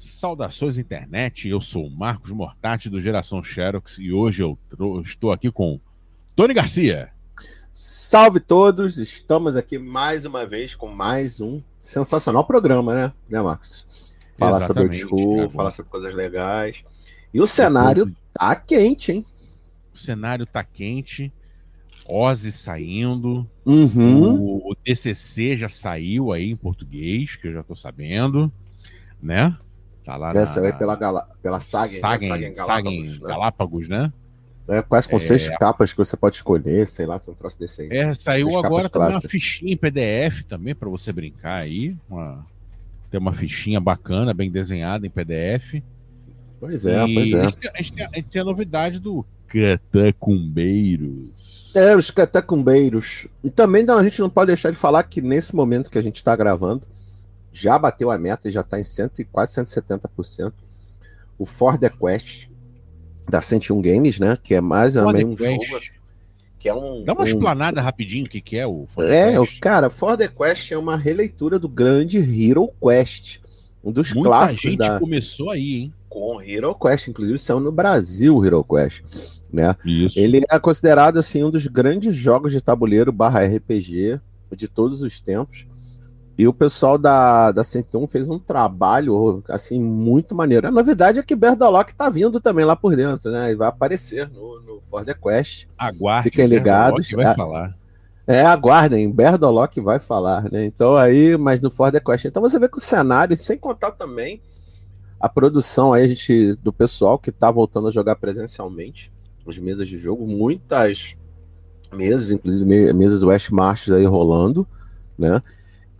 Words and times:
Saudações 0.00 0.78
internet, 0.78 1.46
eu 1.46 1.60
sou 1.60 1.86
o 1.86 1.90
Marcos 1.90 2.30
Mortati 2.30 2.88
do 2.88 3.02
Geração 3.02 3.44
Xerox 3.44 3.98
e 3.98 4.10
hoje 4.10 4.42
eu 4.42 4.58
estou 5.04 5.30
aqui 5.30 5.52
com 5.52 5.78
Tony 6.34 6.54
Garcia. 6.54 7.10
Salve 7.70 8.40
todos, 8.40 8.96
estamos 8.96 9.58
aqui 9.58 9.78
mais 9.78 10.24
uma 10.24 10.46
vez 10.46 10.74
com 10.74 10.88
mais 10.88 11.38
um 11.38 11.60
sensacional 11.78 12.46
programa, 12.46 12.94
né, 12.94 13.12
né 13.28 13.42
Marcos? 13.42 14.10
Falar 14.38 14.62
sobre 14.62 14.84
o 14.84 14.92
show, 14.92 15.50
falar 15.50 15.70
sobre 15.70 15.90
coisas 15.90 16.14
legais. 16.14 16.82
E 17.34 17.38
o 17.38 17.46
cenário 17.46 18.10
tá 18.32 18.56
quente, 18.56 19.12
hein? 19.12 19.26
O 19.92 19.98
cenário 19.98 20.46
tá 20.46 20.64
quente. 20.64 21.30
Ozzy 22.08 22.52
saindo. 22.52 23.46
Uhum. 23.66 24.32
O, 24.32 24.70
o 24.70 24.74
TCC 24.74 25.58
já 25.58 25.68
saiu 25.68 26.32
aí 26.32 26.50
em 26.50 26.56
português, 26.56 27.36
que 27.36 27.48
eu 27.48 27.52
já 27.52 27.62
tô 27.62 27.76
sabendo, 27.76 28.50
né? 29.22 29.54
Tá 30.10 30.16
lá 30.16 30.32
Essa 30.34 30.60
na, 30.60 30.66
é 30.66 30.72
pela, 30.72 30.96
Gala, 30.96 31.28
pela 31.40 31.60
Sagen, 31.60 32.00
Sagen, 32.00 32.28
né? 32.28 32.52
Sagen 32.52 33.02
Galápagos, 33.02 33.20
né? 33.20 33.28
Galápagos, 33.28 33.88
né? 33.88 34.12
É 34.68 34.82
quase 34.82 35.08
com 35.08 35.16
é... 35.16 35.20
seis 35.20 35.48
capas 35.50 35.92
que 35.92 35.98
você 35.98 36.16
pode 36.16 36.34
escolher, 36.36 36.86
sei 36.86 37.04
lá, 37.06 37.18
tem 37.20 37.32
um 37.32 37.36
troço 37.36 37.56
desse 37.56 37.82
aí. 37.82 37.88
É, 37.92 38.12
saiu 38.14 38.58
agora 38.58 38.88
também 38.88 39.10
uma 39.10 39.20
fichinha 39.20 39.72
em 39.72 39.76
PDF 39.76 40.42
também 40.48 40.74
para 40.74 40.88
você 40.88 41.12
brincar 41.12 41.60
aí. 41.60 41.96
Uma... 42.08 42.44
Tem 43.08 43.20
uma 43.20 43.32
fichinha 43.32 43.78
bacana, 43.78 44.34
bem 44.34 44.50
desenhada 44.50 45.06
em 45.06 45.10
PDF. 45.10 45.80
Pois 46.58 46.84
é, 46.86 47.06
e 47.06 47.14
pois 47.14 47.32
é. 47.32 47.40
A 47.40 47.46
gente, 47.46 47.56
tem, 47.56 47.70
a, 47.72 47.76
gente 47.78 47.92
tem, 47.92 48.04
a 48.04 48.16
gente 48.16 48.30
tem 48.30 48.42
a 48.42 48.44
novidade 48.44 48.98
do 48.98 49.24
Catacumbeiros. 49.46 51.72
É, 51.74 51.96
os 51.96 52.10
Catacumbeiros. 52.10 53.28
E 53.44 53.50
também 53.50 53.88
a 53.88 54.02
gente 54.02 54.20
não 54.20 54.28
pode 54.28 54.48
deixar 54.48 54.72
de 54.72 54.76
falar 54.76 55.04
que 55.04 55.22
nesse 55.22 55.54
momento 55.54 55.88
que 55.88 55.98
a 55.98 56.02
gente 56.02 56.16
está 56.16 56.34
gravando, 56.34 56.82
já 57.52 57.78
bateu 57.78 58.10
a 58.10 58.18
meta 58.18 58.48
e 58.48 58.52
já 58.52 58.60
está 58.60 58.78
em 58.78 58.82
cento, 58.82 59.24
quase 59.30 59.54
170%. 59.60 60.52
O 61.38 61.46
For 61.46 61.78
the 61.78 61.88
Quest 61.88 62.48
da 63.28 63.40
101 63.40 63.80
Games, 63.80 64.18
né? 64.18 64.36
Que 64.42 64.54
é 64.54 64.60
mais 64.60 64.96
ou 64.96 65.12
menos 65.12 65.34
um 65.34 65.36
Quest. 65.36 65.68
jogo. 65.68 65.84
Que 66.58 66.68
é 66.68 66.74
um, 66.74 67.04
Dá 67.04 67.14
uma 67.14 67.22
um... 67.22 67.24
explanada 67.24 67.80
rapidinho 67.80 68.26
o 68.26 68.28
que, 68.28 68.40
que 68.40 68.58
é 68.58 68.66
o 68.66 68.86
For 68.88 69.06
the 69.06 69.32
é, 69.32 69.40
Quest. 69.40 69.60
cara, 69.60 69.88
For 69.88 70.16
the 70.16 70.28
Quest 70.28 70.72
é 70.72 70.76
uma 70.76 70.96
releitura 70.96 71.58
do 71.58 71.68
grande 71.68 72.18
Hero 72.18 72.68
Quest. 72.82 73.40
Um 73.82 73.90
dos 73.90 74.12
Muita 74.12 74.28
clássicos. 74.28 74.62
gente 74.62 74.76
da... 74.76 74.98
começou 74.98 75.50
aí, 75.50 75.76
hein? 75.76 75.94
Com 76.08 76.42
Hero 76.42 76.74
Quest, 76.74 77.08
inclusive 77.08 77.38
saiu 77.38 77.60
no 77.60 77.72
Brasil 77.72 78.44
Hero 78.44 78.62
Quest. 78.62 79.02
Né? 79.50 79.74
Isso. 79.84 80.18
Ele 80.20 80.42
é 80.50 80.58
considerado 80.58 81.18
assim 81.18 81.42
um 81.42 81.50
dos 81.50 81.66
grandes 81.66 82.14
jogos 82.14 82.52
de 82.52 82.60
tabuleiro 82.60 83.10
barra 83.10 83.44
RPG 83.46 84.20
de 84.54 84.68
todos 84.68 85.02
os 85.02 85.18
tempos. 85.20 85.66
E 86.38 86.48
o 86.48 86.54
pessoal 86.54 86.96
da, 86.96 87.52
da 87.52 87.62
101 87.62 88.06
fez 88.06 88.28
um 88.28 88.38
trabalho, 88.38 89.42
assim, 89.48 89.78
muito 89.78 90.34
maneiro. 90.34 90.68
A 90.68 90.70
novidade 90.70 91.18
é 91.18 91.22
que 91.22 91.36
Berdalock 91.36 91.94
tá 91.94 92.08
vindo 92.08 92.40
também 92.40 92.64
lá 92.64 92.74
por 92.74 92.96
dentro, 92.96 93.30
né? 93.30 93.52
E 93.52 93.54
vai 93.54 93.68
aparecer 93.68 94.28
no, 94.30 94.60
no 94.62 94.80
For 94.82 95.04
the 95.04 95.14
Quest. 95.14 95.66
Aguarde. 95.76 96.30
Fiquem 96.30 96.46
ligados. 96.46 97.10
vai 97.10 97.26
é, 97.26 97.34
falar. 97.34 97.76
É, 98.26 98.42
aguardem, 98.42 99.10
Berdalock 99.10 99.80
vai 99.80 99.98
falar, 99.98 100.50
né? 100.50 100.64
Então 100.64 100.96
aí, 100.96 101.36
mas 101.36 101.60
no 101.60 101.70
For 101.70 101.92
the 101.92 102.00
Quest. 102.00 102.24
Então 102.24 102.40
você 102.40 102.58
vê 102.58 102.68
que 102.68 102.78
o 102.78 102.80
cenário, 102.80 103.36
sem 103.36 103.58
contar 103.58 103.92
também 103.92 104.40
a 105.18 105.28
produção 105.28 105.92
aí, 105.92 106.04
a 106.04 106.08
gente, 106.08 106.54
do 106.62 106.72
pessoal 106.72 107.18
que 107.18 107.30
tá 107.30 107.50
voltando 107.50 107.88
a 107.88 107.90
jogar 107.90 108.16
presencialmente, 108.16 109.12
as 109.46 109.58
mesas 109.58 109.86
de 109.86 109.98
jogo, 109.98 110.26
muitas 110.26 111.14
mesas, 111.92 112.30
inclusive 112.30 112.92
mesas 112.92 113.22
West 113.22 113.50
Marches 113.50 113.92
aí 113.92 114.06
rolando, 114.06 114.66
né? 115.18 115.42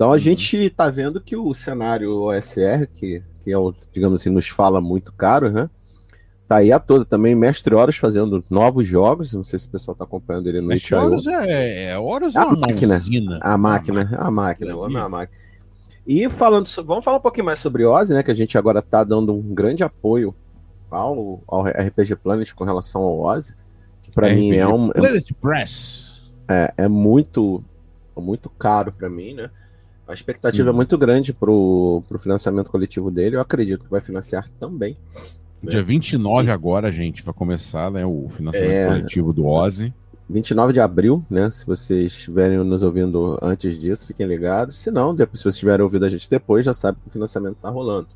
Então 0.00 0.08
a 0.08 0.12
uhum. 0.12 0.18
gente 0.18 0.56
está 0.56 0.88
vendo 0.88 1.20
que 1.20 1.36
o 1.36 1.52
cenário 1.52 2.22
OSR, 2.22 2.86
que, 2.90 3.22
que 3.44 3.52
é 3.52 3.58
o, 3.58 3.74
digamos 3.92 4.18
assim, 4.18 4.30
nos 4.30 4.48
fala 4.48 4.80
muito 4.80 5.12
caro, 5.12 5.50
né? 5.50 5.68
Tá 6.48 6.56
aí 6.56 6.72
a 6.72 6.78
toda 6.78 7.04
também, 7.04 7.34
Mestre 7.34 7.74
Horas 7.74 7.98
fazendo 7.98 8.42
novos 8.48 8.88
jogos. 8.88 9.34
Não 9.34 9.44
sei 9.44 9.58
se 9.58 9.68
o 9.68 9.70
pessoal 9.70 9.92
está 9.92 10.04
acompanhando 10.04 10.46
ele 10.46 10.62
no 10.62 10.68
Mestre 10.68 10.94
Horas 10.94 11.26
é, 11.26 11.90
é, 11.90 11.98
Horas 11.98 12.34
é 12.34 12.39
a 12.39 12.46
máquina, 12.46 12.98
A 13.42 13.58
máquina, 13.58 14.10
a 14.18 14.30
máquina, 14.30 14.74
o 14.74 14.80
homem 14.80 14.96
é 14.96 15.00
a 15.00 15.08
máquina. 15.10 15.39
E 16.06 16.30
falando, 16.30 16.66
vamos 16.83 17.05
falar 17.05 17.18
um 17.18 17.20
pouquinho 17.20 17.44
mais 17.44 17.58
sobre 17.58 17.84
Ozzy, 17.84 18.14
né? 18.14 18.22
Que 18.22 18.30
a 18.30 18.34
gente 18.34 18.56
agora 18.56 18.78
está 18.78 19.05
dando 19.05 19.34
um 19.34 19.55
grande 19.55 19.84
apoio 19.84 20.34
ao, 20.90 21.42
ao 21.46 21.64
RPG 21.64 22.16
Planet 22.16 22.55
com 22.55 22.64
relação 22.64 23.02
ao 23.02 23.20
Ozzy. 23.20 23.55
Que 24.02 24.10
para 24.10 24.30
mim 24.30 24.55
é 24.55 24.66
um. 24.66 24.89
Planet 24.89 25.30
Press. 25.39 26.10
É, 26.48 26.72
é 26.78 26.89
muito, 26.89 27.62
muito 28.16 28.48
caro 28.48 28.90
para 28.90 29.10
mim, 29.10 29.34
né? 29.34 29.50
A 30.10 30.14
expectativa 30.14 30.68
é 30.68 30.70
uhum. 30.70 30.74
é 30.74 30.76
muito 30.76 30.98
grande 30.98 31.32
para 31.32 31.50
o 31.50 32.02
financiamento 32.18 32.70
coletivo 32.70 33.10
dele. 33.10 33.36
Eu 33.36 33.40
acredito 33.40 33.84
que 33.84 33.90
vai 33.90 34.00
financiar 34.00 34.48
também. 34.58 34.96
Né? 35.62 35.70
Dia 35.70 35.82
29 35.84 36.50
agora, 36.50 36.90
gente, 36.90 37.22
vai 37.22 37.32
começar 37.32 37.90
né, 37.92 38.04
o 38.04 38.28
financiamento 38.28 38.72
é... 38.72 38.88
coletivo 38.88 39.32
do 39.32 39.46
Ozzy. 39.46 39.94
29 40.28 40.72
de 40.72 40.80
abril, 40.80 41.24
né? 41.28 41.50
Se 41.50 41.66
vocês 41.66 42.12
estiverem 42.12 42.58
nos 42.58 42.84
ouvindo 42.84 43.36
antes 43.42 43.76
disso, 43.76 44.06
fiquem 44.06 44.26
ligados. 44.26 44.76
Se 44.76 44.88
não, 44.90 45.12
depois, 45.12 45.40
se 45.40 45.42
vocês 45.42 45.58
tiverem 45.58 45.82
ouvido 45.82 46.04
a 46.04 46.10
gente 46.10 46.30
depois, 46.30 46.64
já 46.64 46.72
sabe 46.72 46.98
que 47.00 47.08
o 47.08 47.10
financiamento 47.10 47.56
está 47.56 47.68
rolando. 47.68 48.08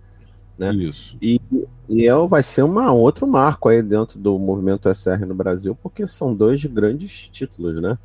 Né? 0.57 0.73
Isso. 0.75 1.17
E, 1.21 1.41
e 1.89 2.09
é, 2.09 2.15
vai 2.27 2.43
ser 2.43 2.63
uma, 2.63 2.93
outro 2.93 3.27
marco 3.27 3.69
aí 3.69 3.83
dentro 3.83 4.17
do 4.19 4.39
movimento 4.39 4.89
SR 4.89 5.27
no 5.27 5.35
Brasil, 5.35 5.77
porque 5.83 6.07
são 6.07 6.35
dois 6.35 6.65
grandes 6.65 7.29
títulos, 7.29 7.83
né? 7.83 7.99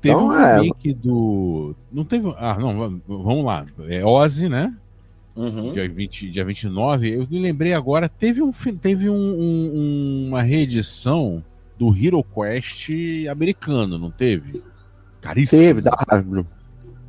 Teve 0.00 0.14
então, 0.14 0.28
um 0.28 0.34
é... 0.34 0.60
remake 0.60 0.94
do. 0.94 1.74
Não 1.92 2.04
teve. 2.04 2.32
Ah, 2.38 2.56
não, 2.58 3.00
vamos 3.06 3.44
lá. 3.44 3.66
É 3.88 4.04
Ozzy, 4.04 4.48
né? 4.48 4.74
Uhum. 5.36 5.72
Dia, 5.72 5.88
20, 5.88 6.30
dia 6.30 6.44
29. 6.44 7.14
Eu 7.14 7.26
me 7.30 7.38
lembrei 7.38 7.72
agora, 7.72 8.08
teve, 8.08 8.42
um, 8.42 8.52
teve 8.52 9.08
um, 9.08 9.14
um, 9.14 10.26
uma 10.28 10.42
reedição 10.42 11.42
do 11.78 11.96
Hero 11.96 12.22
Quest 12.22 12.90
americano, 13.30 13.98
não 13.98 14.10
teve? 14.10 14.62
Caríssimo. 15.20 15.62
Teve, 15.62 15.80
da 15.80 15.92
Hasbro. 16.08 16.46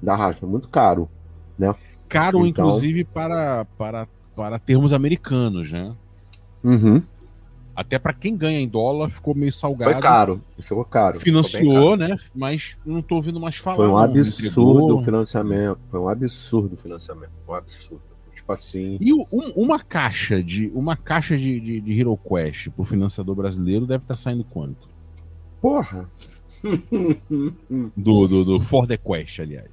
Da 0.02 0.16
Hasbro, 0.16 0.48
muito 0.48 0.70
caro. 0.70 1.10
Né? 1.58 1.74
Caro, 2.08 2.46
então... 2.46 2.66
inclusive, 2.66 3.04
para, 3.04 3.66
para, 3.78 4.08
para 4.36 4.60
termos 4.60 4.94
americanos, 4.94 5.72
né? 5.72 5.94
Uhum. 6.64 7.02
Até 7.76 7.98
para 7.98 8.14
quem 8.14 8.36
ganha 8.36 8.60
em 8.60 8.68
dólar 8.68 9.10
ficou 9.10 9.34
meio 9.34 9.52
salgado. 9.52 9.94
Foi 9.94 10.02
caro, 10.02 10.42
ficou 10.60 10.86
caro. 10.86 11.20
Financiou, 11.20 11.98
caro. 11.98 11.98
né? 11.98 12.18
Mas 12.36 12.78
não 12.86 13.02
tô 13.02 13.16
ouvindo 13.16 13.40
mais 13.40 13.56
falar. 13.56 13.78
Foi 13.78 13.88
um 13.88 13.98
absurdo 13.98 14.96
o 14.96 15.00
financiamento. 15.00 15.80
Foi 15.88 16.00
um 16.00 16.08
absurdo 16.08 16.74
o 16.74 16.78
financiamento. 16.78 17.32
Um 17.48 17.54
absurdo. 17.54 18.02
Tipo 18.36 18.52
assim. 18.52 18.98
E 19.00 19.14
um, 19.14 19.26
uma 19.56 19.80
caixa 19.80 20.44
de 20.44 20.70
uma 20.76 20.98
caixa 20.98 21.38
de, 21.38 21.60
de, 21.60 21.82
de 21.82 22.00
Hero 22.00 22.18
Quest 22.18 22.70
pro 22.70 22.84
financiador 22.84 23.36
brasileiro 23.36 23.86
deve 23.86 24.04
estar 24.04 24.16
tá 24.16 24.20
saindo 24.20 24.44
quanto? 24.44 24.90
Porra! 25.62 26.10
do, 27.96 28.28
do, 28.28 28.44
do 28.44 28.60
For 28.60 28.86
the 28.86 28.98
Quest, 28.98 29.40
aliás. 29.40 29.72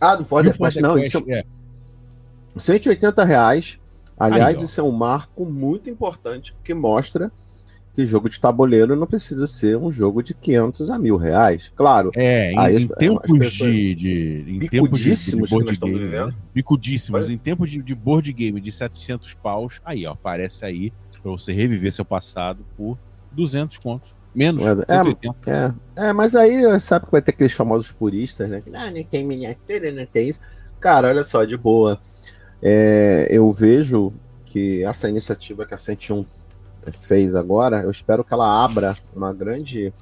Ah, 0.00 0.14
do 0.14 0.24
For 0.24 0.44
the, 0.44 0.52
Quest, 0.52 0.76
não. 0.76 0.96
Quest, 0.96 1.14
isso 1.14 1.24
é... 1.28 1.44
180 2.56 3.24
reais 3.24 3.79
Aliás, 4.20 4.58
Aí, 4.58 4.64
isso 4.64 4.78
é 4.78 4.84
um 4.84 4.92
marco 4.92 5.46
muito 5.46 5.88
importante 5.88 6.54
que 6.62 6.74
mostra 6.74 7.32
que 7.94 8.04
jogo 8.04 8.28
de 8.28 8.38
tabuleiro 8.38 8.94
não 8.94 9.06
precisa 9.06 9.46
ser 9.46 9.76
um 9.76 9.90
jogo 9.90 10.22
de 10.22 10.34
500 10.34 10.90
a 10.90 10.98
mil 10.98 11.16
reais. 11.16 11.72
Claro. 11.74 12.12
É, 12.14 12.52
em, 12.52 12.82
em 12.82 12.86
tempos 12.86 13.52
de, 13.52 13.94
de. 13.94 14.44
Em 14.46 14.58
bicudíssimos 14.58 15.48
de, 15.48 15.56
de 15.56 15.62
board 15.62 15.78
game, 15.78 16.08
né? 16.10 16.34
Bicudíssimos. 16.54 17.30
Em 17.30 17.38
tempos 17.38 17.70
de, 17.70 17.82
de 17.82 17.94
board 17.94 18.30
game 18.32 18.60
de 18.60 18.70
700 18.70 19.34
paus, 19.34 19.80
aí, 19.84 20.06
ó, 20.06 20.12
aparece 20.12 20.64
aí 20.64 20.92
pra 21.22 21.32
você 21.32 21.52
reviver 21.52 21.92
seu 21.92 22.04
passado 22.04 22.64
por 22.76 22.98
200 23.32 23.78
contos. 23.78 24.14
Menos. 24.34 24.62
É, 24.62 25.50
é, 25.50 26.08
é, 26.08 26.12
mas 26.12 26.36
aí 26.36 26.78
sabe 26.78 27.06
que 27.06 27.12
vai 27.12 27.22
ter 27.22 27.32
aqueles 27.32 27.52
famosos 27.52 27.90
puristas, 27.90 28.48
né? 28.48 28.60
Que 28.60 28.70
ah, 28.74 28.90
não 28.90 29.02
tem 29.02 29.26
miniatura, 29.26 29.90
não 29.90 30.06
tem 30.06 30.28
isso. 30.28 30.40
Cara, 30.78 31.08
olha 31.08 31.24
só, 31.24 31.44
de 31.44 31.56
boa. 31.56 32.00
É, 32.62 33.26
eu 33.30 33.50
vejo 33.50 34.12
que 34.44 34.82
essa 34.84 35.08
iniciativa 35.08 35.64
que 35.64 35.74
a 35.74 35.78
101 35.78 36.24
fez 36.92 37.34
agora, 37.34 37.82
eu 37.82 37.90
espero 37.90 38.24
que 38.24 38.32
ela 38.32 38.64
abra 38.64 38.96
uma 39.14 39.32
grande, 39.32 39.92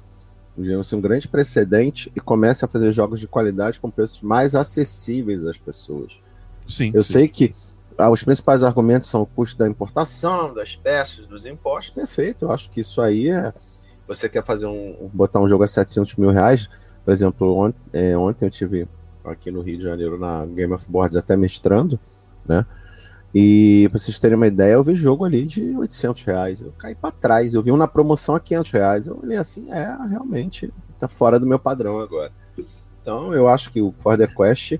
digamos 0.57 0.91
um 0.91 1.01
grande 1.01 1.27
precedente 1.27 2.11
e 2.15 2.19
comece 2.19 2.65
a 2.65 2.67
fazer 2.67 2.91
jogos 2.91 3.19
de 3.19 3.27
qualidade 3.27 3.79
com 3.79 3.89
preços 3.89 4.21
mais 4.21 4.55
acessíveis 4.55 5.45
às 5.45 5.57
pessoas. 5.57 6.19
Sim. 6.67 6.91
Eu 6.93 7.03
sim. 7.03 7.13
sei 7.13 7.27
que 7.27 7.53
ah, 7.97 8.09
os 8.09 8.23
principais 8.23 8.63
argumentos 8.63 9.09
são 9.09 9.21
o 9.21 9.25
custo 9.25 9.57
da 9.57 9.67
importação, 9.67 10.53
das 10.53 10.75
peças, 10.75 11.25
dos 11.27 11.45
impostos. 11.45 11.93
Perfeito, 11.93 12.45
eu 12.45 12.51
acho 12.51 12.69
que 12.69 12.79
isso 12.81 13.01
aí 13.01 13.29
é. 13.29 13.53
Você 14.07 14.27
quer 14.27 14.43
fazer 14.43 14.65
um. 14.65 15.09
botar 15.13 15.39
um 15.39 15.47
jogo 15.47 15.63
a 15.63 15.67
700 15.67 16.15
mil 16.15 16.31
reais? 16.31 16.69
Por 17.03 17.11
exemplo, 17.11 17.57
ont 17.59 17.75
é, 17.93 18.17
ontem 18.17 18.45
eu 18.45 18.49
tive 18.49 18.87
aqui 19.23 19.51
no 19.51 19.61
Rio 19.61 19.77
de 19.77 19.83
Janeiro 19.83 20.17
na 20.17 20.45
Game 20.45 20.73
of 20.73 20.85
Boards 20.87 21.17
até 21.17 21.35
mestrando 21.35 21.99
né? 22.49 22.65
E 23.33 23.87
pra 23.89 23.99
vocês 23.99 24.17
terem 24.17 24.35
uma 24.35 24.47
ideia, 24.47 24.73
eu 24.73 24.83
vi 24.83 24.95
jogo 24.95 25.23
ali 25.23 25.45
de 25.45 25.77
800 25.77 26.23
reais. 26.23 26.61
Eu 26.61 26.73
caí 26.77 26.95
para 26.95 27.11
trás. 27.11 27.53
Eu 27.53 27.61
vi 27.61 27.71
um 27.71 27.77
na 27.77 27.87
promoção 27.87 28.35
a 28.35 28.39
500 28.39 28.71
reais. 28.71 29.07
Eu 29.07 29.19
olhei 29.21 29.37
assim, 29.37 29.71
é, 29.71 29.95
realmente 30.07 30.73
tá 30.97 31.07
fora 31.07 31.39
do 31.39 31.45
meu 31.45 31.59
padrão 31.59 31.99
agora. 31.99 32.31
Então 33.01 33.33
eu 33.33 33.47
acho 33.47 33.71
que 33.71 33.81
o 33.81 33.93
For 33.99 34.17
the 34.17 34.27
Quest 34.27 34.79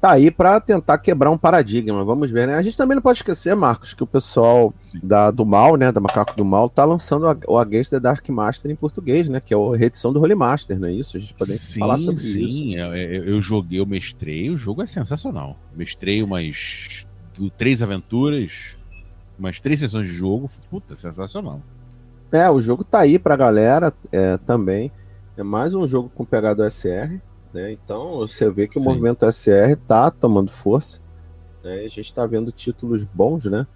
tá 0.00 0.12
aí 0.12 0.30
para 0.30 0.60
tentar 0.60 0.98
quebrar 0.98 1.30
um 1.30 1.38
paradigma. 1.38 2.04
Vamos 2.04 2.30
ver, 2.30 2.46
né? 2.46 2.54
A 2.54 2.62
gente 2.62 2.76
também 2.76 2.94
não 2.94 3.02
pode 3.02 3.18
esquecer, 3.18 3.54
Marcos, 3.54 3.94
que 3.94 4.02
o 4.02 4.06
pessoal 4.06 4.72
da, 5.02 5.30
do 5.30 5.44
Mal, 5.44 5.76
né, 5.76 5.90
da 5.90 6.00
Macaco 6.00 6.36
do 6.36 6.44
Mal, 6.44 6.68
tá 6.68 6.84
lançando 6.84 7.26
a, 7.26 7.36
o 7.46 7.58
Against 7.58 7.90
the 7.90 8.00
Dark 8.00 8.28
Master 8.28 8.70
em 8.70 8.76
português, 8.76 9.28
né? 9.28 9.40
Que 9.40 9.54
é 9.54 9.56
a 9.56 9.76
reedição 9.76 10.12
do 10.12 10.20
Holy 10.20 10.34
Master, 10.34 10.78
não 10.78 10.88
é 10.88 10.92
isso? 10.92 11.16
A 11.16 11.20
gente 11.20 11.34
pode 11.34 11.52
sim, 11.52 11.80
falar 11.80 11.98
sobre 11.98 12.20
sim. 12.20 12.44
isso. 12.44 12.54
Sim, 12.56 12.74
eu, 12.76 12.94
eu 12.94 13.40
joguei, 13.40 13.80
eu 13.80 13.86
mestrei, 13.86 14.50
o 14.50 14.56
jogo 14.56 14.82
é 14.82 14.86
sensacional. 14.86 15.56
Mestrei 15.74 16.22
umas 16.22 17.06
três 17.56 17.82
aventuras, 17.82 18.76
umas 19.38 19.60
três 19.60 19.80
sessões 19.80 20.06
de 20.06 20.14
jogo, 20.14 20.50
puta, 20.70 20.96
sensacional. 20.96 21.60
É, 22.32 22.50
o 22.50 22.60
jogo 22.60 22.82
tá 22.82 23.00
aí 23.00 23.18
pra 23.18 23.36
galera 23.36 23.92
é, 24.10 24.36
também. 24.38 24.90
É 25.36 25.42
mais 25.42 25.74
um 25.74 25.86
jogo 25.86 26.10
com 26.14 26.24
pegada 26.24 26.68
SR, 26.68 27.20
né? 27.56 27.72
Então 27.72 28.18
você 28.18 28.50
vê 28.50 28.68
que 28.68 28.74
Sim. 28.74 28.80
o 28.80 28.82
movimento 28.82 29.24
SR 29.30 29.72
está 29.72 30.10
tomando 30.10 30.50
força. 30.50 31.00
Né? 31.64 31.76
A 31.76 31.88
gente 31.88 32.00
está 32.02 32.26
vendo 32.26 32.52
títulos 32.52 33.02
bons, 33.02 33.46
né? 33.46 33.66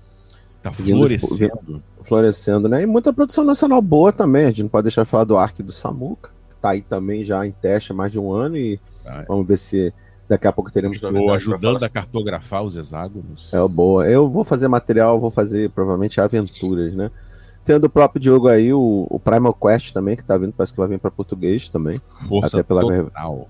Tá 0.62 0.70
florescendo. 0.70 1.82
florescendo, 2.02 2.68
né? 2.68 2.82
E 2.82 2.86
muita 2.86 3.12
produção 3.12 3.42
nacional 3.42 3.80
boa 3.80 4.12
também. 4.12 4.44
A 4.44 4.48
gente 4.48 4.62
não 4.64 4.68
pode 4.68 4.84
deixar 4.84 5.04
de 5.04 5.08
falar 5.10 5.24
do 5.24 5.38
Ark 5.38 5.62
do 5.62 5.72
Samuca, 5.72 6.30
que 6.50 6.56
tá 6.56 6.70
aí 6.70 6.82
também 6.82 7.24
já 7.24 7.46
em 7.46 7.50
teste 7.50 7.92
há 7.92 7.94
mais 7.94 8.12
de 8.12 8.18
um 8.18 8.30
ano. 8.30 8.58
E 8.58 8.78
ah, 9.06 9.22
é. 9.22 9.24
vamos 9.24 9.46
ver 9.46 9.56
se 9.56 9.92
daqui 10.28 10.46
a 10.46 10.52
pouco 10.52 10.70
teremos 10.70 10.96
Estou 10.96 11.32
ajudando 11.32 11.82
a 11.82 11.88
cartografar 11.88 12.62
os 12.62 12.76
hexágonos. 12.76 13.50
É 13.54 13.66
boa. 13.66 14.06
Eu 14.06 14.28
vou 14.28 14.44
fazer 14.44 14.68
material, 14.68 15.18
vou 15.18 15.30
fazer 15.30 15.70
provavelmente 15.70 16.20
aventuras, 16.20 16.92
né? 16.94 17.10
Tendo 17.64 17.84
o 17.84 17.90
próprio 17.90 18.20
Diogo 18.20 18.46
aí, 18.46 18.72
o, 18.72 19.06
o 19.08 19.18
Primal 19.18 19.54
Quest 19.54 19.92
também, 19.92 20.16
que 20.16 20.24
tá 20.24 20.36
vindo, 20.36 20.52
parece 20.52 20.72
que 20.72 20.78
vai 20.78 20.88
vir 20.88 20.98
para 20.98 21.10
português 21.10 21.70
também. 21.70 22.00
Força 22.28 22.58
até 22.58 22.62
pela 22.62 22.82
total. 22.82 23.48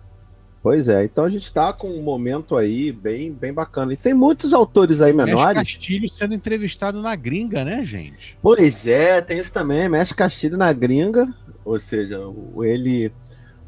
Pois 0.62 0.88
é, 0.88 1.04
então 1.04 1.24
a 1.24 1.30
gente 1.30 1.44
está 1.44 1.72
com 1.72 1.88
um 1.88 2.02
momento 2.02 2.54
aí 2.54 2.92
bem, 2.92 3.32
bem 3.32 3.52
bacana. 3.52 3.94
E 3.94 3.96
tem 3.96 4.12
muitos 4.12 4.52
autores 4.52 5.00
aí 5.00 5.10
menores. 5.10 5.34
Mestre 5.34 5.54
Castilho 5.54 6.08
sendo 6.08 6.34
entrevistado 6.34 7.00
na 7.00 7.16
gringa, 7.16 7.64
né, 7.64 7.82
gente? 7.82 8.36
Pois 8.42 8.86
é, 8.86 9.22
tem 9.22 9.38
isso 9.38 9.52
também. 9.52 9.88
Mestre 9.88 10.14
Castilho 10.14 10.58
na 10.58 10.70
gringa, 10.70 11.26
ou 11.64 11.78
seja, 11.78 12.20
ele 12.62 13.10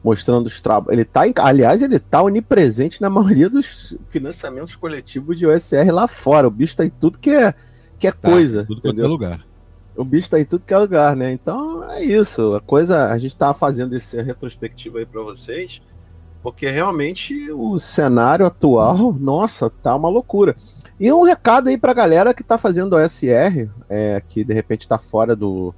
mostrando 0.05 0.47
os 0.47 0.61
trabalhos. 0.61 0.93
Ele 0.93 1.05
tá, 1.05 1.23
aliás, 1.39 1.81
ele 1.81 1.99
tá 1.99 2.23
onipresente 2.23 3.01
na 3.01 3.09
maioria 3.09 3.49
dos 3.49 3.97
financiamentos 4.07 4.77
coletivos 4.77 5.39
de 5.39 5.47
OSR 5.47 5.91
lá 5.91 6.07
fora. 6.07 6.47
O 6.47 6.51
bicho 6.51 6.77
tá 6.77 6.85
em 6.85 6.91
tudo 6.91 7.19
que 7.19 7.31
é, 7.31 7.55
que 7.99 8.07
é 8.07 8.13
tá, 8.13 8.29
coisa. 8.31 8.67
Tudo 8.67 8.83
que 8.83 9.01
é 9.01 9.07
lugar. 9.07 9.47
O 9.97 10.05
bicho 10.05 10.29
tá 10.29 10.39
em 10.39 10.45
tudo 10.45 10.67
que 10.67 10.75
é 10.75 10.79
lugar, 10.79 11.17
né? 11.17 11.33
Então 11.33 11.91
é 11.91 12.05
isso. 12.05 12.55
A 12.55 12.61
coisa, 12.61 13.11
a 13.11 13.19
gente 13.19 13.37
tá 13.37 13.55
fazendo 13.55 13.97
esse 13.97 14.21
retrospectivo 14.21 14.99
aí 14.99 15.07
para 15.07 15.23
vocês 15.23 15.81
porque 16.43 16.69
realmente 16.69 17.51
o 17.53 17.79
cenário 17.79 18.45
atual, 18.45 19.13
nossa, 19.13 19.71
tá 19.71 19.95
uma 19.95 20.09
loucura. 20.09 20.57
E 20.99 21.13
um 21.13 21.23
recado 21.23 21.69
aí 21.69 21.79
pra 21.79 21.95
galera 21.95 22.35
que 22.35 22.43
tá 22.43 22.59
fazendo 22.59 22.97
OSR, 22.97 23.71
é, 23.89 24.23
que 24.29 24.45
de 24.45 24.53
repente 24.53 24.89
tá 24.89 24.99
fora 24.99 25.37
do, 25.37 25.75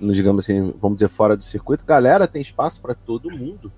digamos 0.00 0.44
assim, 0.44 0.74
vamos 0.80 0.96
dizer, 0.96 1.08
fora 1.08 1.36
do 1.36 1.44
circuito. 1.44 1.84
Galera, 1.84 2.26
tem 2.26 2.40
espaço 2.40 2.80
para 2.80 2.94
todo 2.94 3.30
mundo, 3.30 3.70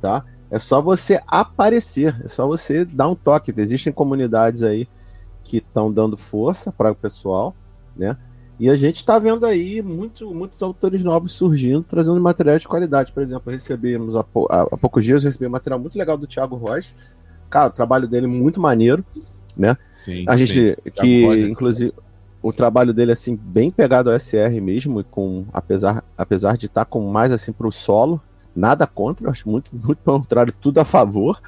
tá? 0.00 0.24
É 0.50 0.58
só 0.58 0.82
você 0.82 1.20
aparecer, 1.26 2.20
é 2.22 2.28
só 2.28 2.46
você 2.46 2.84
dar 2.84 3.08
um 3.08 3.14
toque. 3.14 3.54
Existem 3.56 3.92
comunidades 3.92 4.62
aí 4.62 4.86
que 5.42 5.58
estão 5.58 5.90
dando 5.90 6.16
força 6.16 6.70
para 6.70 6.92
o 6.92 6.94
pessoal, 6.94 7.54
né? 7.96 8.16
E 8.62 8.70
a 8.70 8.76
gente 8.76 8.98
está 8.98 9.18
vendo 9.18 9.44
aí 9.44 9.82
muito, 9.82 10.32
muitos 10.32 10.62
autores 10.62 11.02
novos 11.02 11.32
surgindo, 11.32 11.82
trazendo 11.82 12.20
material 12.20 12.60
de 12.60 12.68
qualidade. 12.68 13.10
Por 13.10 13.20
exemplo, 13.20 13.50
recebemos 13.50 14.14
há, 14.14 14.20
há, 14.20 14.76
poucos 14.78 15.04
dias, 15.04 15.24
recebi 15.24 15.48
um 15.48 15.50
material 15.50 15.80
muito 15.80 15.98
legal 15.98 16.16
do 16.16 16.28
Thiago 16.28 16.54
Rocha. 16.54 16.94
Cara, 17.50 17.66
o 17.66 17.72
trabalho 17.72 18.06
dele 18.06 18.26
é 18.26 18.28
muito 18.28 18.60
maneiro, 18.60 19.04
né? 19.56 19.76
Sim, 19.96 20.24
a 20.28 20.36
gente, 20.36 20.76
sim. 20.76 20.90
que 20.92 21.26
Rocha, 21.26 21.48
inclusive, 21.48 21.92
o 22.40 22.52
trabalho 22.52 22.94
dele, 22.94 23.10
assim, 23.10 23.34
bem 23.34 23.68
pegado 23.68 24.12
ao 24.12 24.16
SR 24.16 24.60
mesmo, 24.62 25.02
com, 25.02 25.44
apesar, 25.52 26.04
apesar 26.16 26.56
de 26.56 26.66
estar 26.66 26.84
tá 26.84 26.88
com 26.88 27.04
mais, 27.10 27.32
assim, 27.32 27.50
para 27.50 27.66
o 27.66 27.72
solo, 27.72 28.22
nada 28.54 28.86
contra, 28.86 29.28
acho 29.28 29.48
muito, 29.48 29.72
muito 29.72 29.96
pelo 29.96 30.20
contrário, 30.20 30.54
tudo 30.56 30.78
a 30.78 30.84
favor, 30.84 31.42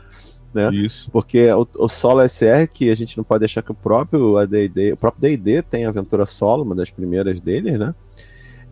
né? 0.54 0.72
Isso. 0.72 1.10
Porque 1.10 1.50
o, 1.52 1.66
o 1.78 1.88
solo 1.88 2.22
SR, 2.26 2.68
que 2.72 2.90
a 2.90 2.94
gente 2.94 3.16
não 3.16 3.24
pode 3.24 3.40
deixar 3.40 3.62
que 3.62 3.72
o 3.72 3.74
próprio 3.74 4.38
AD&D, 4.38 4.92
o 4.92 4.96
próprio 4.96 5.22
D&D 5.22 5.62
tem 5.62 5.84
aventura 5.84 6.24
solo, 6.24 6.62
uma 6.62 6.74
das 6.74 6.90
primeiras 6.90 7.40
deles, 7.40 7.78
né? 7.78 7.94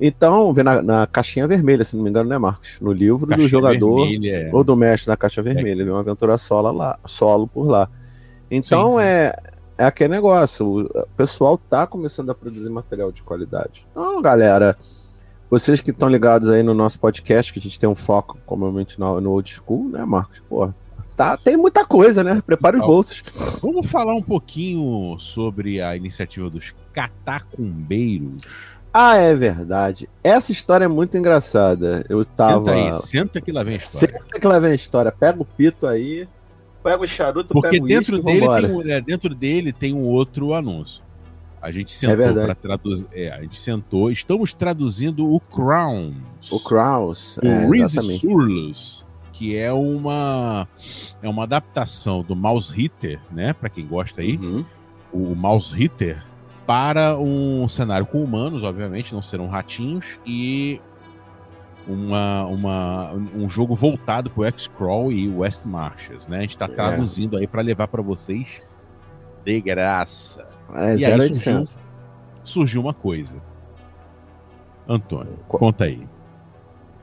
Então, 0.01 0.53
vê 0.53 0.63
na, 0.63 0.83
na, 0.83 1.07
caixinha 1.07 1.47
vermelha, 1.47 1.85
se 1.85 1.95
não 1.95 2.03
me 2.03 2.11
engano, 2.11 2.29
né, 2.29 2.39
Marcos? 2.39 2.79
No 2.81 2.93
livro 2.93 3.27
caixinha 3.27 3.47
do 3.47 3.51
jogador 3.51 4.07
vermelha, 4.07 4.49
é. 4.49 4.51
ou 4.53 4.65
do 4.65 4.77
mestre 4.77 5.09
na 5.09 5.17
caixa 5.17 5.43
vermelha, 5.43 5.83
é. 5.83 5.91
uma 5.91 6.01
aventura 6.01 6.37
solo 6.39 6.73
lá, 6.73 6.99
solo 7.05 7.47
por 7.47 7.69
lá. 7.69 7.89
Então 8.51 8.93
sim, 8.93 8.99
sim. 8.99 9.03
é 9.03 9.35
é 9.83 9.85
aquele 9.85 10.11
negócio, 10.11 10.87
o 10.87 11.07
pessoal 11.17 11.59
tá 11.59 11.87
começando 11.87 12.31
a 12.31 12.35
produzir 12.35 12.71
material 12.71 13.11
de 13.11 13.23
qualidade. 13.23 13.87
Então, 13.91 14.21
galera, 14.23 14.77
vocês 15.51 15.81
que 15.81 15.91
estão 15.91 16.09
ligados 16.09 16.49
aí 16.49 16.63
no 16.63 16.73
nosso 16.73 17.01
podcast, 17.01 17.53
que 17.53 17.59
a 17.59 17.63
gente 17.63 17.81
tem 17.81 17.89
um 17.89 17.95
foco, 17.95 18.39
comumente 18.47 19.01
no, 19.01 19.21
no 19.21 19.33
old 19.33 19.53
school, 19.53 19.89
né, 19.89 20.05
Marcos? 20.05 20.41
Pô, 20.49 20.73
tá, 21.23 21.37
tem 21.37 21.57
muita 21.57 21.85
coisa, 21.85 22.25
né? 22.25 22.43
Prepare 22.45 22.77
os 22.77 22.83
bolsos. 22.85 23.23
Vamos 23.63 23.89
falar 23.91 24.15
um 24.15 24.23
pouquinho 24.23 25.17
sobre 25.19 25.81
a 25.81 25.97
iniciativa 25.97 26.51
dos 26.51 26.75
catacumbeiros. 26.93 28.43
Ah, 28.93 29.17
é 29.17 29.35
verdade. 29.35 30.09
Essa 30.23 30.53
história 30.53 30.85
é 30.85 30.89
muito 30.89 31.17
engraçada. 31.17 32.05
Eu 32.09 32.25
tava. 32.25 32.67
Senta 32.67 32.73
aí, 32.73 32.95
senta 32.95 33.41
que 33.41 33.53
lá 33.53 33.63
vem 33.63 33.75
a 33.75 33.77
história. 33.77 34.09
Senta 34.09 34.41
que 34.41 34.47
lá 34.47 34.59
vem 34.59 34.73
a 34.73 34.75
história. 34.75 35.13
Pega 35.13 35.41
o 35.41 35.45
pito 35.45 35.87
aí, 35.87 36.29
pega 36.83 37.03
o 37.03 37.07
charuto, 37.07 37.55
Porque 37.55 37.71
pega 37.71 37.85
o 37.85 37.87
dentro 37.87 38.23
dele 38.23 38.47
tem, 38.47 38.93
é, 38.93 39.01
dentro 39.01 39.35
dele 39.35 39.73
tem 39.73 39.95
um 39.95 40.05
outro 40.05 40.53
anúncio. 40.53 41.03
A 41.61 41.71
gente 41.71 41.93
sentou 41.93 42.27
é 42.27 42.33
para 42.33 42.55
traduzir. 42.57 43.07
É, 43.13 43.31
a 43.31 43.41
gente 43.41 43.59
sentou. 43.59 44.11
Estamos 44.11 44.53
traduzindo 44.53 45.33
o 45.33 45.39
Crowns. 45.39 46.51
O 46.51 46.59
Crowns. 46.59 47.39
O 47.39 47.47
é, 47.47 47.67
Reese 47.67 48.03
Surlus 48.19 49.05
que 49.33 49.57
é 49.57 49.73
uma 49.73 50.69
é 51.23 51.29
uma 51.29 51.45
adaptação 51.45 52.23
do 52.23 52.37
Mouse 52.37 52.73
Hitter, 52.75 53.19
né? 53.31 53.53
Para 53.53 53.69
quem 53.69 53.87
gosta 53.87 54.21
aí, 54.21 54.37
uhum. 54.37 54.65
o 55.13 55.35
Mouse 55.35 55.75
Hitter 55.81 56.23
para 56.67 57.19
um 57.19 57.69
cenário 57.69 58.07
com 58.07 58.23
humanos, 58.23 58.63
obviamente, 58.63 59.13
não 59.13 59.23
serão 59.23 59.49
ratinhos 59.49 60.21
e 60.25 60.81
uma, 61.87 62.45
uma, 62.47 63.13
um 63.13 63.49
jogo 63.49 63.75
voltado 63.75 64.31
para 64.31 64.41
o 64.41 64.45
X-Crawl 64.45 65.11
e 65.11 65.29
West 65.29 65.65
Marches, 65.65 66.29
né? 66.29 66.39
A 66.39 66.41
gente 66.43 66.51
está 66.51 66.67
é. 66.67 66.69
traduzindo 66.69 67.37
é. 67.37 67.41
aí 67.41 67.47
para 67.47 67.63
levar 67.63 67.89
para 67.89 68.03
vocês 68.03 68.63
de 69.45 69.61
graça. 69.61 70.47
É, 70.75 70.97
e 70.97 71.05
aí 71.05 71.35
surgiu, 71.35 71.63
surgiu 72.45 72.81
uma 72.81 72.95
coisa. 72.95 73.37
Antônio, 74.89 75.39
conta 75.49 75.85
aí. 75.85 76.09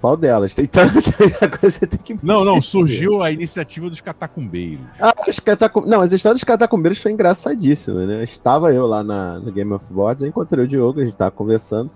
Qual 0.01 0.15
delas? 0.15 0.53
Tem 0.53 0.65
tanta 0.65 1.01
coisa 1.60 1.86
tem 1.86 2.00
que 2.00 2.25
Não, 2.25 2.46
não, 2.46 2.62
surgiu 2.62 3.22
a 3.22 3.32
iniciativa 3.32 3.89
dos 3.89 4.00
catacumbeiros. 4.00 4.86
Ah, 5.00 5.13
os 5.27 5.39
catacum... 5.39 5.82
Não, 5.82 5.98
mas 5.98 6.13
a 6.13 6.15
história 6.15 6.36
dos 6.36 6.44
catacumbeiros 6.44 7.00
foi 7.00 7.12
engraçadíssima, 7.12 8.06
né? 8.06 8.24
Estava 8.24 8.74
eu 8.74 8.86
lá 8.86 9.03
na, 9.03 9.39
no 9.39 9.51
Game 9.51 9.72
of 9.74 9.86
Boards, 9.91 10.24
encontrei 10.24 10.63
o 10.63 10.68
Diogo, 10.68 11.00
a 11.00 11.03
gente 11.03 11.13
estava 11.13 11.32
conversando, 11.32 11.91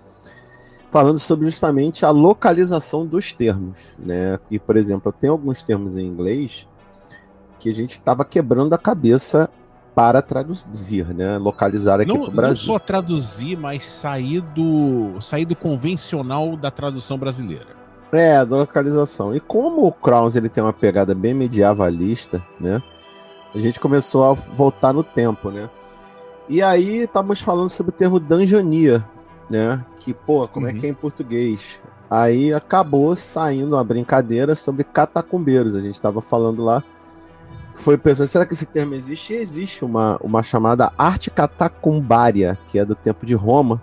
falando 0.90 1.18
sobre 1.18 1.46
justamente 1.46 2.04
a 2.04 2.10
localização 2.10 3.06
dos 3.06 3.32
termos, 3.32 3.78
né? 3.98 4.38
E, 4.50 4.58
por 4.58 4.76
exemplo, 4.76 5.10
tem 5.10 5.30
alguns 5.30 5.62
termos 5.62 5.96
em 5.96 6.06
inglês 6.06 6.66
que 7.58 7.70
a 7.70 7.74
gente 7.74 7.92
estava 7.92 8.22
quebrando 8.22 8.74
a 8.74 8.78
cabeça 8.78 9.48
para 9.94 10.20
traduzir, 10.20 11.06
né? 11.14 11.38
Localizar 11.38 12.00
aqui 12.00 12.12
para 12.12 12.20
o 12.20 12.30
Brasil. 12.30 12.66
Não 12.66 12.74
só 12.74 12.78
traduzir, 12.78 13.56
mas 13.56 13.86
sair 13.86 14.42
do, 14.42 15.18
sair 15.22 15.46
do 15.46 15.56
convencional 15.56 16.54
da 16.54 16.70
tradução 16.70 17.16
brasileira. 17.16 17.83
É, 18.14 18.44
da 18.44 18.56
localização. 18.56 19.34
E 19.34 19.40
como 19.40 19.86
o 19.86 19.92
Crowns 19.92 20.36
ele 20.36 20.48
tem 20.48 20.62
uma 20.62 20.72
pegada 20.72 21.14
bem 21.14 21.34
medievalista, 21.34 22.42
né? 22.60 22.82
A 23.54 23.58
gente 23.58 23.80
começou 23.80 24.24
a 24.24 24.32
voltar 24.32 24.92
no 24.92 25.02
tempo, 25.02 25.50
né? 25.50 25.68
E 26.48 26.62
aí 26.62 26.98
estávamos 27.02 27.40
falando 27.40 27.70
sobre 27.70 27.90
o 27.90 27.96
termo 27.96 28.20
dungeonia, 28.20 29.04
né? 29.50 29.84
Que, 29.98 30.12
pô, 30.12 30.46
como 30.46 30.66
é 30.66 30.70
uhum. 30.70 30.76
é 30.76 30.80
que 30.80 30.86
é 30.86 30.88
em 30.90 30.94
português? 30.94 31.80
Aí 32.10 32.52
acabou 32.52 33.16
saindo 33.16 33.74
uma 33.74 33.82
brincadeira 33.82 34.54
sobre 34.54 34.84
catacumbeiros. 34.84 35.74
A 35.74 35.80
gente 35.80 35.94
estava 35.94 36.20
falando 36.20 36.62
lá. 36.62 36.82
Foi 37.74 37.98
pensando, 37.98 38.28
será 38.28 38.46
que 38.46 38.52
esse 38.52 38.66
termo 38.66 38.94
existe? 38.94 39.32
E 39.32 39.36
existe 39.36 39.84
uma, 39.84 40.16
uma 40.22 40.42
chamada 40.42 40.92
arte 40.96 41.30
catacumbária, 41.30 42.56
que 42.68 42.78
é 42.78 42.84
do 42.84 42.94
tempo 42.94 43.26
de 43.26 43.34
Roma, 43.34 43.82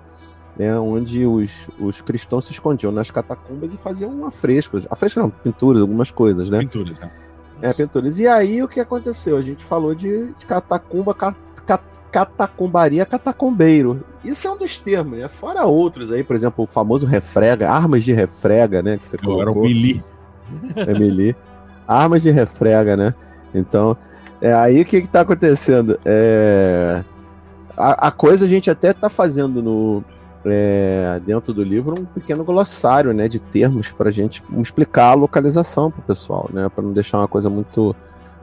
né, 0.57 0.77
onde 0.77 1.25
os, 1.25 1.69
os 1.79 2.01
cristãos 2.01 2.45
se 2.45 2.51
escondiam 2.51 2.91
nas 2.91 3.09
catacumbas 3.09 3.73
e 3.73 3.77
faziam 3.77 4.25
afrescos. 4.25 4.85
Afrescos 4.89 5.23
não, 5.23 5.29
pinturas, 5.29 5.81
algumas 5.81 6.11
coisas, 6.11 6.49
né? 6.49 6.59
Pinturas, 6.59 6.99
né? 6.99 7.11
É, 7.61 7.73
pinturas. 7.73 8.19
E 8.19 8.27
aí 8.27 8.61
o 8.61 8.67
que 8.67 8.79
aconteceu? 8.79 9.37
A 9.37 9.41
gente 9.41 9.63
falou 9.63 9.93
de, 9.93 10.33
de 10.33 10.45
catacumba, 10.45 11.13
cat, 11.13 11.37
cat, 11.65 11.83
catacumbaria, 12.11 13.05
catacumbeiro. 13.05 14.03
Isso 14.23 14.47
é 14.47 14.51
um 14.51 14.57
dos 14.57 14.77
termos, 14.77 15.17
né? 15.17 15.27
Fora 15.27 15.65
outros 15.65 16.11
aí, 16.11 16.23
por 16.23 16.35
exemplo, 16.35 16.63
o 16.63 16.67
famoso 16.67 17.05
refrega, 17.05 17.69
armas 17.69 18.03
de 18.03 18.11
refrega, 18.11 18.81
né? 18.81 18.97
Que 18.97 19.07
você 19.07 19.17
colocou. 19.17 19.41
Era 19.41 19.51
o 19.51 19.61
mili. 19.61 20.03
É 20.75 20.97
mili. 20.97 21.35
Armas 21.87 22.21
de 22.21 22.31
refrega, 22.31 22.97
né? 22.97 23.13
Então, 23.53 23.97
É 24.41 24.53
aí 24.53 24.81
o 24.81 24.85
que, 24.85 25.01
que 25.01 25.07
tá 25.07 25.21
acontecendo? 25.21 25.99
É, 26.03 27.03
a, 27.77 28.07
a, 28.07 28.11
coisa 28.11 28.45
a 28.45 28.49
gente 28.49 28.71
até 28.71 28.91
tá 28.91 29.07
fazendo 29.07 29.61
no, 29.61 30.03
é, 30.45 31.21
dentro 31.25 31.53
do 31.53 31.63
livro 31.63 31.99
um 31.99 32.05
pequeno 32.05 32.43
glossário 32.43 33.13
né, 33.13 33.27
de 33.27 33.39
termos 33.39 33.91
para 33.91 34.09
a 34.09 34.11
gente 34.11 34.43
explicar 34.57 35.09
a 35.09 35.13
localização 35.13 35.91
para 35.91 35.99
o 35.99 36.03
pessoal, 36.03 36.49
né, 36.51 36.69
para 36.69 36.83
não 36.83 36.93
deixar 36.93 37.19
uma 37.19 37.27
coisa 37.27 37.49
muito, 37.49 37.95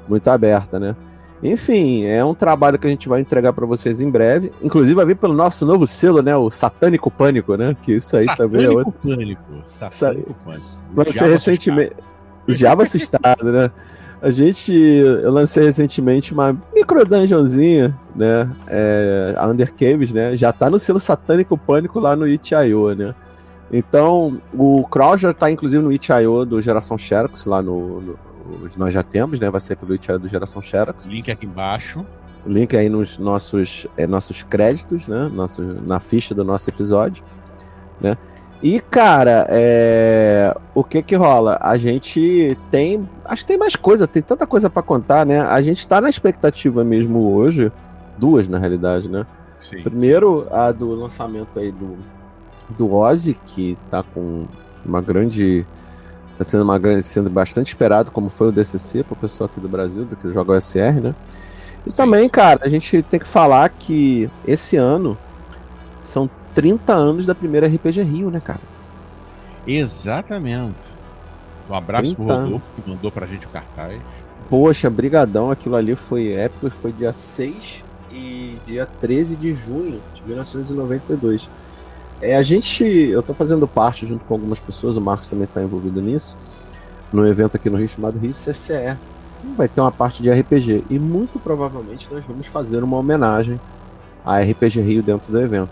muito 0.08 0.28
aberta. 0.28 0.78
Né. 0.78 0.94
Enfim, 1.42 2.04
é 2.04 2.24
um 2.24 2.34
trabalho 2.34 2.78
que 2.78 2.86
a 2.86 2.90
gente 2.90 3.08
vai 3.08 3.20
entregar 3.20 3.52
para 3.52 3.66
vocês 3.66 4.00
em 4.00 4.10
breve. 4.10 4.52
Inclusive 4.62 4.94
vai 4.94 5.06
vir 5.06 5.16
pelo 5.16 5.34
nosso 5.34 5.66
novo 5.66 5.86
selo, 5.86 6.22
né, 6.22 6.36
o 6.36 6.50
Satânico 6.50 7.10
Pânico, 7.10 7.56
né, 7.56 7.76
que 7.82 7.94
isso 7.94 8.16
aí 8.16 8.24
Satânico 8.24 8.52
também 8.52 8.66
é 8.66 8.70
outro. 8.70 8.92
Pânico. 8.92 9.42
Satânico 9.68 10.34
Pânico. 10.44 10.66
Lancei 10.94 11.28
recentemente. 11.28 11.96
Java 12.48 12.82
assustado, 12.82 13.52
né? 13.52 13.70
A 14.20 14.30
gente. 14.30 14.74
Eu 14.74 15.30
lancei 15.30 15.64
recentemente 15.64 16.32
uma 16.32 16.56
micro 16.74 17.04
dungeonzinha, 17.04 17.96
né? 18.14 18.50
É, 18.66 19.34
a 19.36 19.46
Undercaves, 19.46 20.12
né? 20.12 20.36
Já 20.36 20.52
tá 20.52 20.68
no 20.68 20.78
selo 20.78 20.98
Satânico 20.98 21.56
Pânico 21.56 22.00
lá 22.00 22.16
no 22.16 22.26
itch.io, 22.26 22.94
né? 22.94 23.14
Então, 23.72 24.40
o 24.52 24.84
Crawl 24.84 25.16
já 25.18 25.32
tá 25.32 25.50
inclusive 25.50 25.82
no 25.82 25.92
itch.io 25.92 26.44
do 26.44 26.60
Geração 26.60 26.96
Xerox, 26.98 27.44
lá 27.44 27.62
no, 27.62 28.00
no, 28.00 28.18
Nós 28.76 28.92
já 28.92 29.02
temos, 29.02 29.38
né? 29.38 29.50
Vai 29.50 29.60
ser 29.60 29.76
pelo 29.76 29.94
itch.io 29.94 30.18
do 30.18 30.26
Geração 30.26 30.60
Xerox. 30.62 31.06
Link 31.06 31.30
aqui 31.30 31.46
embaixo. 31.46 32.04
Link 32.46 32.76
aí 32.76 32.88
nos 32.88 33.18
nossos, 33.18 33.86
é, 33.96 34.06
nossos 34.06 34.42
créditos, 34.42 35.06
né? 35.06 35.28
Nosso, 35.32 35.62
na 35.62 36.00
ficha 36.00 36.34
do 36.34 36.42
nosso 36.42 36.68
episódio, 36.70 37.22
né? 38.00 38.16
E, 38.62 38.80
cara, 38.80 39.46
é... 39.48 40.54
o 40.74 40.82
que 40.82 41.00
que 41.02 41.14
rola? 41.14 41.58
A 41.60 41.78
gente 41.78 42.58
tem. 42.70 43.08
Acho 43.24 43.42
que 43.42 43.48
tem 43.48 43.58
mais 43.58 43.76
coisa, 43.76 44.06
tem 44.06 44.20
tanta 44.20 44.46
coisa 44.46 44.68
para 44.68 44.82
contar, 44.82 45.24
né? 45.24 45.40
A 45.40 45.62
gente 45.62 45.86
tá 45.86 46.00
na 46.00 46.10
expectativa 46.10 46.82
mesmo 46.82 47.34
hoje. 47.34 47.70
Duas, 48.16 48.48
na 48.48 48.58
realidade, 48.58 49.08
né? 49.08 49.24
Sim, 49.60 49.82
Primeiro, 49.82 50.44
sim. 50.44 50.54
a 50.54 50.72
do 50.72 50.92
lançamento 50.92 51.58
aí 51.58 51.70
do, 51.70 51.96
do 52.70 52.92
Ozzy, 52.92 53.38
que 53.46 53.78
tá 53.88 54.02
com 54.02 54.46
uma 54.84 55.00
grande. 55.00 55.64
Tá 56.36 56.44
sendo, 56.44 56.62
uma 56.62 56.78
grande, 56.78 57.02
sendo 57.02 57.30
bastante 57.30 57.68
esperado, 57.68 58.10
como 58.10 58.28
foi 58.28 58.48
o 58.48 58.52
DCC 58.52 59.02
pro 59.04 59.16
pessoal 59.16 59.48
aqui 59.50 59.60
do 59.60 59.68
Brasil, 59.68 60.04
do 60.04 60.16
que 60.16 60.32
joga 60.32 60.52
o 60.52 60.60
SR, 60.60 61.00
né? 61.00 61.14
E 61.86 61.90
sim. 61.90 61.96
também, 61.96 62.28
cara, 62.28 62.60
a 62.62 62.68
gente 62.68 63.02
tem 63.02 63.20
que 63.20 63.26
falar 63.26 63.68
que 63.68 64.28
esse 64.46 64.76
ano 64.76 65.16
são 66.00 66.28
30 66.58 66.92
anos 66.92 67.24
da 67.24 67.36
primeira 67.36 67.68
RPG 67.68 68.02
Rio, 68.02 68.32
né, 68.32 68.40
cara? 68.40 68.58
Exatamente. 69.64 70.74
Um 71.70 71.74
abraço 71.74 72.16
pro 72.16 72.24
Rodolfo 72.24 72.72
que 72.72 72.90
mandou 72.90 73.12
pra 73.12 73.28
gente 73.28 73.46
o 73.46 73.48
cartaz. 73.48 74.00
Poxa, 74.50 74.90
brigadão, 74.90 75.52
aquilo 75.52 75.76
ali 75.76 75.94
foi 75.94 76.32
épico, 76.32 76.68
foi 76.68 76.90
dia 76.90 77.12
6 77.12 77.84
e 78.10 78.56
dia 78.66 78.88
13 79.00 79.36
de 79.36 79.54
junho 79.54 80.00
de 80.12 80.24
1992. 80.24 81.48
É, 82.20 82.34
a 82.34 82.42
gente, 82.42 82.82
eu 82.82 83.22
tô 83.22 83.32
fazendo 83.34 83.68
parte 83.68 84.04
junto 84.04 84.24
com 84.24 84.34
algumas 84.34 84.58
pessoas, 84.58 84.96
o 84.96 85.00
Marcos 85.00 85.28
também 85.28 85.46
tá 85.46 85.62
envolvido 85.62 86.02
nisso, 86.02 86.36
num 87.12 87.24
evento 87.24 87.56
aqui 87.56 87.70
no 87.70 87.78
Rio 87.78 87.86
chamado 87.88 88.18
Rio 88.18 88.32
CCE. 88.32 88.98
Vai 89.56 89.68
ter 89.68 89.80
uma 89.80 89.92
parte 89.92 90.24
de 90.24 90.28
RPG 90.28 90.86
e 90.90 90.98
muito 90.98 91.38
provavelmente 91.38 92.12
nós 92.12 92.24
vamos 92.24 92.48
fazer 92.48 92.82
uma 92.82 92.96
homenagem 92.96 93.60
a 94.26 94.40
RPG 94.40 94.80
Rio 94.80 95.04
dentro 95.04 95.30
do 95.30 95.40
evento. 95.40 95.70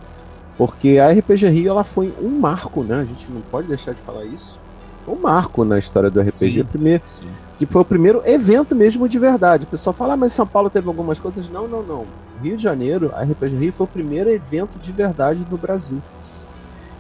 Porque 0.57 0.99
a 0.99 1.11
RPG 1.11 1.49
Rio 1.49 1.71
ela 1.71 1.85
foi 1.85 2.13
um 2.21 2.39
marco, 2.39 2.83
né? 2.83 3.01
A 3.01 3.05
gente 3.05 3.31
não 3.31 3.41
pode 3.43 3.69
deixar 3.69 3.93
de 3.93 4.01
falar 4.01 4.25
isso. 4.25 4.59
Um 5.07 5.17
marco 5.17 5.65
na 5.65 5.79
história 5.79 6.11
do 6.11 6.21
RPG. 6.21 6.63
Sim, 6.63 6.65
primeiro, 6.65 7.03
sim. 7.21 7.29
Que 7.59 7.67
foi 7.67 7.83
o 7.83 7.85
primeiro 7.85 8.23
evento 8.25 8.75
mesmo 8.75 9.09
de 9.09 9.19
verdade. 9.19 9.65
O 9.65 9.67
pessoal 9.67 9.95
fala, 9.95 10.15
ah, 10.15 10.17
mas 10.17 10.33
São 10.33 10.47
Paulo 10.47 10.69
teve 10.69 10.89
algumas 10.89 11.19
coisas. 11.19 11.49
Não, 11.49 11.69
não, 11.69 11.83
não. 11.83 12.05
Rio 12.43 12.57
de 12.57 12.63
Janeiro, 12.63 13.13
a 13.15 13.23
RPG 13.23 13.57
Rio 13.57 13.73
foi 13.73 13.85
o 13.85 13.89
primeiro 13.89 14.31
evento 14.31 14.79
de 14.79 14.93
verdade 14.93 15.47
no 15.51 15.57
Brasil. 15.57 16.03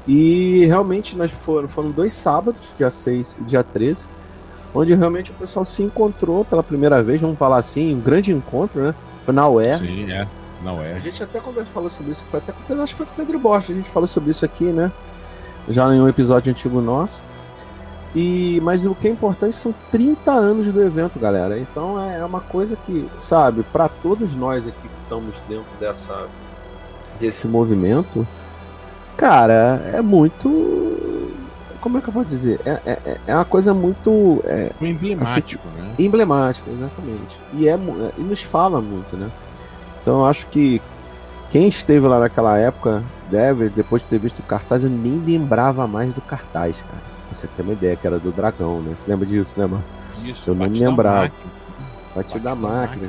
E 0.07 0.65
realmente 0.67 1.17
nós 1.17 1.31
foram, 1.31 1.67
foram 1.67 1.91
dois 1.91 2.13
sábados, 2.13 2.61
dia 2.77 2.91
6 2.91 3.39
e 3.39 3.45
dia 3.45 3.63
13, 3.65 4.07
onde 4.73 4.95
realmente 4.95 5.31
o 5.33 5.35
pessoal 5.35 5.65
se 5.65 5.83
encontrou 5.83 6.45
pela 6.45 6.63
primeira 6.63 7.03
vez, 7.03 7.21
vamos 7.21 7.37
falar 7.37 7.57
assim, 7.57 7.95
um 7.95 8.01
grande 8.01 8.33
encontro, 8.33 8.81
né? 8.81 8.95
Foi 9.25 9.35
na 9.35 9.49
UERJ. 9.49 9.87
Sim, 9.87 10.13
é. 10.13 10.29
Não 10.67 10.83
é. 10.83 10.95
A 10.95 10.99
gente 10.99 11.23
até 11.23 11.39
quando 11.39 11.65
falou 11.67 11.89
sobre 11.89 12.11
isso, 12.11 12.25
foi 12.29 12.41
até 12.41 12.53
com, 12.53 12.83
acho 12.83 12.93
que 12.93 12.99
foi 12.99 13.07
com 13.07 13.13
o 13.13 13.17
Pedro 13.17 13.39
Bosch, 13.39 13.71
a 13.71 13.75
gente 13.75 13.89
falou 13.89 14.09
sobre 14.09 14.33
isso 14.33 14.45
aqui, 14.45 14.65
né? 14.65 14.91
Já 15.69 15.95
em 15.95 16.01
um 16.01 16.09
episódio 16.09 16.51
antigo 16.51 16.81
nosso. 16.81 17.23
E, 18.17 18.61
mas 18.65 18.85
o 18.85 18.95
que 18.95 19.07
é 19.07 19.11
importante 19.11 19.55
são 19.55 19.73
30 19.93 20.33
anos 20.33 20.67
do 20.67 20.83
evento, 20.83 21.21
galera. 21.21 21.57
Então 21.57 22.03
é, 22.03 22.19
é 22.19 22.25
uma 22.25 22.41
coisa 22.41 22.75
que, 22.75 23.09
sabe, 23.21 23.63
para 23.63 23.89
todos 23.89 24.35
nós 24.35 24.67
aqui 24.67 24.77
que 24.81 25.03
estamos 25.05 25.37
dentro 25.49 25.67
dessa 25.79 26.27
desse 27.21 27.47
movimento, 27.47 28.27
cara, 29.17 29.81
é 29.95 30.03
muito. 30.03 30.49
Como 31.81 31.99
é 31.99 32.01
que 32.01 32.09
eu 32.09 32.13
posso 32.13 32.27
dizer? 32.27 32.61
É, 32.67 32.81
é, 32.85 33.19
é 33.29 33.35
uma 33.35 33.45
coisa 33.45 33.73
muito. 33.73 34.43
É, 34.45 34.73
emblemático, 34.81 35.63
assim, 35.69 35.81
né? 35.81 35.95
Emblemático, 35.97 36.71
exatamente. 36.71 37.39
E, 37.55 37.69
é, 37.69 37.79
e 38.19 38.23
nos 38.23 38.43
fala 38.43 38.81
muito, 38.81 39.17
né? 39.17 39.31
Então 40.07 40.21
eu 40.21 40.27
acho 40.27 40.47
que 40.47 40.81
quem 41.51 41.67
esteve 41.67 42.07
lá 42.07 42.21
naquela 42.21 42.57
época 42.57 43.03
deve, 43.29 43.69
depois 43.69 44.05
de 44.05 44.09
ter 44.09 44.21
visto 44.21 44.39
o 44.39 44.43
cartaz, 44.45 44.85
eu 44.85 44.89
nem 44.89 45.19
lembrava 45.19 45.85
mais 45.89 46.15
do 46.15 46.21
cartaz, 46.21 46.77
cara. 46.77 47.03
Você 47.33 47.49
tem 47.49 47.67
uma 47.67 47.73
ideia 47.73 47.97
que 47.97 48.07
era 48.07 48.17
do 48.17 48.31
dragão, 48.31 48.81
né? 48.83 48.95
Você 48.95 49.11
lembra 49.11 49.27
disso, 49.27 49.59
né, 49.59 49.67
mano? 49.67 49.83
Isso, 50.23 50.51
eu 50.51 50.55
não 50.55 50.69
me 50.69 50.79
lembrava. 50.79 51.33
Bate 52.15 52.39
da 52.39 52.55
máquina. 52.55 53.09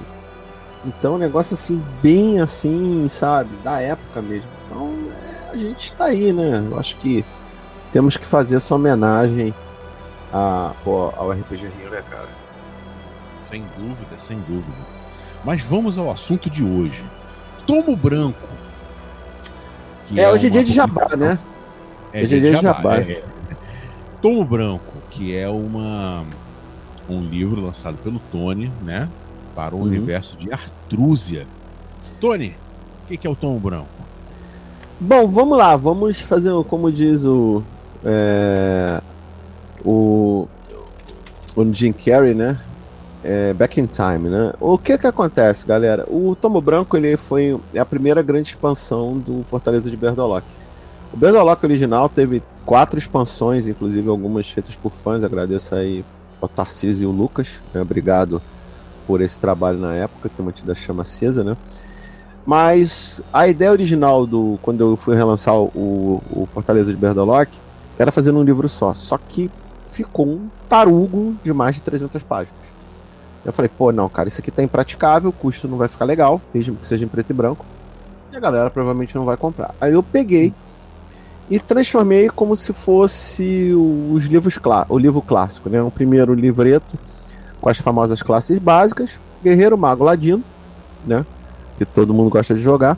Então, 0.84 1.14
um 1.14 1.18
negócio 1.20 1.54
assim, 1.54 1.84
bem 2.02 2.42
assim, 2.42 3.08
sabe? 3.08 3.52
Da 3.64 3.80
época 3.80 4.20
mesmo. 4.20 4.50
Então, 4.66 4.92
é, 5.12 5.52
a 5.52 5.56
gente 5.56 5.94
tá 5.94 6.06
aí, 6.06 6.34
né? 6.34 6.66
Eu 6.68 6.80
acho 6.80 6.96
que 6.96 7.24
temos 7.92 8.18
que 8.18 8.26
fazer 8.26 8.56
essa 8.56 8.74
homenagem 8.74 9.54
a, 10.34 10.74
pô, 10.84 11.14
ao 11.16 11.32
RPG 11.32 11.68
Rio, 11.78 11.92
né, 11.92 12.02
cara? 12.10 12.30
Sem 13.48 13.64
dúvida, 13.78 14.18
sem 14.18 14.40
dúvida. 14.40 14.97
Mas 15.48 15.62
vamos 15.62 15.98
ao 15.98 16.12
assunto 16.12 16.50
de 16.50 16.62
hoje. 16.62 17.02
Tomo 17.66 17.96
Branco. 17.96 18.50
É, 20.14 20.24
é, 20.24 20.30
hoje 20.30 20.48
é 20.48 20.50
dia 20.50 20.62
de 20.62 20.74
jabá, 20.74 21.08
né? 21.16 21.40
É, 22.12 22.22
hoje 22.22 22.36
é 22.36 22.40
dia 22.42 22.56
de 22.58 22.62
jabá. 22.62 22.98
É. 22.98 23.24
Tomo 24.22 24.44
Branco, 24.44 24.94
que 25.10 25.34
é 25.34 25.48
uma 25.48 26.26
um 27.10 27.22
livro 27.22 27.62
lançado 27.62 27.96
pelo 28.04 28.20
Tony, 28.30 28.70
né? 28.84 29.08
Para 29.56 29.74
o 29.74 29.78
uhum. 29.78 29.86
universo 29.86 30.36
de 30.36 30.52
Artrúzia. 30.52 31.48
Tony, 32.20 32.54
o 33.06 33.08
que, 33.08 33.16
que, 33.16 33.26
é 33.26 33.30
o 33.30 33.36
Tomo 33.36 33.58
Branco? 33.58 33.88
Bom, 35.00 35.30
vamos 35.30 35.58
lá, 35.58 35.78
vamos 35.78 36.20
fazer 36.20 36.52
como 36.66 36.92
diz 36.92 37.24
o. 37.24 37.64
É, 38.04 39.02
o. 39.86 40.46
O 41.56 41.74
Jim 41.74 41.94
Carrey, 41.94 42.34
né? 42.34 42.60
É, 43.28 43.54
Back 43.54 43.80
in 43.80 43.88
Time, 43.88 44.30
né? 44.30 44.54
O 44.58 44.78
que 44.78 44.98
que 44.98 45.06
acontece, 45.06 45.68
galera? 45.68 46.06
O 46.08 46.34
Tomo 46.34 46.62
Branco 46.62 46.96
ele 46.96 47.18
foi 47.18 47.60
a 47.78 47.84
primeira 47.84 48.22
grande 48.22 48.48
expansão 48.48 49.18
do 49.18 49.44
Fortaleza 49.44 49.92
de 49.92 49.98
Berdolock. 49.98 50.48
O 51.14 51.18
Berdolock 51.18 51.66
original 51.66 52.08
teve 52.08 52.42
quatro 52.66 52.98
expansões, 52.98 53.68
inclusive 53.68 54.08
algumas 54.10 54.50
feitas 54.50 54.76
por 54.76 54.94
fãs. 54.94 55.26
Agradeço 55.26 55.76
aí 55.76 56.06
ao 56.42 56.48
Tarcísio 56.48 57.04
e 57.04 57.06
o 57.06 57.12
Lucas. 57.12 57.50
Né? 57.74 57.82
Obrigado 57.82 58.42
por 59.06 59.20
esse 59.20 59.38
trabalho 59.38 59.78
na 59.78 59.94
época, 59.94 60.30
ter 60.30 60.42
mantido 60.42 60.72
a 60.72 60.76
chama 60.76 61.02
acesa, 61.02 61.44
né? 61.44 61.58
Mas 62.46 63.22
a 63.34 63.46
ideia 63.46 63.72
original 63.72 64.26
do 64.26 64.58
quando 64.62 64.80
eu 64.80 64.96
fui 64.96 65.18
relançar 65.18 65.54
o, 65.54 66.24
o 66.32 66.48
Fortaleza 66.54 66.92
de 66.92 66.98
Berdolock 66.98 67.52
era 68.00 68.10
fazer 68.10 68.32
um 68.32 68.42
livro 68.42 68.70
só. 68.70 68.94
Só 68.94 69.18
que 69.18 69.52
ficou 69.92 70.26
um 70.26 70.50
tarugo 70.70 71.36
de 71.44 71.52
mais 71.52 71.76
de 71.76 71.82
300 71.82 72.24
páginas. 72.24 72.67
Eu 73.48 73.54
falei, 73.54 73.72
pô, 73.76 73.94
não, 73.94 74.10
cara, 74.10 74.28
isso 74.28 74.42
aqui 74.42 74.52
tá 74.52 74.62
impraticável, 74.62 75.30
o 75.30 75.34
custo 75.34 75.70
não 75.70 75.78
vai 75.78 75.88
ficar 75.88 76.04
legal, 76.04 76.42
mesmo 76.54 76.76
que 76.76 76.86
seja 76.86 77.06
em 77.06 77.08
preto 77.08 77.30
e 77.30 77.34
branco. 77.34 77.66
E 78.34 78.36
a 78.36 78.40
galera 78.42 78.70
provavelmente 78.70 79.16
não 79.16 79.24
vai 79.24 79.38
comprar. 79.38 79.74
Aí 79.80 79.94
eu 79.94 80.04
peguei 80.04 80.54
e 81.50 81.58
transformei 81.58 82.28
como 82.28 82.58
se 82.58 82.74
fosse 82.74 83.74
os 84.12 84.26
livros 84.26 84.60
o 84.90 84.98
livro 84.98 85.22
clássico, 85.22 85.70
né? 85.70 85.82
O 85.82 85.90
primeiro 85.90 86.34
livreto 86.34 87.00
com 87.62 87.70
as 87.70 87.78
famosas 87.78 88.22
classes 88.22 88.60
básicas, 88.60 89.12
guerreiro, 89.42 89.78
mago, 89.78 90.04
ladino, 90.04 90.44
né? 91.06 91.26
Que 91.78 91.86
todo 91.86 92.14
mundo 92.14 92.30
gosta 92.30 92.54
de 92.54 92.60
jogar. 92.62 92.98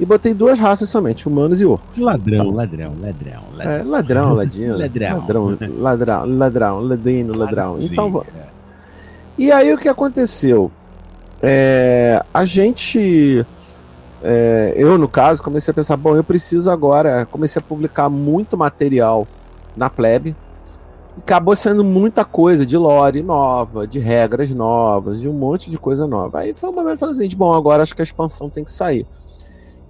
E 0.00 0.06
botei 0.06 0.32
duas 0.32 0.58
raças 0.58 0.88
somente, 0.88 1.28
humanos 1.28 1.60
e 1.60 1.66
orcos. 1.66 1.98
Ladrão, 1.98 2.50
ladrão, 2.52 2.94
ladrão, 2.98 3.42
ladrão. 3.52 3.70
É, 3.70 3.82
ladrão, 3.82 4.32
ladino. 4.32 4.78
ladrão. 4.80 5.18
ladrão, 5.18 5.78
ladrão, 5.78 6.24
ladrão, 6.26 6.80
ladino, 6.80 7.36
ladrão. 7.36 7.76
Então, 7.78 8.24
e 9.36 9.50
aí 9.50 9.72
o 9.72 9.78
que 9.78 9.88
aconteceu? 9.88 10.70
É, 11.42 12.24
a 12.32 12.44
gente. 12.44 13.44
É, 14.22 14.72
eu, 14.76 14.96
no 14.96 15.06
caso, 15.06 15.42
comecei 15.42 15.70
a 15.72 15.74
pensar, 15.74 15.96
bom, 15.96 16.16
eu 16.16 16.24
preciso 16.24 16.70
agora. 16.70 17.26
Comecei 17.26 17.60
a 17.60 17.62
publicar 17.62 18.08
muito 18.08 18.56
material 18.56 19.26
na 19.76 19.90
plebe. 19.90 20.34
acabou 21.18 21.54
sendo 21.54 21.84
muita 21.84 22.24
coisa 22.24 22.64
de 22.64 22.76
lore 22.76 23.22
nova, 23.22 23.86
de 23.86 23.98
regras 23.98 24.50
novas, 24.50 25.20
de 25.20 25.28
um 25.28 25.32
monte 25.32 25.70
de 25.70 25.78
coisa 25.78 26.06
nova. 26.06 26.40
Aí 26.40 26.54
foi 26.54 26.70
o 26.70 26.72
momento 26.72 26.98
que 26.98 27.04
eu 27.04 27.10
assim, 27.10 27.28
bom, 27.36 27.52
agora 27.52 27.82
acho 27.82 27.94
que 27.94 28.02
a 28.02 28.04
expansão 28.04 28.48
tem 28.48 28.64
que 28.64 28.72
sair. 28.72 29.06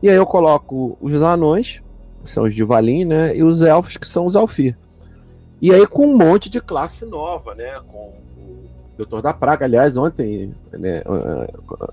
E 0.03 0.09
aí 0.09 0.17
eu 0.17 0.27
coloco 0.27 0.99
os 1.01 1.23
anões, 1.23 1.83
que 2.23 2.31
são 2.31 2.45
os 2.45 2.55
de 2.55 2.65
Valim, 2.65 3.05
né? 3.05 3.37
E 3.37 3.43
os 3.43 3.63
elfos, 3.63 3.97
que 3.97 4.09
são 4.09 4.27
os 4.27 4.35
Alfir. 4.35 4.77
E 5.63 5.73
aí 5.73 5.87
com 5.87 6.07
um 6.07 6.17
monte 6.17 6.51
de 6.51 6.61
classe 6.61 7.07
nova, 7.07 7.55
né? 7.55 7.81
Com 7.87 8.13
Doutor 8.97 9.21
da 9.21 9.33
Praga, 9.33 9.65
aliás, 9.65 9.97
ontem 9.97 10.55
né, 10.73 11.03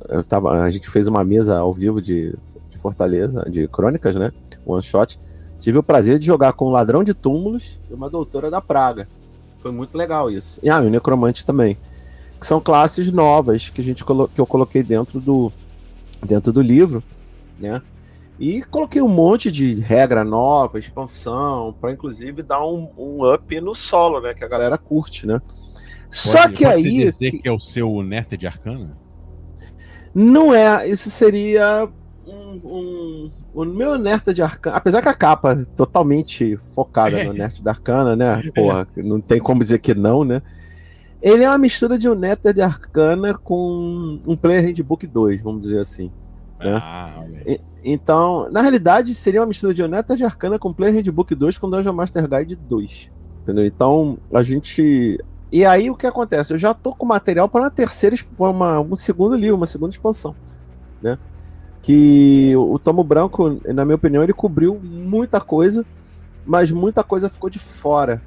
eu 0.09 0.23
tava, 0.23 0.51
a 0.51 0.69
gente 0.69 0.89
fez 0.89 1.07
uma 1.07 1.23
mesa 1.23 1.57
ao 1.57 1.73
vivo 1.73 1.99
de, 1.99 2.35
de 2.69 2.77
Fortaleza, 2.77 3.43
de 3.49 3.67
crônicas, 3.67 4.15
né? 4.15 4.31
One 4.65 4.81
shot. 4.81 5.19
Tive 5.57 5.79
o 5.79 5.83
prazer 5.83 6.19
de 6.19 6.25
jogar 6.25 6.53
com 6.53 6.67
um 6.67 6.71
ladrão 6.71 7.03
de 7.03 7.13
túmulos 7.13 7.79
e 7.89 7.93
uma 7.93 8.09
doutora 8.09 8.51
da 8.51 8.61
praga. 8.61 9.07
Foi 9.59 9.71
muito 9.71 9.97
legal 9.97 10.29
isso. 10.29 10.59
E 10.61 10.69
ah, 10.69 10.79
o 10.79 10.89
necromante 10.89 11.45
também. 11.45 11.77
Que 12.39 12.45
são 12.45 12.59
classes 12.59 13.11
novas 13.11 13.69
que 13.69 13.81
a 13.81 13.83
gente 13.83 14.03
que 14.03 14.41
eu 14.41 14.47
coloquei 14.47 14.81
dentro 14.81 15.19
do 15.19 15.51
dentro 16.23 16.51
do 16.51 16.61
livro, 16.61 17.03
né? 17.59 17.81
E 18.39 18.63
coloquei 18.63 19.01
um 19.01 19.07
monte 19.07 19.51
de 19.51 19.79
regra 19.79 20.23
nova, 20.23 20.79
expansão, 20.79 21.73
para 21.79 21.91
inclusive 21.91 22.41
dar 22.41 22.65
um, 22.65 22.89
um, 22.97 23.33
up 23.33 23.61
no 23.61 23.75
solo, 23.75 24.19
né? 24.19 24.33
Que 24.33 24.43
a 24.43 24.47
galera 24.47 24.79
curte, 24.79 25.27
né? 25.27 25.39
Pode, 26.11 26.17
Só 26.17 26.49
que 26.49 26.65
pode 26.65 26.87
aí. 26.87 27.05
dizer 27.05 27.31
que... 27.31 27.39
que 27.39 27.47
é 27.47 27.51
o 27.51 27.59
seu 27.59 28.03
Nerd 28.03 28.35
de 28.35 28.45
Arcana? 28.45 28.97
Não 30.13 30.53
é. 30.53 30.87
Isso 30.89 31.09
seria 31.09 31.87
um, 32.27 32.59
um, 32.65 33.29
o 33.53 33.63
meu 33.63 33.97
Nerd 33.97 34.33
de 34.33 34.41
Arcana, 34.41 34.75
apesar 34.75 35.01
que 35.01 35.07
a 35.07 35.13
capa 35.13 35.53
é 35.53 35.65
totalmente 35.73 36.57
focada 36.75 37.23
no 37.23 37.31
Nerd 37.33 37.61
de 37.61 37.69
Arcana, 37.69 38.13
né? 38.13 38.43
Porra, 38.53 38.85
não 38.97 39.21
tem 39.21 39.39
como 39.39 39.61
dizer 39.61 39.79
que 39.79 39.95
não, 39.95 40.25
né? 40.25 40.41
Ele 41.21 41.43
é 41.43 41.49
uma 41.49 41.57
mistura 41.57 41.97
de 41.97 42.09
um 42.09 42.15
Nerd 42.15 42.51
de 42.53 42.61
Arcana 42.61 43.33
com 43.33 44.19
um 44.25 44.35
Player 44.35 44.65
Handbook 44.65 45.07
2, 45.07 45.41
vamos 45.41 45.61
dizer 45.61 45.79
assim. 45.79 46.11
Né? 46.59 46.77
Ah, 46.81 47.23
e, 47.45 47.61
então, 47.83 48.51
na 48.51 48.61
realidade, 48.61 49.15
seria 49.15 49.39
uma 49.39 49.47
mistura 49.47 49.73
de 49.73 49.87
Nerd 49.87 50.13
de 50.15 50.25
Arcana 50.25 50.59
com 50.59 50.73
Player 50.73 50.93
Handbook 50.93 51.33
2 51.33 51.57
com 51.57 51.69
Dungeon 51.69 51.93
Master 51.93 52.27
Guide 52.27 52.55
2. 52.57 53.11
Entendeu? 53.43 53.65
Então, 53.65 54.17
a 54.33 54.41
gente. 54.41 55.19
E 55.51 55.65
aí 55.65 55.89
o 55.89 55.95
que 55.95 56.07
acontece? 56.07 56.53
Eu 56.53 56.57
já 56.57 56.73
tô 56.73 56.95
com 56.95 57.05
material 57.05 57.49
para 57.49 57.61
uma 57.61 57.71
terceira, 57.71 58.15
uma, 58.39 58.79
um 58.79 58.95
segundo 58.95 59.35
livro, 59.35 59.57
uma 59.57 59.65
segunda 59.65 59.91
expansão. 59.91 60.35
Né? 61.01 61.17
que 61.81 62.55
o 62.55 62.77
Tomo 62.77 63.03
Branco, 63.03 63.59
na 63.65 63.83
minha 63.83 63.95
opinião, 63.95 64.23
ele 64.23 64.33
cobriu 64.33 64.79
muita 64.83 65.41
coisa, 65.41 65.85
mas 66.45 66.71
muita 66.71 67.03
coisa 67.03 67.29
ficou 67.29 67.49
de 67.49 67.59
fora. 67.59 68.21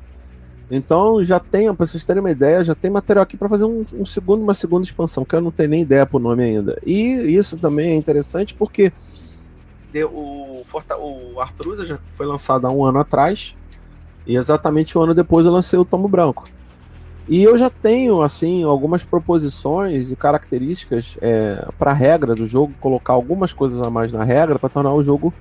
Então 0.70 1.22
já 1.22 1.38
tem, 1.38 1.72
para 1.72 1.86
vocês 1.86 2.04
terem 2.04 2.20
uma 2.20 2.30
ideia, 2.30 2.64
já 2.64 2.74
tem 2.74 2.90
material 2.90 3.22
aqui 3.22 3.36
para 3.36 3.48
fazer 3.48 3.64
um, 3.64 3.84
um, 3.92 4.04
segundo, 4.04 4.42
uma 4.42 4.54
segunda 4.54 4.84
expansão, 4.84 5.24
que 5.24 5.34
eu 5.34 5.40
não 5.40 5.50
tenho 5.50 5.70
nem 5.70 5.82
ideia 5.82 6.04
pro 6.04 6.18
nome 6.18 6.42
ainda. 6.42 6.80
E 6.84 7.36
isso 7.36 7.56
também 7.56 7.92
é 7.92 7.96
interessante 7.96 8.54
porque 8.54 8.92
o, 10.10 10.62
Forta, 10.64 10.96
o 10.96 11.34
já 11.84 11.98
foi 12.08 12.26
lançado 12.26 12.66
há 12.66 12.72
um 12.72 12.84
ano 12.84 12.98
atrás, 12.98 13.54
e 14.26 14.36
exatamente 14.36 14.98
um 14.98 15.02
ano 15.02 15.14
depois 15.14 15.46
eu 15.46 15.52
lancei 15.52 15.78
o 15.78 15.84
Tomo 15.84 16.08
Branco. 16.08 16.44
E 17.26 17.42
eu 17.42 17.56
já 17.56 17.70
tenho, 17.70 18.20
assim, 18.20 18.64
algumas 18.64 19.02
proposições 19.02 20.10
e 20.10 20.16
características 20.16 21.16
é, 21.22 21.66
para 21.78 21.90
a 21.90 21.94
regra 21.94 22.34
do 22.34 22.44
jogo, 22.44 22.74
colocar 22.80 23.14
algumas 23.14 23.52
coisas 23.52 23.80
a 23.80 23.90
mais 23.90 24.12
na 24.12 24.24
regra 24.24 24.58
para 24.58 24.68
tornar 24.68 24.92
o 24.92 25.02
jogo 25.02 25.32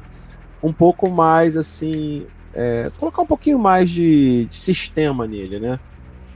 um 0.61 0.71
pouco 0.71 1.09
mais, 1.09 1.57
assim, 1.57 2.25
é, 2.53 2.89
colocar 2.97 3.21
um 3.21 3.25
pouquinho 3.25 3.59
mais 3.59 3.89
de, 3.89 4.45
de, 4.45 4.55
sistema 4.55 5.27
nele, 5.27 5.59
né? 5.59 5.77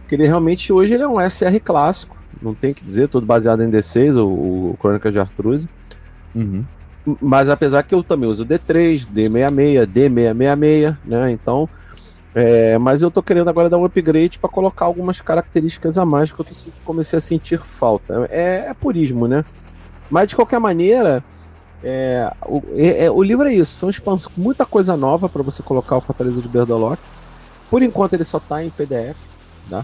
Porque 0.02 0.16
ele 0.16 0.28
realmente, 0.28 0.74
hoje, 0.74 0.94
ele 0.94 1.04
é 1.04 1.08
um 1.08 1.20
SR 1.20 1.60
clássico, 1.64 2.18
não 2.42 2.54
tem 2.54 2.74
que 2.74 2.84
dizer, 2.84 3.08
todo 3.08 3.26
baseado 3.26 3.64
em 3.64 3.72
D6, 3.72 4.18
o, 4.18 4.72
o 4.72 4.78
Crônica 4.78 5.10
de 5.10 5.20
Artruse. 5.20 5.70
Uhum. 6.36 6.66
Mas 7.22 7.50
apesar 7.50 7.84
que 7.84 7.96
eu 7.96 8.04
também 8.04 8.30
uso 8.30 8.46
D3, 8.46 9.08
D66, 9.08 9.88
D666, 9.88 10.98
né? 11.06 11.32
Então 11.32 11.70
é, 12.40 12.78
mas 12.78 13.02
eu 13.02 13.10
tô 13.10 13.24
querendo 13.24 13.50
agora 13.50 13.68
dar 13.68 13.80
um 13.80 13.86
upgrade 13.86 14.38
para 14.38 14.48
colocar 14.48 14.86
algumas 14.86 15.20
características 15.20 15.98
a 15.98 16.06
mais 16.06 16.32
que 16.32 16.40
eu 16.40 16.46
tô, 16.46 16.54
comecei 16.86 17.18
a 17.18 17.20
sentir 17.20 17.60
falta. 17.60 18.28
É, 18.30 18.68
é 18.68 18.74
purismo, 18.76 19.28
né? 19.28 19.44
Mas 20.08 20.28
de 20.28 20.36
qualquer 20.36 20.60
maneira, 20.60 21.24
é, 21.84 22.32
o, 22.46 22.62
é, 22.76 23.06
é 23.06 23.12
o, 23.12 23.24
livro 23.24 23.48
é 23.48 23.56
isso, 23.56 23.72
são 23.72 23.90
expansões, 23.90 24.38
muita 24.38 24.68
coisa 24.68 24.96
nova 24.96 25.28
para 25.28 25.42
você 25.42 25.64
colocar 25.64 25.98
o 25.98 26.02
Fortaleza 26.02 26.40
de 26.40 26.48
Berdolock. 26.48 27.02
Por 27.72 27.82
enquanto 27.82 28.14
ele 28.14 28.24
só 28.24 28.40
tá 28.40 28.64
em 28.64 28.70
PDF, 28.70 29.18
tá? 29.68 29.84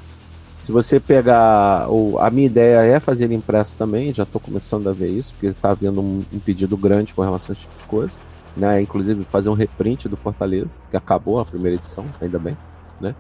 Se 0.60 0.72
você 0.72 1.00
pegar. 1.00 1.90
O, 1.90 2.20
a 2.20 2.30
minha 2.30 2.46
ideia 2.46 2.84
é 2.84 3.00
fazer 3.00 3.24
ele 3.24 3.34
impresso 3.34 3.76
também, 3.76 4.14
já 4.14 4.22
estou 4.22 4.40
começando 4.40 4.88
a 4.88 4.94
ver 4.94 5.10
isso, 5.10 5.34
porque 5.34 5.48
está 5.48 5.72
havendo 5.72 6.02
um, 6.02 6.24
um, 6.32 6.38
pedido 6.38 6.78
grande 6.78 7.16
com 7.16 7.24
relação 7.24 7.52
a 7.52 7.54
esse 7.54 7.62
tipo 7.62 7.76
de 7.80 7.86
coisa 7.86 8.16
né? 8.56 8.82
Inclusive 8.82 9.24
fazer 9.24 9.50
um 9.50 9.54
reprint 9.54 10.08
do 10.08 10.18
Fortaleza, 10.18 10.80
que 10.90 10.98
acabou 10.98 11.40
a 11.40 11.46
primeira 11.46 11.76
edição, 11.76 12.06
ainda 12.22 12.40
bem, 12.40 12.58
né? 13.00 13.16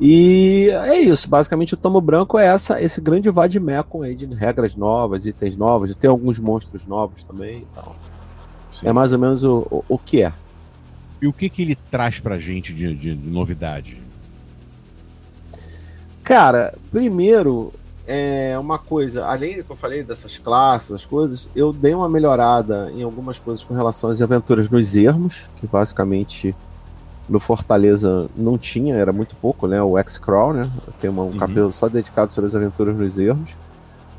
E 0.00 0.68
é 0.70 1.00
isso, 1.00 1.28
basicamente 1.28 1.74
o 1.74 1.76
Tomo 1.76 2.00
Branco 2.00 2.38
é 2.38 2.46
essa, 2.46 2.80
esse 2.80 3.00
grande 3.00 3.28
vademecum 3.30 4.02
aí 4.02 4.14
de 4.14 4.26
regras 4.26 4.76
novas, 4.76 5.26
itens 5.26 5.56
novos, 5.56 5.94
tem 5.96 6.08
alguns 6.08 6.38
monstros 6.38 6.86
novos 6.86 7.24
também 7.24 7.66
então. 7.72 7.92
É 8.84 8.92
mais 8.92 9.12
ou 9.12 9.18
menos 9.18 9.42
o, 9.42 9.66
o, 9.70 9.84
o, 9.88 9.98
que 9.98 10.22
é. 10.22 10.32
E 11.20 11.26
o 11.26 11.32
que 11.32 11.48
que 11.48 11.62
ele 11.62 11.76
traz 11.90 12.20
pra 12.20 12.38
gente 12.38 12.72
de, 12.72 12.94
de, 12.94 13.16
de 13.16 13.28
novidade? 13.28 14.00
Cara, 16.22 16.74
primeiro, 16.90 17.72
é 18.08 18.58
uma 18.58 18.78
coisa, 18.78 19.26
além 19.26 19.58
do 19.58 19.64
que 19.64 19.70
eu 19.70 19.76
falei 19.76 20.02
dessas 20.02 20.38
classes, 20.38 20.92
as 20.92 21.04
coisas, 21.04 21.46
eu 21.54 21.74
dei 21.74 21.92
uma 21.92 22.08
melhorada 22.08 22.90
em 22.96 23.02
algumas 23.02 23.38
coisas 23.38 23.62
com 23.62 23.74
relação 23.74 24.08
às 24.08 24.22
aventuras 24.22 24.70
nos 24.70 24.96
ermos, 24.96 25.46
que 25.56 25.66
basicamente 25.66 26.56
no 27.28 27.38
Fortaleza 27.38 28.26
não 28.34 28.56
tinha, 28.56 28.94
era 28.94 29.12
muito 29.12 29.36
pouco, 29.36 29.66
né? 29.66 29.82
O 29.82 29.98
X-Crawl, 29.98 30.54
né? 30.54 30.70
Tem 30.98 31.10
um 31.10 31.20
uhum. 31.20 31.36
capítulo 31.36 31.70
só 31.70 31.86
dedicado 31.86 32.32
sobre 32.32 32.48
as 32.48 32.54
aventuras 32.54 32.96
nos 32.96 33.18
ermos. 33.18 33.50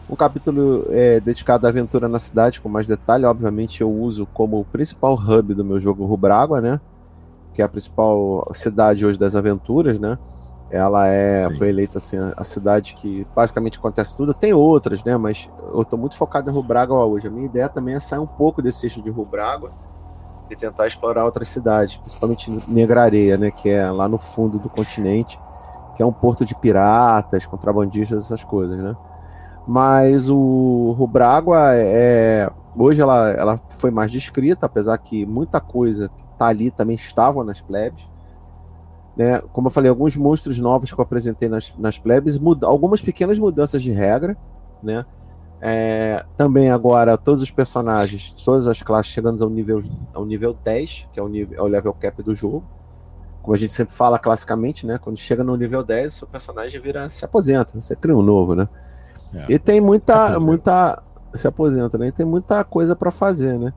Um 0.07 0.15
capítulo 0.15 0.85
é, 0.91 1.19
dedicado 1.19 1.65
à 1.65 1.69
aventura 1.69 2.07
na 2.07 2.19
cidade, 2.19 2.61
com 2.61 2.69
mais 2.69 2.85
detalhe. 2.85 3.25
Obviamente, 3.25 3.81
eu 3.81 3.91
uso 3.91 4.27
como 4.27 4.63
principal 4.65 5.15
hub 5.15 5.55
do 5.55 5.65
meu 5.65 5.79
jogo 5.79 6.05
Rubragua, 6.05 6.61
né? 6.61 6.79
Que 7.55 7.63
é 7.63 7.65
a 7.65 7.69
principal 7.69 8.47
cidade 8.53 9.03
hoje 9.03 9.17
das 9.17 9.35
aventuras, 9.35 9.97
né? 9.97 10.19
Ela 10.71 11.07
é, 11.07 11.49
foi 11.57 11.69
eleita 11.69 11.97
assim, 11.97 12.17
a 12.37 12.43
cidade 12.43 12.93
que 12.93 13.25
basicamente 13.35 13.79
acontece 13.79 14.15
tudo. 14.15 14.33
Tem 14.33 14.53
outras, 14.53 15.03
né? 15.03 15.17
Mas 15.17 15.49
eu 15.73 15.81
estou 15.81 15.97
muito 15.97 16.15
focado 16.15 16.49
em 16.49 16.53
Rubragua 16.53 17.05
hoje. 17.05 17.27
A 17.27 17.31
minha 17.31 17.45
ideia 17.45 17.67
também 17.67 17.95
é 17.95 17.99
sair 17.99 18.19
um 18.19 18.27
pouco 18.27 18.61
desse 18.61 18.85
eixo 18.85 19.01
de 19.01 19.09
Rubragua 19.09 19.71
e 20.49 20.55
tentar 20.55 20.87
explorar 20.87 21.25
outras 21.25 21.47
cidades, 21.47 21.97
principalmente 21.97 22.51
Negrareia, 22.67 23.37
né? 23.37 23.51
Que 23.51 23.69
é 23.69 23.89
lá 23.89 24.07
no 24.07 24.17
fundo 24.17 24.59
do 24.59 24.69
continente, 24.69 25.39
que 25.95 26.03
é 26.03 26.05
um 26.05 26.13
porto 26.13 26.45
de 26.45 26.53
piratas, 26.55 27.45
contrabandistas, 27.45 28.25
essas 28.25 28.43
coisas, 28.43 28.77
né? 28.77 28.95
Mas 29.67 30.29
o 30.29 30.95
Rubragua 30.97 31.75
é, 31.75 31.83
é 32.45 32.51
hoje 32.75 33.01
ela, 33.01 33.29
ela 33.31 33.59
foi 33.77 33.91
mais 33.91 34.11
descrita, 34.11 34.65
apesar 34.65 34.97
que 34.97 35.25
muita 35.25 35.59
coisa 35.59 36.09
que 36.09 36.23
está 36.23 36.47
ali 36.47 36.71
também 36.71 36.95
estavam 36.95 37.43
nas 37.43 37.61
plebes. 37.61 38.09
Né? 39.19 39.41
Como 39.51 39.67
eu 39.67 39.71
falei, 39.71 39.89
alguns 39.89 40.15
monstros 40.15 40.59
novos 40.59 40.93
que 40.93 40.97
eu 40.97 41.03
apresentei 41.03 41.49
nas, 41.49 41.73
nas 41.77 41.97
plebes, 41.97 42.37
muda, 42.37 42.65
algumas 42.65 43.01
pequenas 43.01 43.37
mudanças 43.37 43.83
de 43.83 43.91
regra, 43.91 44.37
né? 44.81 45.05
É, 45.59 46.23
também 46.37 46.71
agora 46.71 47.17
todos 47.17 47.41
os 47.41 47.51
personagens, 47.51 48.31
todas 48.45 48.65
as 48.65 48.81
classes 48.81 49.11
chegando 49.11 49.43
ao 49.43 49.49
nível, 49.49 49.83
ao 50.13 50.25
nível 50.25 50.53
10, 50.53 51.09
que 51.11 51.19
é 51.19 51.21
o, 51.21 51.27
nível, 51.27 51.59
é 51.59 51.61
o 51.61 51.67
level 51.67 51.93
cap 51.93 52.23
do 52.23 52.33
jogo. 52.33 52.63
Como 53.41 53.53
a 53.53 53.57
gente 53.57 53.73
sempre 53.73 53.93
fala 53.93 54.17
classicamente, 54.17 54.87
né? 54.87 54.97
Quando 54.97 55.17
chega 55.17 55.43
no 55.43 55.57
nível 55.57 55.83
10, 55.83 56.13
seu 56.13 56.25
personagem 56.25 56.79
vira 56.79 57.09
se 57.09 57.25
aposenta, 57.25 57.73
você 57.75 57.97
cria 57.97 58.15
um 58.15 58.21
novo, 58.21 58.55
né? 58.55 58.69
É. 59.33 59.47
E 59.49 59.59
tem 59.59 59.81
muita, 59.81 60.39
muita 60.39 61.03
se 61.33 61.45
aposenta, 61.45 61.97
né? 61.97 62.07
E 62.07 62.11
tem 62.13 62.25
muita 62.25 62.63
coisa 62.63 62.95
para 62.95 63.11
fazer, 63.11 63.59
né? 63.59 63.73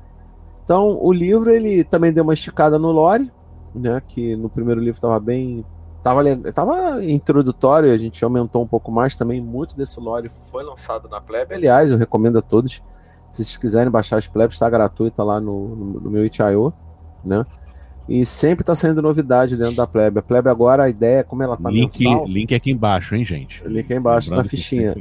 Então, 0.63 0.97
o 1.03 1.13
livro 1.13 1.51
ele 1.51 1.83
também 1.83 2.13
deu 2.13 2.23
uma 2.23 2.33
esticada 2.35 2.79
no 2.79 2.93
lore, 2.93 3.29
né? 3.75 4.03
Que 4.07 4.37
no 4.37 4.49
primeiro 4.49 4.81
livro 4.81 4.99
estava 4.99 5.19
bem. 5.19 5.65
Tava, 6.03 6.23
tava 6.53 7.05
introdutório, 7.05 7.93
a 7.93 7.97
gente 7.97 8.23
aumentou 8.25 8.63
um 8.63 8.67
pouco 8.67 8.91
mais 8.91 9.15
também. 9.15 9.41
Muito 9.41 9.77
desse 9.77 10.01
lore 10.01 10.29
foi 10.51 10.65
lançado 10.65 11.09
na 11.09 11.21
Plebe. 11.21 11.55
Aliás, 11.55 11.91
eu 11.91 11.97
recomendo 11.99 12.39
a 12.39 12.43
todos. 12.43 12.83
Se 13.31 13.45
vocês 13.45 13.57
quiserem 13.57 13.91
baixar 13.91 14.19
as 14.19 14.27
Plebes, 14.27 14.57
está 14.57 14.69
gratuita 14.69 15.23
lá 15.23 15.41
no, 15.41 15.75
no, 15.75 16.01
no 16.01 16.11
meu 16.11 16.25
itch.io, 16.25 16.73
né? 17.25 17.47
E 18.09 18.27
sempre 18.27 18.63
está 18.63 18.75
saindo 18.75 19.01
novidade 19.01 19.57
dentro 19.57 19.77
da 19.77 19.87
Plebe. 19.87 20.19
A 20.19 20.23
Plebe 20.23 20.51
agora, 20.51 20.85
a 20.85 20.89
ideia, 20.89 21.23
como 21.23 21.43
ela 21.43 21.55
está 21.55 21.71
link, 21.71 22.05
mensal... 22.05 22.27
Link 22.27 22.55
aqui 22.55 22.71
embaixo, 22.73 23.15
hein, 23.15 23.25
gente? 23.25 23.63
Link 23.65 23.91
aí 23.93 23.99
embaixo, 23.99 24.31
Lembrando 24.31 24.45
na 24.45 24.51
fichinha. 24.51 24.95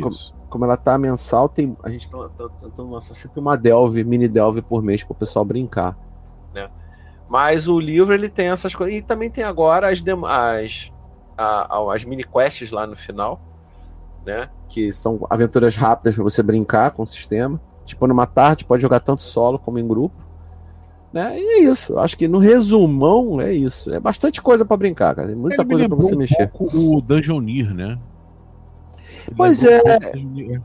Como, 0.00 0.16
como, 0.48 0.64
ela 0.64 0.74
está 0.74 0.96
mensal, 0.96 1.48
tem, 1.48 1.76
a 1.82 1.90
gente 1.90 2.02
está 2.02 2.48
tentando 2.60 2.90
lançar 2.90 3.14
sempre 3.14 3.40
uma 3.40 3.56
Delve, 3.56 4.04
mini 4.04 4.28
Delve 4.28 4.62
por 4.62 4.82
mês 4.82 5.02
para 5.02 5.12
o 5.12 5.16
pessoal 5.16 5.44
brincar, 5.44 5.98
né? 6.54 6.70
Mas 7.28 7.68
o 7.68 7.78
livro 7.78 8.14
ele 8.14 8.28
tem 8.28 8.48
essas 8.48 8.74
coisas. 8.74 8.96
E 8.96 9.02
também 9.02 9.30
tem 9.30 9.44
agora 9.44 9.90
as 9.90 10.00
demais. 10.00 10.92
a, 11.36 11.76
a, 11.76 11.94
as 11.94 12.04
mini 12.04 12.24
quests 12.24 12.72
lá 12.72 12.86
no 12.86 12.96
final, 12.96 13.40
né? 14.24 14.48
Que 14.68 14.90
são 14.90 15.26
aventuras 15.28 15.76
rápidas 15.76 16.14
para 16.14 16.24
você 16.24 16.42
brincar 16.42 16.90
com 16.92 17.02
o 17.02 17.06
sistema. 17.06 17.60
Tipo, 17.84 18.06
numa 18.06 18.26
tarde, 18.26 18.64
pode 18.64 18.82
jogar 18.82 19.00
tanto 19.00 19.22
solo 19.22 19.58
como 19.58 19.78
em 19.78 19.86
grupo. 19.86 20.26
Né? 21.12 21.38
E 21.38 21.42
é 21.42 21.58
isso. 21.60 21.98
Acho 21.98 22.16
que 22.16 22.28
no 22.28 22.38
resumão 22.38 23.40
é 23.40 23.52
isso. 23.52 23.92
É 23.92 24.00
bastante 24.00 24.42
coisa 24.42 24.64
para 24.64 24.76
brincar, 24.76 25.14
cara. 25.14 25.28
Tem 25.28 25.36
muita 25.36 25.62
Ele 25.62 25.68
coisa 25.68 25.88
para 25.88 25.96
você 25.96 26.14
um 26.14 26.18
mexer. 26.18 26.50
o 26.54 27.00
Dungeoneer, 27.00 27.72
né? 27.72 27.98
Ele 29.26 29.36
pois 29.36 29.64
é. 29.64 29.80
Um 30.16 30.60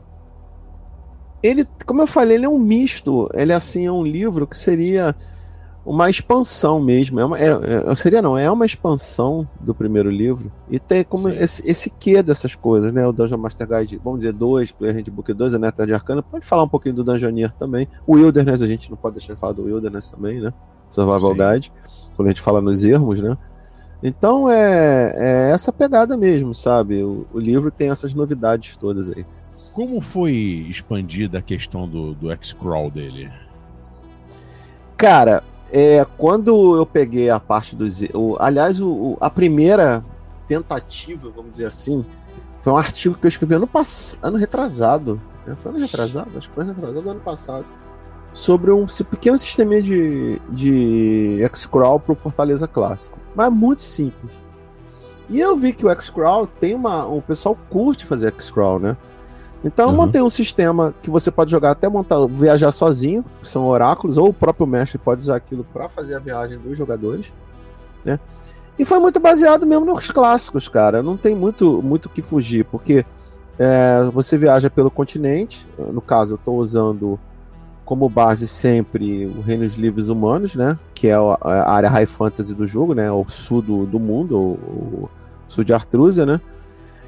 ele, 1.42 1.68
como 1.84 2.00
eu 2.00 2.06
falei, 2.06 2.38
ele 2.38 2.46
é 2.46 2.48
um 2.48 2.58
misto. 2.58 3.28
Ele 3.34 3.52
assim 3.52 3.84
é 3.86 3.92
um 3.92 4.02
livro 4.02 4.46
que 4.46 4.56
seria 4.56 5.14
uma 5.84 6.08
expansão 6.08 6.80
mesmo. 6.80 7.20
É 7.20 7.24
uma, 7.24 7.38
é, 7.38 7.50
é, 7.86 7.96
seria 7.96 8.22
não, 8.22 8.38
é 8.38 8.50
uma 8.50 8.64
expansão 8.64 9.46
do 9.60 9.74
primeiro 9.74 10.10
livro. 10.10 10.50
E 10.70 10.78
tem 10.78 11.04
como 11.04 11.28
esse, 11.28 11.62
esse 11.68 11.90
quê 11.90 12.22
dessas 12.22 12.54
coisas, 12.54 12.92
né? 12.92 13.06
O 13.06 13.12
Dungeon 13.12 13.38
Master 13.38 13.68
Guide, 13.68 14.00
vamos 14.02 14.20
dizer, 14.20 14.32
2, 14.32 14.72
Player 14.72 14.96
Handbook 14.96 15.32
2, 15.32 15.54
a 15.54 15.58
Neta 15.58 15.86
de 15.86 15.92
Arcana. 15.92 16.22
Pode 16.22 16.46
falar 16.46 16.62
um 16.62 16.68
pouquinho 16.68 16.94
do 16.94 17.04
Dungeoneer 17.04 17.52
também. 17.52 17.86
O 18.06 18.14
Wilderness, 18.14 18.62
a 18.62 18.66
gente 18.66 18.90
não 18.90 18.96
pode 18.96 19.16
deixar 19.16 19.34
de 19.34 19.40
falar 19.40 19.52
do 19.52 19.64
Wilderness 19.64 20.10
também, 20.10 20.40
né? 20.40 20.52
Survival 20.88 21.32
Sim. 21.32 21.38
Guide. 21.38 21.72
Quando 22.16 22.28
a 22.28 22.30
gente 22.30 22.40
fala 22.40 22.60
nos 22.60 22.84
ermos, 22.84 23.20
né? 23.20 23.36
Então 24.02 24.50
é, 24.50 25.14
é 25.16 25.50
essa 25.50 25.72
pegada 25.72 26.16
mesmo, 26.16 26.54
sabe? 26.54 27.02
O, 27.02 27.26
o 27.32 27.38
livro 27.38 27.70
tem 27.70 27.90
essas 27.90 28.12
novidades 28.12 28.76
todas 28.76 29.10
aí. 29.10 29.24
Como 29.72 30.00
foi 30.00 30.32
expandida 30.70 31.38
a 31.38 31.42
questão 31.42 31.88
do, 31.88 32.14
do 32.14 32.30
X-Crawl 32.30 32.90
dele? 32.90 33.30
Cara, 34.96 35.42
é, 35.70 36.06
quando 36.16 36.76
eu 36.76 36.86
peguei 36.86 37.30
a 37.30 37.40
parte 37.40 37.74
dos. 37.74 38.02
O, 38.14 38.36
aliás, 38.38 38.80
o, 38.80 39.16
a 39.20 39.30
primeira 39.30 40.04
tentativa, 40.46 41.30
vamos 41.34 41.52
dizer 41.52 41.66
assim, 41.66 42.04
foi 42.60 42.72
um 42.72 42.76
artigo 42.76 43.14
que 43.14 43.26
eu 43.26 43.28
escrevi 43.28 43.54
ano, 43.54 43.66
pass... 43.66 44.18
ano 44.22 44.36
retrasado. 44.36 45.20
Né? 45.46 45.56
Foi 45.62 45.70
ano 45.70 45.80
retrasado? 45.80 46.30
Acho 46.36 46.48
que 46.48 46.54
foi 46.54 46.64
ano 46.64 46.72
retrasado 46.72 47.10
ano 47.10 47.20
passado. 47.20 47.66
Sobre 48.32 48.72
um 48.72 48.86
pequeno 49.10 49.38
sistema 49.38 49.80
de, 49.80 50.40
de 50.50 51.38
X-Crawl 51.44 52.00
para 52.00 52.12
o 52.12 52.16
Fortaleza 52.16 52.66
Clássico. 52.66 53.18
Mas 53.34 53.52
muito 53.52 53.82
simples. 53.82 54.32
E 55.28 55.40
eu 55.40 55.56
vi 55.56 55.72
que 55.72 55.86
o 55.86 55.90
X-Crawl 55.90 56.46
tem 56.46 56.74
uma. 56.74 57.06
O 57.06 57.22
pessoal 57.22 57.56
curte 57.70 58.04
fazer 58.04 58.28
X-Crawl, 58.28 58.78
né? 58.78 58.96
Então 59.64 59.88
uhum. 59.88 59.96
mantém 59.96 60.22
um 60.22 60.28
sistema 60.28 60.94
que 61.02 61.08
você 61.08 61.30
pode 61.30 61.50
jogar 61.50 61.70
até 61.70 61.88
montar, 61.88 62.26
viajar 62.26 62.70
sozinho, 62.70 63.24
que 63.40 63.48
são 63.48 63.66
oráculos, 63.66 64.18
ou 64.18 64.28
o 64.28 64.34
próprio 64.34 64.66
mestre 64.66 64.98
pode 64.98 65.22
usar 65.22 65.36
aquilo 65.36 65.64
para 65.72 65.88
fazer 65.88 66.14
a 66.14 66.18
viagem 66.18 66.58
dos 66.58 66.76
jogadores, 66.76 67.32
né? 68.04 68.20
E 68.78 68.84
foi 68.84 68.98
muito 68.98 69.20
baseado 69.20 69.66
mesmo 69.66 69.86
nos 69.86 70.10
clássicos, 70.10 70.68
cara. 70.68 71.02
Não 71.02 71.16
tem 71.16 71.34
muito 71.34 71.80
muito 71.82 72.08
que 72.08 72.20
fugir, 72.20 72.64
porque 72.64 73.06
é, 73.58 74.02
você 74.12 74.36
viaja 74.36 74.68
pelo 74.68 74.90
continente. 74.90 75.66
No 75.78 76.00
caso, 76.00 76.34
eu 76.34 76.36
estou 76.36 76.58
usando 76.58 77.18
como 77.84 78.08
base 78.08 78.48
sempre 78.48 79.26
o 79.26 79.40
Reino 79.40 79.64
dos 79.64 79.76
Livres 79.76 80.08
Humanos, 80.08 80.54
né? 80.54 80.78
Que 80.94 81.08
é 81.08 81.14
a 81.14 81.70
área 81.70 81.88
high 81.88 82.06
fantasy 82.06 82.54
do 82.54 82.66
jogo, 82.66 82.94
né? 82.94 83.10
O 83.12 83.24
sul 83.28 83.62
do, 83.62 83.86
do 83.86 84.00
mundo, 84.00 84.36
o, 84.36 84.52
o 85.04 85.10
sul 85.46 85.62
de 85.62 85.72
Artrúsia, 85.72 86.26
né? 86.26 86.40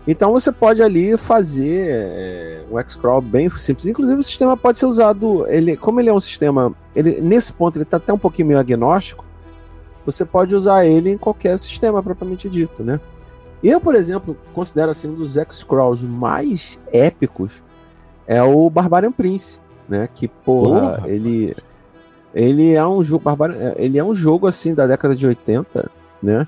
Então 0.06 0.32
você 0.32 0.52
pode 0.52 0.82
ali 0.82 1.16
fazer 1.16 1.88
é, 1.88 2.64
um 2.70 2.78
X-Crawl 2.78 3.20
bem 3.20 3.50
simples. 3.50 3.86
Inclusive 3.86 4.20
o 4.20 4.22
sistema 4.22 4.56
pode 4.56 4.78
ser 4.78 4.86
usado, 4.86 5.46
ele, 5.48 5.76
como 5.76 6.00
ele 6.00 6.08
é 6.08 6.12
um 6.12 6.20
sistema, 6.20 6.72
ele, 6.94 7.20
nesse 7.20 7.52
ponto 7.52 7.76
ele 7.76 7.82
está 7.82 7.96
até 7.96 8.12
um 8.12 8.18
pouquinho 8.18 8.48
meio 8.48 8.60
agnóstico, 8.60 9.24
você 10.04 10.24
pode 10.24 10.54
usar 10.54 10.86
ele 10.86 11.10
em 11.10 11.18
qualquer 11.18 11.58
sistema 11.58 12.00
propriamente 12.02 12.48
dito, 12.48 12.84
né? 12.84 13.00
Eu, 13.62 13.80
por 13.80 13.96
exemplo, 13.96 14.36
considero 14.54 14.92
assim 14.92 15.08
um 15.08 15.14
dos 15.14 15.36
X-Crawls 15.36 16.04
mais 16.04 16.78
épicos 16.92 17.62
é 18.26 18.40
o 18.42 18.70
Barbarian 18.70 19.10
Prince, 19.10 19.60
né? 19.88 20.08
Que 20.14 20.28
porra, 20.28 21.02
ele 21.06 21.56
ele 22.32 22.74
é 22.74 22.86
um 22.86 23.02
jogo 23.02 23.24
Barbarian, 23.24 23.74
ele 23.76 23.98
é 23.98 24.04
um 24.04 24.14
jogo 24.14 24.46
assim 24.46 24.72
da 24.72 24.86
década 24.86 25.16
de 25.16 25.26
80, 25.26 25.90
né? 26.22 26.46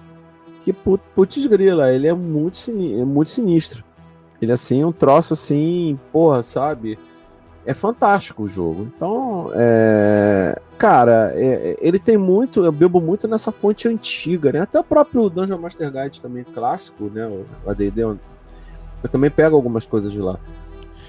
Que 0.62 0.72
putz 0.72 1.46
grila, 1.46 1.92
ele 1.92 2.08
é 2.08 2.14
muito, 2.14 2.56
sinistro, 2.56 3.00
é 3.00 3.04
muito 3.04 3.30
sinistro. 3.30 3.84
Ele 4.40 4.52
assim, 4.52 4.84
um 4.84 4.92
troço 4.92 5.32
assim, 5.32 5.98
porra, 6.12 6.42
sabe? 6.42 6.98
É 7.66 7.74
fantástico 7.74 8.44
o 8.44 8.48
jogo. 8.48 8.88
Então, 8.94 9.50
é... 9.54 10.60
cara, 10.76 11.32
é... 11.34 11.76
ele 11.80 11.98
tem 11.98 12.16
muito, 12.16 12.64
eu 12.64 12.72
bebo 12.72 13.00
muito 13.00 13.26
nessa 13.26 13.50
fonte 13.50 13.88
antiga, 13.88 14.52
né? 14.52 14.60
Até 14.60 14.78
o 14.78 14.84
próprio 14.84 15.28
Dungeon 15.28 15.58
Master 15.58 15.90
Guide 15.90 16.20
também 16.20 16.44
clássico, 16.44 17.10
né? 17.12 17.26
O 17.26 17.70
AD&D, 17.70 18.02
eu 18.02 18.18
também 19.10 19.30
pego 19.30 19.56
algumas 19.56 19.86
coisas 19.86 20.12
de 20.12 20.20
lá. 20.20 20.38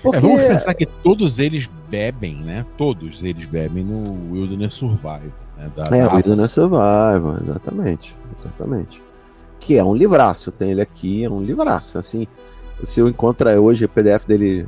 Porque... 0.02 0.18
É, 0.18 0.22
vamos 0.22 0.42
pensar 0.42 0.74
que 0.74 0.86
todos 0.86 1.40
eles 1.40 1.70
bebem, 1.90 2.36
né? 2.36 2.66
Todos 2.78 3.24
eles 3.24 3.46
bebem 3.46 3.84
no 3.84 4.34
Wilderness 4.34 4.74
Survival. 4.74 5.22
Né? 5.58 5.72
Da, 5.76 5.96
é, 5.96 6.06
da... 6.06 6.16
Wilderness 6.16 6.52
Survival, 6.52 7.38
exatamente. 7.42 8.16
Exatamente 8.38 9.09
que 9.60 9.78
é 9.78 9.84
um 9.84 9.94
livraço. 9.94 10.52
Tem 10.52 10.72
ele 10.72 10.82
aqui, 10.82 11.24
é 11.24 11.30
um 11.30 11.42
livraço. 11.42 11.98
Assim, 11.98 12.28
se 12.82 13.00
eu 13.00 13.10
encontrar 13.10 13.60
hoje 13.60 13.86
o 13.86 13.90
PDF 13.90 14.26
dele 14.26 14.68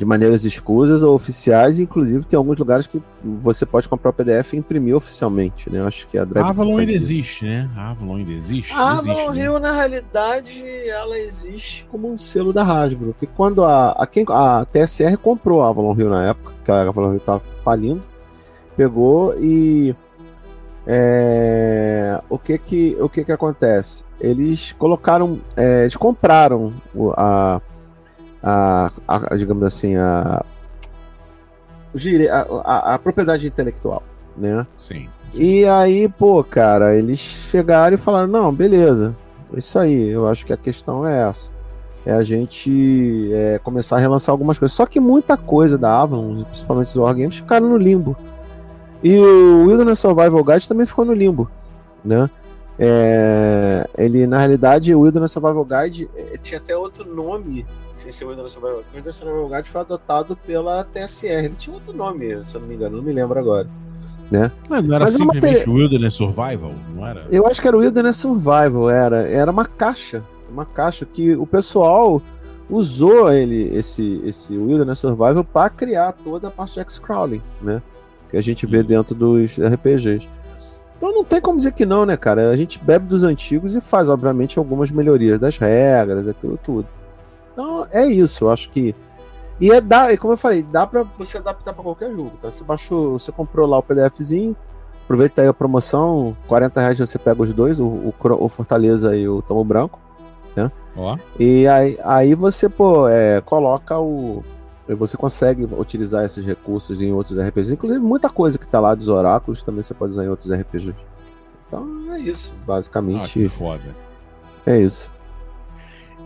de 0.00 0.06
maneiras 0.06 0.44
escusas 0.44 1.02
ou 1.02 1.14
oficiais, 1.14 1.78
inclusive 1.78 2.24
tem 2.24 2.34
alguns 2.34 2.56
lugares 2.56 2.86
que 2.86 3.02
você 3.22 3.66
pode 3.66 3.86
comprar 3.86 4.08
o 4.08 4.12
PDF 4.14 4.54
e 4.54 4.56
imprimir 4.56 4.96
oficialmente, 4.96 5.70
né? 5.70 5.80
Eu 5.80 5.86
acho 5.86 6.06
que 6.08 6.16
a 6.16 6.24
Drive. 6.24 6.46
A 6.46 6.48
Avalon 6.48 6.78
ainda 6.78 6.92
isso. 6.92 7.04
existe, 7.04 7.44
né? 7.44 7.70
A 7.76 7.90
Avalon 7.90 8.16
ainda 8.16 8.32
existe. 8.32 8.72
A 8.72 8.92
Avalon 8.92 9.30
Rio, 9.32 9.52
né? 9.58 9.60
na 9.60 9.72
realidade, 9.72 10.64
ela 10.88 11.18
existe 11.18 11.84
como 11.90 12.10
um 12.10 12.16
selo 12.16 12.50
da 12.50 12.62
Hasbro. 12.62 13.14
Que 13.20 13.26
quando 13.26 13.62
a, 13.62 13.90
a, 13.90 14.06
quem, 14.06 14.24
a 14.30 14.64
TSR 14.64 15.18
comprou 15.18 15.60
a 15.60 15.68
Avalon 15.68 15.92
Rio 15.92 16.08
na 16.08 16.28
época, 16.28 16.54
que 16.64 16.70
a 16.70 16.80
Avalon 16.80 17.10
Rio 17.10 17.18
estava 17.18 17.42
falindo, 17.62 18.02
pegou 18.74 19.34
e 19.38 19.94
é, 20.92 22.20
o 22.28 22.36
que 22.36 22.58
que 22.58 22.96
o 23.00 23.08
que 23.08 23.24
que 23.24 23.30
acontece? 23.30 24.04
Eles 24.20 24.72
colocaram, 24.72 25.40
é, 25.56 25.82
eles 25.82 25.94
compraram 25.94 26.72
a, 27.16 27.60
a, 28.42 28.90
a, 29.06 29.36
digamos 29.36 29.62
assim 29.62 29.94
a, 29.94 30.44
a, 32.64 32.94
a 32.94 32.98
propriedade 32.98 33.46
intelectual, 33.46 34.02
né? 34.36 34.66
Sim, 34.80 35.08
sim. 35.32 35.40
E 35.40 35.64
aí, 35.64 36.08
pô, 36.08 36.42
cara, 36.42 36.96
eles 36.96 37.20
chegaram 37.20 37.94
e 37.94 37.96
falaram 37.96 38.26
não, 38.26 38.52
beleza, 38.52 39.14
isso 39.54 39.78
aí. 39.78 40.08
Eu 40.08 40.26
acho 40.26 40.44
que 40.44 40.52
a 40.52 40.56
questão 40.56 41.06
é 41.06 41.28
essa 41.28 41.52
é 42.04 42.12
a 42.12 42.22
gente 42.24 43.30
é, 43.32 43.60
começar 43.62 43.96
a 43.96 44.00
relançar 44.00 44.32
algumas 44.32 44.58
coisas. 44.58 44.74
Só 44.74 44.86
que 44.86 44.98
muita 44.98 45.36
coisa 45.36 45.78
da 45.78 46.00
Avalon, 46.00 46.42
principalmente 46.44 46.88
os 46.88 46.96
Wargames, 46.96 47.36
ficaram 47.36 47.68
no 47.68 47.76
limbo. 47.76 48.16
E 49.02 49.18
o 49.18 49.66
Wilderness 49.66 49.98
Survival 49.98 50.44
Guide 50.44 50.68
também 50.68 50.86
ficou 50.86 51.04
no 51.04 51.12
limbo, 51.12 51.50
né? 52.04 52.28
É, 52.82 53.86
ele, 53.98 54.26
na 54.26 54.38
realidade, 54.38 54.94
o 54.94 55.00
Wilderness 55.00 55.32
Survival 55.32 55.66
Guide 55.66 56.10
é, 56.16 56.38
tinha 56.38 56.58
até 56.58 56.74
outro 56.74 57.04
nome, 57.14 57.66
sem 57.94 58.10
ser 58.10 58.24
Wilderness 58.24 58.52
Survival 58.52 58.78
Guide. 58.78 58.88
O 58.90 58.94
Wilderness 58.94 59.16
Survival 59.16 59.48
Guide 59.48 59.68
foi 59.68 59.80
adotado 59.82 60.36
pela 60.36 60.84
TSR. 60.84 61.44
Ele 61.44 61.48
tinha 61.50 61.74
outro 61.74 61.92
nome, 61.92 62.44
se 62.44 62.56
eu 62.56 62.60
não 62.60 62.68
me 62.68 62.74
engano, 62.74 62.96
não 62.96 63.02
me 63.02 63.12
lembro 63.12 63.38
agora. 63.38 63.68
Né? 64.30 64.50
Mas 64.68 64.84
não 64.84 64.94
era 64.94 65.04
Mas 65.06 65.14
simplesmente 65.14 65.68
o 65.68 65.74
Wilderness 65.74 66.14
Survival, 66.14 66.72
não 66.94 67.06
era? 67.06 67.26
Eu 67.30 67.46
acho 67.46 67.60
que 67.60 67.68
era 67.68 67.76
o 67.76 67.80
Wilderness 67.80 68.16
Survival, 68.16 68.88
era. 68.88 69.28
Era 69.28 69.50
uma 69.50 69.66
caixa. 69.66 70.24
Uma 70.50 70.64
caixa 70.64 71.04
que 71.04 71.34
o 71.34 71.46
pessoal 71.46 72.22
usou 72.70 73.30
ele, 73.30 73.76
esse, 73.76 74.22
esse 74.24 74.56
Wilderness 74.56 75.00
Survival 75.00 75.44
para 75.44 75.68
criar 75.68 76.12
toda 76.12 76.48
a 76.48 76.50
parte 76.50 76.74
de 76.74 76.80
X-Crawling, 76.80 77.42
né? 77.60 77.82
Que 78.30 78.36
a 78.36 78.42
gente 78.42 78.66
vê 78.66 78.82
dentro 78.82 79.14
dos 79.14 79.58
RPGs. 79.58 80.28
Então 80.96 81.12
não 81.12 81.24
tem 81.24 81.40
como 81.40 81.56
dizer 81.56 81.72
que 81.72 81.86
não, 81.86 82.04
né, 82.04 82.16
cara? 82.16 82.50
A 82.50 82.56
gente 82.56 82.78
bebe 82.78 83.06
dos 83.06 83.22
antigos 83.22 83.74
e 83.74 83.80
faz, 83.80 84.08
obviamente, 84.08 84.58
algumas 84.58 84.90
melhorias 84.90 85.40
das 85.40 85.56
regras, 85.56 86.28
aquilo 86.28 86.58
tudo. 86.62 86.86
Então 87.52 87.86
é 87.90 88.06
isso, 88.06 88.44
eu 88.44 88.50
acho 88.50 88.68
que. 88.70 88.94
E 89.58 89.70
é 89.70 89.80
dá, 89.80 90.14
como 90.16 90.34
eu 90.34 90.36
falei, 90.36 90.62
dá 90.62 90.86
pra 90.86 91.02
você 91.18 91.38
adaptar 91.38 91.72
para 91.72 91.82
qualquer 91.82 92.14
jogo. 92.14 92.32
Tá? 92.40 92.50
Você 92.50 92.64
baixou, 92.64 93.18
você 93.18 93.32
comprou 93.32 93.66
lá 93.66 93.78
o 93.78 93.82
PDFzinho, 93.82 94.56
aproveita 95.04 95.42
aí 95.42 95.48
a 95.48 95.54
promoção, 95.54 96.36
40 96.46 96.80
reais 96.80 96.98
você 96.98 97.18
pega 97.18 97.42
os 97.42 97.52
dois, 97.52 97.80
o, 97.80 97.84
o, 97.86 98.14
o 98.22 98.48
Fortaleza 98.48 99.16
e 99.16 99.28
o 99.28 99.42
Tomo 99.42 99.64
Branco. 99.64 99.98
Né? 100.54 100.70
Ó. 100.96 101.16
E 101.38 101.66
aí, 101.66 101.98
aí 102.04 102.34
você, 102.34 102.68
pô, 102.68 103.08
é, 103.08 103.40
coloca 103.40 103.98
o 103.98 104.42
você 104.96 105.16
consegue 105.16 105.64
utilizar 105.64 106.24
esses 106.24 106.44
recursos 106.44 107.00
em 107.00 107.12
outros 107.12 107.38
RPGs, 107.38 107.74
inclusive 107.74 108.04
muita 108.04 108.28
coisa 108.28 108.58
que 108.58 108.64
está 108.64 108.80
lá 108.80 108.94
dos 108.94 109.08
oráculos 109.08 109.62
também 109.62 109.82
você 109.82 109.94
pode 109.94 110.12
usar 110.12 110.24
em 110.24 110.28
outros 110.28 110.50
RPGs. 110.50 110.94
Então 111.66 112.12
é 112.12 112.18
isso, 112.18 112.52
basicamente. 112.66 113.44
Ah, 113.44 113.50
foda. 113.50 113.94
É 114.66 114.78
isso. 114.78 115.12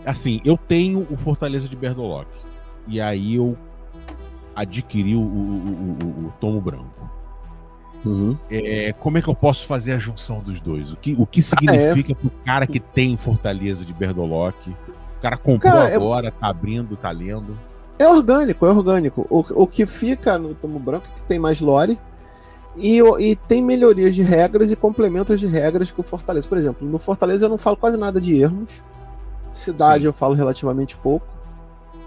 Assim, 0.05 0.41
eu 0.43 0.57
tenho 0.57 1.05
o 1.09 1.17
Fortaleza 1.17 1.67
de 1.67 1.75
Berdolock. 1.75 2.29
E 2.87 3.01
aí 3.01 3.35
eu 3.35 3.57
adquiri 4.55 5.15
o, 5.15 5.19
o, 5.19 5.23
o, 5.23 6.25
o, 6.27 6.33
Tomo 6.39 6.61
Branco. 6.61 7.09
Uhum. 8.05 8.37
É, 8.51 8.93
como 8.93 9.17
é 9.17 9.21
que 9.21 9.27
eu 9.27 9.35
posso 9.35 9.65
fazer 9.65 9.93
a 9.93 9.97
junção 9.97 10.39
dos 10.39 10.61
dois? 10.61 10.93
O 10.93 10.95
que, 10.95 11.15
o 11.17 11.25
que 11.25 11.41
significa 11.41 12.09
ah, 12.09 12.11
é. 12.11 12.15
pro 12.15 12.31
cara 12.45 12.67
que 12.67 12.79
tem 12.79 13.17
Fortaleza 13.17 13.83
de 13.83 13.93
Berdolock? 13.93 14.69
O 14.69 15.21
cara 15.21 15.37
comprou 15.37 15.73
cara, 15.73 15.89
é 15.89 15.95
agora, 15.95 16.27
é... 16.27 16.31
tá 16.31 16.47
abrindo, 16.47 16.95
tá 16.95 17.09
lendo. 17.09 17.57
É 17.97 18.07
orgânico, 18.07 18.65
é 18.65 18.69
orgânico. 18.69 19.25
O, 19.29 19.63
o 19.63 19.67
que 19.67 19.85
fica 19.85 20.37
no 20.37 20.53
tomo 20.53 20.79
branco 20.79 21.07
é 21.11 21.19
que 21.19 21.27
tem 21.27 21.39
mais 21.39 21.61
lore 21.61 21.97
e, 22.75 22.99
e 22.99 23.35
tem 23.35 23.61
melhorias 23.61 24.13
de 24.13 24.21
regras 24.21 24.71
e 24.71 24.75
complementos 24.75 25.39
de 25.39 25.47
regras 25.47 25.91
que 25.91 25.99
o 25.99 26.03
Fortaleza. 26.03 26.47
Por 26.47 26.57
exemplo, 26.57 26.87
no 26.87 26.99
Fortaleza 26.99 27.45
eu 27.45 27.49
não 27.49 27.57
falo 27.57 27.77
quase 27.77 27.97
nada 27.97 28.19
de 28.19 28.41
ermos. 28.41 28.83
Cidade 29.51 30.01
Sim. 30.01 30.07
eu 30.07 30.13
falo 30.13 30.33
relativamente 30.33 30.97
pouco, 30.97 31.25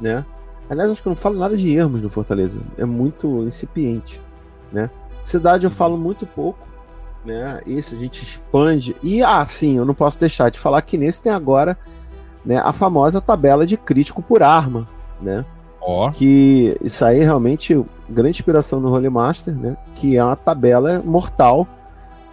né? 0.00 0.24
Aliás, 0.68 0.90
acho 0.90 1.00
que 1.00 1.08
eu 1.08 1.12
não 1.12 1.16
falo 1.16 1.38
nada 1.38 1.56
de 1.56 1.74
ermos 1.74 2.02
no 2.02 2.10
Fortaleza. 2.10 2.60
É 2.76 2.84
muito 2.84 3.42
incipiente, 3.44 4.20
né? 4.70 4.90
Cidade 5.22 5.64
eu 5.64 5.70
falo 5.70 5.96
muito 5.96 6.26
pouco, 6.26 6.58
né? 7.24 7.60
Isso 7.66 7.94
a 7.94 7.98
gente 7.98 8.22
expande. 8.22 8.94
E 9.02 9.22
ah, 9.22 9.44
sim, 9.46 9.78
eu 9.78 9.86
não 9.86 9.94
posso 9.94 10.20
deixar 10.20 10.50
de 10.50 10.58
falar 10.58 10.82
que 10.82 10.98
nesse 10.98 11.22
tem 11.22 11.32
agora, 11.32 11.78
né, 12.44 12.58
a 12.58 12.72
famosa 12.72 13.18
tabela 13.20 13.66
de 13.66 13.78
crítico 13.78 14.22
por 14.22 14.42
arma, 14.42 14.86
né? 15.20 15.46
Oh. 15.80 16.10
Que 16.10 16.76
isso 16.82 17.04
aí 17.04 17.20
é 17.20 17.24
realmente 17.24 17.74
grande 18.08 18.38
inspiração 18.38 18.80
no 18.80 18.92
Holy 18.92 19.08
Master, 19.08 19.54
né? 19.54 19.76
Que 19.94 20.16
é 20.16 20.24
uma 20.24 20.36
tabela 20.36 21.02
mortal 21.04 21.66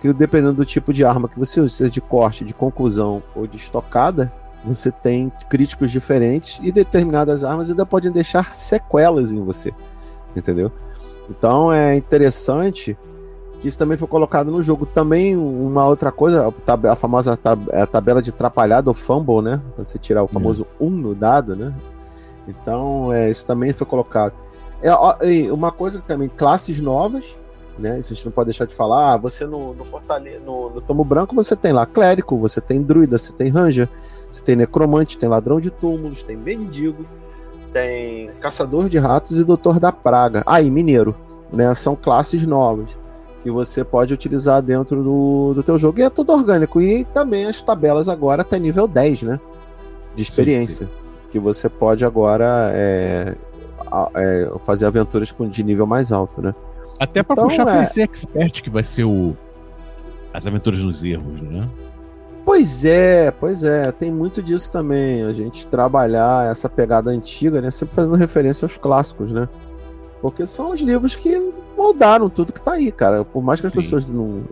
que 0.01 0.11
dependendo 0.13 0.53
do 0.53 0.65
tipo 0.65 0.93
de 0.93 1.03
arma 1.03 1.27
que 1.27 1.39
você 1.39 1.59
usa, 1.59 1.73
seja 1.73 1.91
de 1.91 2.01
corte, 2.01 2.43
de 2.43 2.53
conclusão 2.53 3.23
ou 3.35 3.47
de 3.47 3.57
estocada, 3.57 4.31
você 4.63 4.91
tem 4.91 5.31
críticos 5.49 5.91
diferentes 5.91 6.59
e 6.61 6.71
determinadas 6.71 7.43
armas 7.43 7.69
ainda 7.69 7.85
podem 7.85 8.11
deixar 8.11 8.51
sequelas 8.51 9.31
em 9.31 9.43
você, 9.43 9.73
entendeu? 10.35 10.71
Então 11.29 11.71
é 11.71 11.95
interessante 11.95 12.97
que 13.59 13.67
isso 13.67 13.77
também 13.77 13.97
foi 13.97 14.07
colocado 14.07 14.51
no 14.51 14.61
jogo. 14.61 14.85
Também 14.85 15.35
uma 15.35 15.87
outra 15.87 16.11
coisa, 16.11 16.53
a 16.89 16.95
famosa 16.95 17.39
é 17.71 17.85
tabela 17.85 18.21
de 18.21 18.29
atrapalhado, 18.29 18.91
o 18.91 18.93
fumble, 18.93 19.41
né? 19.41 19.61
Você 19.77 19.97
tirar 19.97 20.23
o 20.23 20.27
famoso 20.27 20.67
1 20.79 20.85
um 20.85 20.89
no 20.89 21.15
dado, 21.15 21.55
né? 21.55 21.73
Então, 22.47 23.11
é, 23.11 23.29
isso 23.29 23.45
também 23.45 23.73
foi 23.73 23.87
colocado. 23.87 24.33
É, 24.81 24.91
uma 25.51 25.71
coisa 25.71 25.99
que 25.99 26.05
também, 26.05 26.29
classes 26.29 26.79
novas, 26.79 27.37
né? 27.77 27.99
Isso 27.99 28.13
a 28.13 28.15
gente 28.15 28.25
não 28.25 28.31
pode 28.31 28.47
deixar 28.47 28.65
de 28.65 28.73
falar. 28.73 29.13
Ah, 29.13 29.17
você 29.17 29.45
no, 29.45 29.73
no 29.73 29.83
Fortaleza, 29.83 30.39
no, 30.39 30.69
no 30.69 30.81
Tomo 30.81 31.03
Branco, 31.03 31.35
você 31.35 31.55
tem 31.55 31.71
lá 31.73 31.85
clérigo, 31.85 32.37
você 32.37 32.61
tem 32.61 32.81
druida, 32.81 33.17
você 33.17 33.33
tem 33.33 33.49
ranger, 33.49 33.89
você 34.31 34.43
tem 34.43 34.55
necromante, 34.55 35.17
tem 35.17 35.27
ladrão 35.27 35.59
de 35.59 35.71
túmulos, 35.71 36.23
tem 36.23 36.37
mendigo, 36.37 37.05
tem 37.73 38.29
Caçador 38.39 38.87
de 38.87 38.97
Ratos 38.97 39.37
e 39.39 39.43
Doutor 39.43 39.79
da 39.79 39.91
Praga. 39.91 40.43
Ah, 40.45 40.61
e 40.61 40.69
Mineiro, 40.71 41.15
né? 41.51 41.73
São 41.75 41.95
classes 41.95 42.45
novas 42.45 42.97
que 43.41 43.51
você 43.51 43.83
pode 43.83 44.13
utilizar 44.13 44.61
dentro 44.61 45.03
do, 45.03 45.53
do 45.53 45.63
teu 45.63 45.77
jogo. 45.77 45.99
E 45.99 46.03
é 46.03 46.09
tudo 46.09 46.31
orgânico. 46.31 46.81
E 46.81 47.03
também 47.05 47.45
as 47.45 47.61
tabelas 47.61 48.09
agora 48.09 48.41
até 48.41 48.57
nível 48.57 48.87
10, 48.87 49.21
né? 49.21 49.39
De 50.15 50.23
experiência. 50.23 50.87
Sim, 50.87 50.91
sim. 50.91 51.04
Que 51.35 51.39
você 51.41 51.67
pode 51.67 52.05
agora 52.05 52.71
é, 52.73 53.35
é, 54.15 54.49
fazer 54.65 54.85
aventuras 54.85 55.33
com, 55.33 55.45
de 55.49 55.65
nível 55.65 55.85
mais 55.85 56.13
alto, 56.13 56.41
né? 56.41 56.55
Até 56.97 57.21
para 57.21 57.33
então, 57.33 57.49
puxar 57.49 57.63
é... 57.63 57.65
pra 57.65 57.83
esse 57.83 58.01
expert 58.01 58.63
que 58.63 58.69
vai 58.69 58.85
ser 58.85 59.03
o 59.03 59.35
as 60.33 60.47
aventuras 60.47 60.79
nos 60.79 61.03
erros, 61.03 61.41
né? 61.41 61.67
Pois 62.45 62.85
é, 62.85 63.31
pois 63.31 63.65
é, 63.65 63.91
tem 63.91 64.09
muito 64.09 64.41
disso 64.41 64.71
também. 64.71 65.23
A 65.23 65.33
gente 65.33 65.67
trabalhar 65.67 66.49
essa 66.49 66.69
pegada 66.69 67.09
antiga, 67.11 67.59
né? 67.59 67.69
Sempre 67.69 67.95
fazendo 67.95 68.15
referência 68.15 68.63
aos 68.63 68.77
clássicos, 68.77 69.29
né? 69.29 69.49
Porque 70.21 70.45
são 70.45 70.71
os 70.71 70.79
livros 70.79 71.17
que 71.17 71.51
moldaram 71.75 72.29
tudo 72.29 72.53
que 72.53 72.61
tá 72.61 72.75
aí, 72.75 72.93
cara. 72.93 73.25
Por 73.25 73.43
mais 73.43 73.59
que 73.59 73.67
as 73.67 73.73
Sim. 73.73 73.81
pessoas 73.81 74.09
não, 74.09 74.45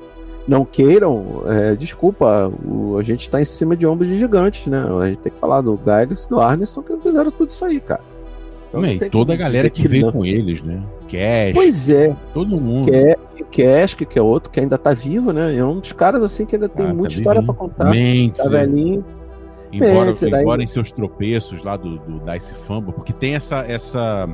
não 0.48 0.66
queiram, 0.66 1.44
é, 1.48 1.76
desculpa, 1.76 2.52
o, 2.66 2.98
a 2.98 3.04
gente 3.04 3.30
tá 3.30 3.42
em 3.42 3.46
cima 3.46 3.76
de 3.76 3.88
ombros 3.88 4.10
de 4.10 4.18
gigantes, 4.18 4.68
né? 4.68 4.84
A 5.02 5.08
gente 5.08 5.20
tem 5.20 5.32
que 5.32 5.40
falar 5.40 5.62
do 5.62 5.78
Gygas 5.78 6.26
e 6.26 6.30
do 6.30 6.40
Arneson 6.40 6.82
que 6.82 6.98
fizeram 6.98 7.32
tudo 7.32 7.50
isso 7.50 7.64
aí, 7.64 7.80
cara. 7.80 8.02
Então, 8.74 8.86
e 8.86 9.10
toda 9.10 9.34
a 9.34 9.36
galera 9.36 9.70
que, 9.70 9.84
que 9.84 9.88
veio 9.88 10.12
com 10.12 10.26
eles, 10.26 10.64
né? 10.64 10.82
Cash. 11.04 11.54
Pois 11.54 11.90
é. 11.90 12.16
Todo 12.34 12.60
mundo. 12.60 12.92
Cash, 13.52 13.94
que 13.94 14.18
é 14.18 14.22
outro 14.22 14.50
que 14.50 14.60
ainda 14.60 14.80
tá 14.80 14.94
vivo, 14.94 15.32
né? 15.32 15.56
É 15.56 15.64
um 15.64 15.80
dos 15.80 15.92
caras 15.92 16.24
assim 16.24 16.44
que 16.46 16.56
ainda 16.56 16.68
tem 16.68 16.86
ah, 16.86 16.90
tá 16.90 16.94
muita 16.94 17.14
tá 17.14 17.20
história 17.20 17.44
para 17.44 17.54
contar. 17.54 17.92
Mente. 17.92 18.38
Tá 18.38 18.50
velhinho. 18.50 19.06
Embora, 19.72 20.06
Mentzer, 20.06 20.30
embora 20.30 20.62
aí... 20.62 20.66
em 20.66 20.68
seus 20.68 20.92
tropeços 20.92 21.64
lá 21.64 21.76
do, 21.76 21.98
do 21.98 22.20
Dice 22.32 22.54
Fumble, 22.54 22.94
porque 22.94 23.12
tem 23.14 23.36
essa. 23.36 23.64
essa 23.68 24.30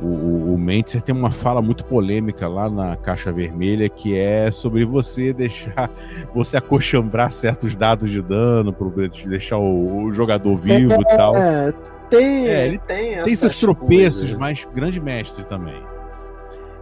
o, 0.00 0.06
o, 0.06 0.54
o 0.54 0.58
Mentzer 0.58 1.02
tem 1.02 1.14
uma 1.14 1.30
fala 1.30 1.60
muito 1.60 1.84
polêmica 1.84 2.46
lá 2.46 2.70
na 2.70 2.96
caixa 2.96 3.32
vermelha 3.32 3.88
que 3.88 4.16
é 4.16 4.50
sobre 4.50 4.84
você 4.84 5.32
deixar 5.32 5.90
você 6.34 6.56
acochambrar 6.56 7.32
certos 7.32 7.74
dados 7.74 8.10
de 8.10 8.22
dano 8.22 8.72
para 8.72 9.08
deixar 9.26 9.58
o, 9.58 10.04
o 10.04 10.12
jogador 10.12 10.56
vivo 10.56 10.92
é, 10.92 11.00
e 11.00 11.16
tal. 11.16 11.36
É, 11.36 11.72
tem, 12.08 12.48
é, 12.48 12.66
ele 12.66 12.78
tem, 12.78 13.22
tem 13.22 13.36
seus 13.36 13.58
tropeços, 13.58 14.20
coisas. 14.20 14.38
mas 14.38 14.66
grande 14.74 15.00
mestre 15.00 15.44
também. 15.44 15.82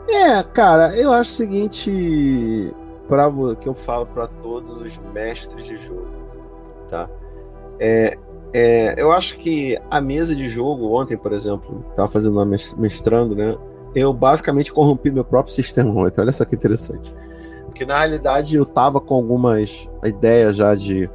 É, 0.09 0.43
cara, 0.43 0.97
eu 0.97 1.13
acho 1.13 1.33
o 1.33 1.35
seguinte, 1.35 2.73
para 3.09 3.29
que 3.59 3.69
eu 3.69 3.75
falo 3.75 4.07
para 4.07 4.29
todos 4.29 4.71
os 4.71 4.99
mestres 5.13 5.65
de 5.65 5.77
jogo, 5.79 6.07
tá? 6.89 7.09
É, 7.81 8.17
é, 8.57 8.95
eu 8.97 9.13
acho 9.13 9.39
que 9.39 9.79
a 9.91 10.01
mesa 10.01 10.35
de 10.35 10.49
jogo 10.49 10.99
ontem, 10.99 11.17
por 11.17 11.33
exemplo, 11.33 11.85
tava 11.95 12.09
fazendo 12.09 12.41
uma 12.41 12.47
mestrando, 12.77 13.35
né? 13.35 13.57
Eu 13.95 14.13
basicamente 14.13 14.73
corrompi 14.73 15.11
meu 15.11 15.25
próprio 15.25 15.55
sistema 15.55 15.91
ontem. 15.91 16.21
Olha 16.21 16.33
só 16.33 16.45
que 16.45 16.55
interessante. 16.55 17.15
Porque 17.65 17.85
na 17.85 17.99
realidade 17.99 18.57
eu 18.57 18.65
tava 18.65 19.01
com 19.01 19.15
algumas 19.15 19.89
ideias 20.05 20.57
já 20.57 20.75
de, 20.75 21.11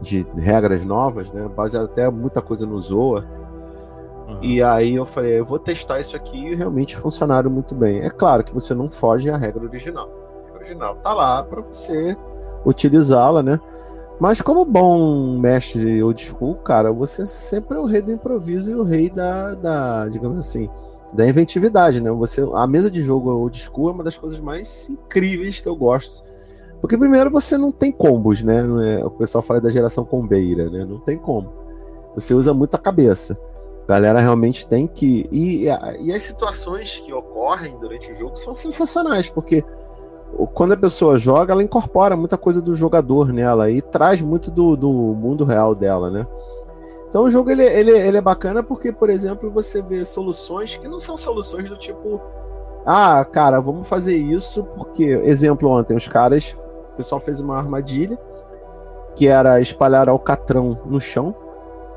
de 0.00 0.26
regras 0.36 0.84
novas, 0.84 1.30
né? 1.32 1.48
Baseado 1.48 1.84
até 1.84 2.10
muita 2.10 2.40
coisa 2.40 2.66
no 2.66 2.80
Zoa 2.80 3.24
Uhum. 4.32 4.38
E 4.42 4.62
aí 4.62 4.94
eu 4.94 5.04
falei, 5.04 5.40
eu 5.40 5.44
vou 5.44 5.58
testar 5.58 6.00
isso 6.00 6.16
aqui 6.16 6.38
e 6.38 6.54
realmente 6.54 6.96
funcionaram 6.96 7.50
muito 7.50 7.74
bem. 7.74 8.00
É 8.00 8.10
claro 8.10 8.44
que 8.44 8.54
você 8.54 8.74
não 8.74 8.88
foge 8.88 9.30
à 9.30 9.36
regra 9.36 9.64
original. 9.64 10.08
A 10.08 10.46
regra 10.46 10.58
original 10.58 10.96
tá 10.96 11.12
lá 11.12 11.42
para 11.42 11.60
você 11.60 12.16
utilizá-la, 12.64 13.42
né? 13.42 13.60
Mas 14.22 14.40
como 14.40 14.64
bom 14.64 15.36
mestre 15.36 16.00
old 16.00 16.24
school, 16.24 16.54
cara, 16.54 16.92
você 16.92 17.26
sempre 17.26 17.76
é 17.76 17.80
o 17.80 17.86
rei 17.86 18.00
do 18.00 18.12
improviso 18.12 18.70
e 18.70 18.74
o 18.76 18.84
rei 18.84 19.10
da, 19.10 19.52
da 19.54 20.08
digamos 20.08 20.38
assim, 20.38 20.70
da 21.12 21.26
inventividade, 21.26 22.00
né? 22.00 22.08
Você, 22.12 22.40
a 22.54 22.64
mesa 22.68 22.88
de 22.88 23.02
jogo 23.02 23.32
old 23.32 23.58
school 23.58 23.88
é 23.88 23.92
uma 23.92 24.04
das 24.04 24.16
coisas 24.16 24.38
mais 24.38 24.88
incríveis 24.88 25.58
que 25.58 25.66
eu 25.66 25.74
gosto. 25.74 26.22
Porque 26.80 26.96
primeiro 26.96 27.32
você 27.32 27.58
não 27.58 27.72
tem 27.72 27.90
combos, 27.90 28.44
né? 28.44 28.64
É, 28.84 29.04
o 29.04 29.10
pessoal 29.10 29.42
fala 29.42 29.60
da 29.60 29.70
geração 29.70 30.04
combeira, 30.04 30.70
né? 30.70 30.84
Não 30.84 31.00
tem 31.00 31.18
como. 31.18 31.52
Você 32.14 32.32
usa 32.32 32.54
muito 32.54 32.76
a 32.76 32.78
cabeça. 32.78 33.36
A 33.82 33.88
galera 33.88 34.20
realmente 34.20 34.64
tem 34.68 34.86
que. 34.86 35.26
E, 35.32 35.64
e 36.00 36.12
as 36.12 36.22
situações 36.22 37.02
que 37.04 37.12
ocorrem 37.12 37.76
durante 37.80 38.12
o 38.12 38.14
jogo 38.14 38.36
são 38.36 38.54
sensacionais, 38.54 39.28
porque 39.28 39.64
quando 40.54 40.72
a 40.72 40.76
pessoa 40.76 41.18
joga, 41.18 41.52
ela 41.52 41.62
incorpora 41.62 42.16
muita 42.16 42.36
coisa 42.36 42.60
do 42.60 42.74
jogador 42.74 43.32
nela 43.32 43.70
e 43.70 43.82
traz 43.82 44.20
muito 44.20 44.50
do, 44.50 44.76
do 44.76 44.90
mundo 44.90 45.44
real 45.44 45.74
dela, 45.74 46.10
né? 46.10 46.26
Então 47.08 47.24
o 47.24 47.30
jogo 47.30 47.50
ele, 47.50 47.64
ele, 47.64 47.90
ele 47.90 48.16
é 48.16 48.20
bacana 48.20 48.62
porque, 48.62 48.90
por 48.90 49.10
exemplo, 49.10 49.50
você 49.50 49.82
vê 49.82 50.04
soluções 50.04 50.76
que 50.76 50.88
não 50.88 50.98
são 50.98 51.16
soluções 51.16 51.68
do 51.68 51.76
tipo. 51.76 52.20
Ah, 52.86 53.24
cara, 53.24 53.60
vamos 53.60 53.86
fazer 53.86 54.16
isso 54.16 54.64
porque. 54.76 55.04
Exemplo 55.04 55.68
ontem, 55.68 55.96
os 55.96 56.08
caras. 56.08 56.56
O 56.92 56.96
pessoal 56.96 57.20
fez 57.20 57.40
uma 57.40 57.56
armadilha 57.56 58.18
que 59.14 59.28
era 59.28 59.60
espalhar 59.60 60.08
alcatrão 60.08 60.78
no 60.86 61.00
chão 61.00 61.34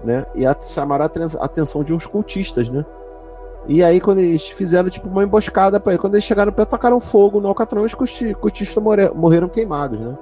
né? 0.05 0.25
E 0.35 0.43
chamaram 0.61 1.03
a 1.03 1.45
atenção 1.45 1.83
de 1.83 1.93
uns 1.93 2.05
cultistas, 2.05 2.69
né? 2.69 2.85
E 3.67 3.83
aí, 3.83 3.99
quando 3.99 4.19
eles 4.19 4.47
fizeram 4.49 4.89
tipo 4.89 5.07
uma 5.07 5.23
emboscada 5.23 5.79
para 5.79 5.97
quando 5.97 6.15
eles 6.15 6.23
chegaram 6.23 6.51
perto, 6.51 6.69
tocaram 6.69 6.99
fogo 6.99 7.39
no 7.39 7.47
Alcatrão 7.47 7.83
e 7.83 7.85
os 7.85 7.93
cultistas 7.93 8.83
morreram 9.13 9.49
queimados, 9.49 9.99
né? 9.99 10.17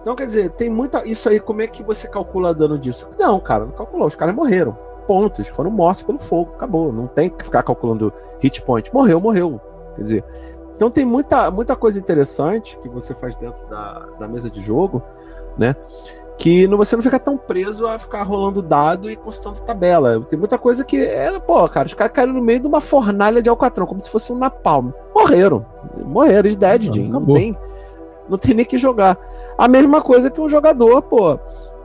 Então, 0.00 0.14
quer 0.14 0.26
dizer, 0.26 0.50
tem 0.50 0.70
muita. 0.70 1.06
Isso 1.06 1.28
aí, 1.28 1.40
como 1.40 1.62
é 1.62 1.66
que 1.66 1.82
você 1.82 2.08
calcula 2.08 2.54
dano 2.54 2.78
disso? 2.78 3.08
Não, 3.18 3.38
cara, 3.40 3.66
não 3.66 3.72
calculou. 3.72 4.06
Os 4.06 4.14
caras 4.14 4.34
morreram. 4.34 4.76
Pontos. 5.06 5.48
Foram 5.48 5.70
mortos 5.70 6.02
pelo 6.02 6.18
fogo. 6.18 6.52
Acabou. 6.54 6.92
Não 6.92 7.06
tem 7.06 7.28
que 7.30 7.44
ficar 7.44 7.62
calculando 7.62 8.12
hit 8.38 8.62
point. 8.62 8.92
Morreu, 8.92 9.20
morreu. 9.20 9.60
Quer 9.94 10.02
dizer. 10.02 10.24
Então 10.76 10.90
tem 10.90 11.04
muita, 11.04 11.50
muita 11.50 11.74
coisa 11.74 11.98
interessante 11.98 12.78
que 12.78 12.88
você 12.88 13.12
faz 13.12 13.34
dentro 13.34 13.66
da, 13.66 14.06
da 14.18 14.28
mesa 14.28 14.48
de 14.48 14.60
jogo, 14.60 15.02
né? 15.58 15.74
Que 16.38 16.68
você 16.68 16.94
não 16.94 17.02
fica 17.02 17.18
tão 17.18 17.36
preso 17.36 17.86
a 17.88 17.98
ficar 17.98 18.22
rolando 18.22 18.62
dado 18.62 19.10
e 19.10 19.16
constando 19.16 19.60
tabela. 19.60 20.20
Tem 20.20 20.38
muita 20.38 20.56
coisa 20.56 20.84
que 20.84 21.04
era, 21.04 21.40
pô, 21.40 21.68
cara, 21.68 21.86
os 21.86 21.94
caras 21.94 22.12
caíram 22.12 22.32
no 22.32 22.40
meio 22.40 22.60
de 22.60 22.68
uma 22.68 22.80
fornalha 22.80 23.42
de 23.42 23.50
alcatrão, 23.50 23.86
como 23.86 24.00
se 24.00 24.08
fosse 24.08 24.32
um 24.32 24.38
napalm. 24.38 24.90
Morreram. 25.12 25.66
Morreram, 26.04 26.48
de 26.48 26.56
dead, 26.56 26.94
Jim. 26.94 27.08
Não 27.08 27.26
tem, 27.26 27.58
não 28.28 28.38
tem 28.38 28.54
nem 28.54 28.64
que 28.64 28.78
jogar. 28.78 29.18
A 29.58 29.66
mesma 29.66 30.00
coisa 30.00 30.30
que 30.30 30.40
um 30.40 30.48
jogador, 30.48 31.02
pô. 31.02 31.38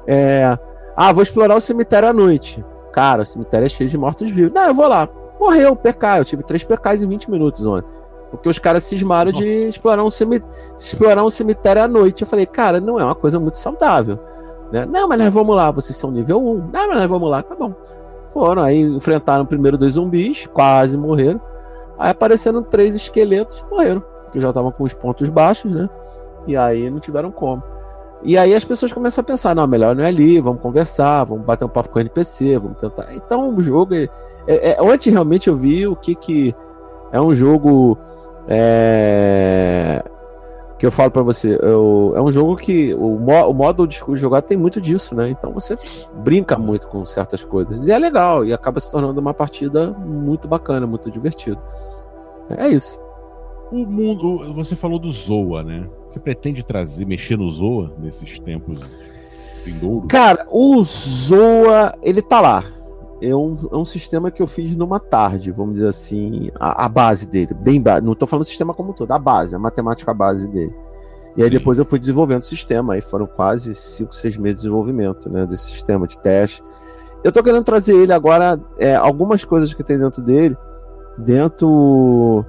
É, 0.05 0.55
ah, 0.95 1.11
vou 1.11 1.23
explorar 1.23 1.55
o 1.55 1.61
cemitério 1.61 2.07
à 2.07 2.13
noite. 2.13 2.63
Cara, 2.91 3.23
o 3.23 3.25
cemitério 3.25 3.65
é 3.65 3.69
cheio 3.69 3.89
de 3.89 3.97
mortos-vivos. 3.97 4.53
Não, 4.53 4.67
eu 4.67 4.73
vou 4.73 4.87
lá. 4.87 5.09
Morreu, 5.39 5.75
PK. 5.75 6.19
Eu 6.19 6.25
tive 6.25 6.43
três 6.43 6.63
PKs 6.63 7.01
em 7.01 7.07
20 7.07 7.31
minutos 7.31 7.65
ontem. 7.65 7.91
Porque 8.29 8.49
os 8.49 8.59
caras 8.59 8.83
cismaram 8.83 9.31
Nossa. 9.31 9.43
de 9.43 9.49
explorar 9.49 10.03
um, 10.03 10.09
cemitério, 10.09 10.55
explorar 10.77 11.23
um 11.23 11.29
cemitério 11.29 11.83
à 11.83 11.87
noite. 11.87 12.21
Eu 12.21 12.27
falei, 12.27 12.45
cara, 12.45 12.79
não 12.79 12.99
é 12.99 13.03
uma 13.03 13.15
coisa 13.15 13.39
muito 13.39 13.57
saudável. 13.57 14.19
Né? 14.73 14.87
Não, 14.87 15.07
mas 15.07 15.19
nós 15.19 15.31
vamos 15.31 15.55
lá, 15.55 15.69
vocês 15.69 15.95
são 15.95 16.09
nível 16.09 16.41
1. 16.41 16.55
Não, 16.73 16.87
mas 16.87 16.97
nós 16.97 17.05
vamos 17.05 17.29
lá, 17.29 17.43
tá 17.43 17.53
bom. 17.53 17.75
Foram, 18.29 18.63
aí 18.63 18.81
enfrentaram 18.81 19.45
primeiro 19.45 19.77
dois 19.77 19.93
zumbis, 19.93 20.47
quase 20.47 20.97
morreram. 20.97 21.39
Aí 21.99 22.09
apareceram 22.09 22.63
três 22.63 22.95
esqueletos, 22.95 23.63
morreram. 23.69 24.03
Porque 24.23 24.41
já 24.41 24.49
estavam 24.49 24.71
com 24.71 24.83
os 24.83 24.93
pontos 24.95 25.29
baixos, 25.29 25.71
né? 25.71 25.87
E 26.47 26.57
aí 26.57 26.89
não 26.89 26.99
tiveram 26.99 27.29
como. 27.29 27.61
E 28.23 28.35
aí 28.35 28.55
as 28.55 28.65
pessoas 28.65 28.91
começam 28.91 29.21
a 29.21 29.25
pensar, 29.25 29.53
não, 29.53 29.67
melhor 29.67 29.95
não 29.95 30.03
é 30.03 30.07
ali, 30.07 30.39
vamos 30.39 30.61
conversar, 30.61 31.23
vamos 31.25 31.45
bater 31.45 31.65
um 31.65 31.69
papo 31.69 31.89
com 31.89 31.99
o 31.99 32.01
NPC, 32.01 32.57
vamos 32.57 32.79
tentar. 32.79 33.13
Então 33.13 33.55
o 33.55 33.61
jogo. 33.61 33.93
É, 33.93 34.09
é, 34.47 34.71
é, 34.71 34.81
ontem 34.81 35.11
realmente 35.11 35.49
eu 35.49 35.55
vi 35.55 35.85
o 35.85 35.95
que, 35.95 36.15
que 36.15 36.55
é 37.11 37.21
um 37.21 37.35
jogo. 37.35 37.95
É, 38.47 40.03
que 40.77 40.85
eu 40.85 40.91
falo 40.91 41.11
para 41.11 41.21
você, 41.21 41.57
eu, 41.61 42.13
é 42.15 42.21
um 42.21 42.31
jogo 42.31 42.55
que 42.55 42.93
o, 42.93 43.19
mo, 43.19 43.47
o 43.47 43.53
modo 43.53 43.87
de 43.87 44.01
jogar 44.15 44.41
tem 44.41 44.57
muito 44.57 44.81
disso, 44.81 45.15
né? 45.15 45.29
Então 45.29 45.53
você 45.53 45.77
brinca 46.23 46.57
muito 46.57 46.87
com 46.87 47.05
certas 47.05 47.43
coisas. 47.43 47.87
E 47.87 47.91
é 47.91 47.97
legal, 47.97 48.43
e 48.45 48.53
acaba 48.53 48.79
se 48.79 48.91
tornando 48.91 49.19
uma 49.19 49.33
partida 49.33 49.91
muito 49.91 50.47
bacana, 50.47 50.85
muito 50.87 51.09
divertido. 51.09 51.61
É 52.49 52.67
isso. 52.67 52.99
O 53.71 53.85
mundo, 53.85 54.53
você 54.53 54.75
falou 54.75 54.99
do 54.99 55.11
Zoa, 55.11 55.63
né? 55.63 55.87
Você 56.09 56.19
pretende 56.19 56.63
trazer, 56.63 57.05
mexer 57.05 57.37
no 57.37 57.49
Zoa 57.49 57.91
nesses 57.97 58.37
tempos 58.39 58.79
vindouros? 59.65 60.07
Cara, 60.09 60.45
o 60.51 60.83
Zoa, 60.83 61.93
ele 62.03 62.21
tá 62.21 62.39
lá. 62.39 62.63
É 63.25 63.33
um, 63.33 63.57
é 63.71 63.75
um 63.77 63.85
sistema 63.85 64.29
que 64.29 64.41
eu 64.41 64.47
fiz 64.47 64.75
numa 64.75 64.99
tarde, 64.99 65.49
vamos 65.49 65.75
dizer 65.75 65.87
assim, 65.87 66.49
a, 66.59 66.85
a 66.85 66.89
base 66.89 67.25
dele, 67.25 67.53
bem 67.53 67.81
não 68.03 68.13
tô 68.13 68.27
falando 68.27 68.43
sistema 68.43 68.73
como 68.73 68.93
todo, 68.93 69.11
a 69.11 69.19
base, 69.19 69.55
a 69.55 69.59
matemática 69.59 70.13
base 70.13 70.45
dele. 70.47 70.75
E 71.37 71.41
aí 71.41 71.47
Sim. 71.47 71.57
depois 71.57 71.79
eu 71.79 71.85
fui 71.85 71.97
desenvolvendo 71.97 72.41
o 72.41 72.45
sistema, 72.45 72.95
aí 72.95 73.01
foram 73.01 73.25
quase 73.25 73.73
5, 73.73 74.13
6 74.13 74.37
meses 74.37 74.57
de 74.57 74.63
desenvolvimento, 74.63 75.29
né, 75.29 75.45
desse 75.45 75.71
sistema 75.71 76.05
de 76.05 76.19
teste. 76.19 76.61
Eu 77.23 77.31
tô 77.31 77.41
querendo 77.41 77.63
trazer 77.63 77.95
ele 77.95 78.11
agora, 78.11 78.59
é, 78.77 78.93
algumas 78.93 79.45
coisas 79.45 79.73
que 79.73 79.83
tem 79.83 79.97
dentro 79.97 80.21
dele, 80.21 80.57
dentro 81.17 82.45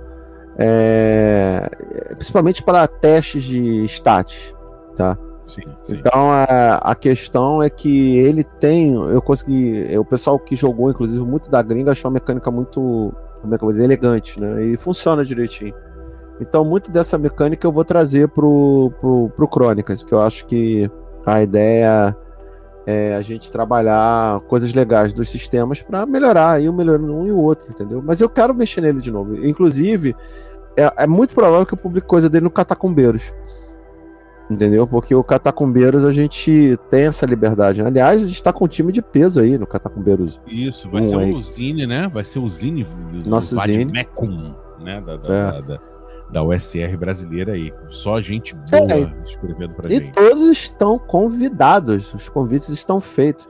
é, 0.58 1.68
principalmente 2.10 2.62
para 2.62 2.86
testes 2.86 3.44
de 3.44 3.84
stats, 3.84 4.54
tá? 4.96 5.16
Sim, 5.46 5.62
sim. 5.82 5.96
Então 5.96 6.30
a, 6.30 6.76
a, 6.76 6.94
questão 6.94 7.62
é 7.62 7.68
que 7.68 8.18
ele 8.18 8.42
tem, 8.44 8.94
eu 8.94 9.20
consegui, 9.20 9.86
o 9.98 10.04
pessoal 10.04 10.38
que 10.38 10.56
jogou, 10.56 10.90
inclusive 10.90 11.22
muito 11.24 11.50
da 11.50 11.60
gringa, 11.60 11.92
achou 11.92 12.08
a 12.08 12.12
mecânica 12.12 12.50
muito, 12.50 13.12
como 13.40 13.54
é 13.54 13.58
que 13.58 13.64
eu 13.64 13.66
vou 13.66 13.72
dizer, 13.72 13.84
elegante, 13.84 14.40
né? 14.40 14.64
E 14.64 14.76
funciona 14.76 15.24
direitinho. 15.24 15.74
Então 16.40 16.64
muito 16.64 16.90
dessa 16.90 17.18
mecânica 17.18 17.66
eu 17.66 17.72
vou 17.72 17.84
trazer 17.84 18.28
pro, 18.28 18.90
pro, 19.00 19.30
pro 19.36 19.48
Crônicas, 19.48 20.02
que 20.02 20.12
eu 20.12 20.20
acho 20.20 20.46
que 20.46 20.90
a 21.26 21.42
ideia 21.42 22.16
é 22.86 23.14
a 23.14 23.20
gente 23.22 23.50
trabalhar 23.50 24.40
coisas 24.40 24.72
legais 24.72 25.12
dos 25.12 25.30
sistemas 25.30 25.80
para 25.80 26.04
melhorar, 26.06 26.52
aí 26.52 26.68
um 26.68 26.72
melhorando 26.72 27.14
um 27.14 27.26
e 27.26 27.32
o 27.32 27.38
outro, 27.38 27.70
entendeu? 27.70 28.02
Mas 28.04 28.20
eu 28.20 28.28
quero 28.28 28.54
mexer 28.54 28.80
nele 28.80 29.00
de 29.00 29.10
novo. 29.10 29.34
Inclusive, 29.46 30.14
é, 30.76 31.04
é 31.04 31.06
muito 31.06 31.34
provável 31.34 31.64
que 31.64 31.74
eu 31.74 31.78
publique 31.78 32.06
coisa 32.06 32.28
dele 32.28 32.44
no 32.44 32.50
Catacumbeiros. 32.50 33.32
Entendeu? 34.50 34.86
Porque 34.86 35.14
o 35.14 35.24
Catacumbeiros 35.24 36.04
a 36.04 36.10
gente 36.10 36.78
tem 36.90 37.04
essa 37.06 37.24
liberdade. 37.24 37.80
Aliás, 37.80 38.22
a 38.22 38.28
gente 38.28 38.42
tá 38.42 38.52
com 38.52 38.66
um 38.66 38.68
time 38.68 38.92
de 38.92 39.00
peso 39.00 39.40
aí 39.40 39.56
no 39.56 39.66
Catacumbeiros. 39.66 40.40
Isso, 40.46 40.88
vai 40.90 41.00
um 41.00 41.08
ser 41.08 41.16
o 41.16 41.40
Zine, 41.40 41.86
né? 41.86 42.10
Vai 42.12 42.24
ser 42.24 42.38
o 42.40 42.48
Zine 42.48 42.84
do 42.84 43.30
Nosso 43.30 43.58
Zine. 43.58 43.86
Mecum, 43.86 44.54
né? 44.80 45.00
Da, 45.00 45.16
da, 45.16 45.34
é. 45.34 45.52
da, 45.52 45.60
da, 45.60 45.80
da, 46.30 46.42
USR 46.44 46.94
brasileira 46.98 47.52
aí. 47.52 47.72
Só 47.88 48.20
gente 48.20 48.54
boa 48.54 48.92
é, 48.92 49.12
escrevendo 49.26 49.74
pra 49.74 49.90
e 49.90 49.96
gente. 49.96 50.08
E 50.08 50.12
todos 50.12 50.42
estão 50.42 50.98
convidados. 50.98 52.12
Os 52.12 52.28
convites 52.28 52.68
estão 52.68 53.00
feitos. 53.00 53.48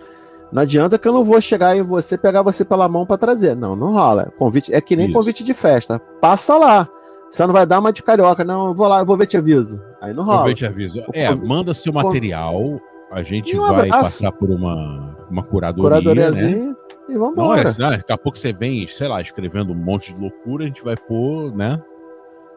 Não 0.52 0.62
adianta 0.62 0.96
que 0.96 1.08
eu 1.08 1.12
não 1.12 1.24
vou 1.24 1.40
chegar 1.40 1.76
em 1.76 1.82
você 1.82 2.16
pegar 2.16 2.42
você 2.42 2.64
pela 2.64 2.88
mão 2.88 3.04
para 3.04 3.18
trazer. 3.18 3.56
Não, 3.56 3.74
não 3.74 3.92
rola. 3.92 4.32
Convite 4.38 4.72
é 4.72 4.80
que 4.80 4.94
nem 4.94 5.06
Isso. 5.06 5.14
convite 5.14 5.42
de 5.42 5.52
festa. 5.52 5.98
Passa 6.20 6.56
lá. 6.56 6.88
Você 7.28 7.44
não 7.44 7.52
vai 7.52 7.66
dar 7.66 7.80
uma 7.80 7.92
de 7.92 8.00
carioca, 8.00 8.44
não. 8.44 8.68
Eu 8.68 8.74
vou 8.74 8.86
lá, 8.86 9.00
eu 9.00 9.04
vou 9.04 9.16
ver 9.16 9.26
te 9.26 9.36
aviso. 9.36 9.82
Aí 10.04 10.12
não 10.12 10.22
rola. 10.22 10.50
Aviso. 10.50 11.02
É, 11.12 11.34
manda 11.34 11.72
seu 11.72 11.92
material. 11.92 12.78
A 13.10 13.22
gente 13.22 13.56
um 13.56 13.60
vai 13.60 13.88
passar 13.88 14.32
por 14.32 14.50
uma, 14.50 15.16
uma 15.30 15.42
curadoria. 15.42 15.90
Curadoriazinha 15.90 16.70
né? 16.70 16.76
e 17.08 17.14
vamos 17.16 17.36
Não, 17.36 17.54
é, 17.54 17.64
daqui 17.64 18.12
a 18.12 18.18
pouco 18.18 18.38
você 18.38 18.52
vem, 18.52 18.86
sei 18.86 19.08
lá, 19.08 19.20
escrevendo 19.20 19.72
um 19.72 19.76
monte 19.76 20.12
de 20.12 20.20
loucura, 20.20 20.64
a 20.64 20.66
gente 20.66 20.82
vai 20.82 20.96
pôr, 20.96 21.54
né? 21.54 21.80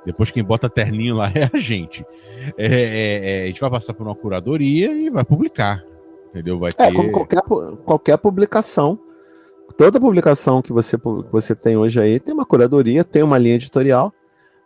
Depois 0.05 0.31
quem 0.31 0.43
bota 0.43 0.69
terninho 0.69 1.15
lá 1.15 1.27
é 1.35 1.49
a 1.53 1.57
gente. 1.57 2.05
É, 2.57 2.65
é, 2.65 3.39
é, 3.39 3.43
a 3.43 3.47
gente 3.47 3.61
vai 3.61 3.69
passar 3.69 3.93
por 3.93 4.05
uma 4.05 4.15
curadoria 4.15 4.91
e 4.91 5.09
vai 5.09 5.23
publicar. 5.23 5.83
Entendeu? 6.29 6.59
Vai 6.59 6.71
é, 6.71 6.73
ter... 6.73 6.83
É, 6.83 6.93
como 6.93 7.11
qualquer, 7.11 7.41
qualquer 7.83 8.17
publicação. 8.17 8.99
Toda 9.77 9.99
publicação 9.99 10.61
que 10.61 10.73
você, 10.73 10.97
que 10.97 11.31
você 11.31 11.53
tem 11.53 11.77
hoje 11.77 11.99
aí 11.99 12.19
tem 12.19 12.33
uma 12.33 12.45
curadoria, 12.45 13.03
tem 13.03 13.21
uma 13.21 13.37
linha 13.37 13.55
editorial. 13.55 14.13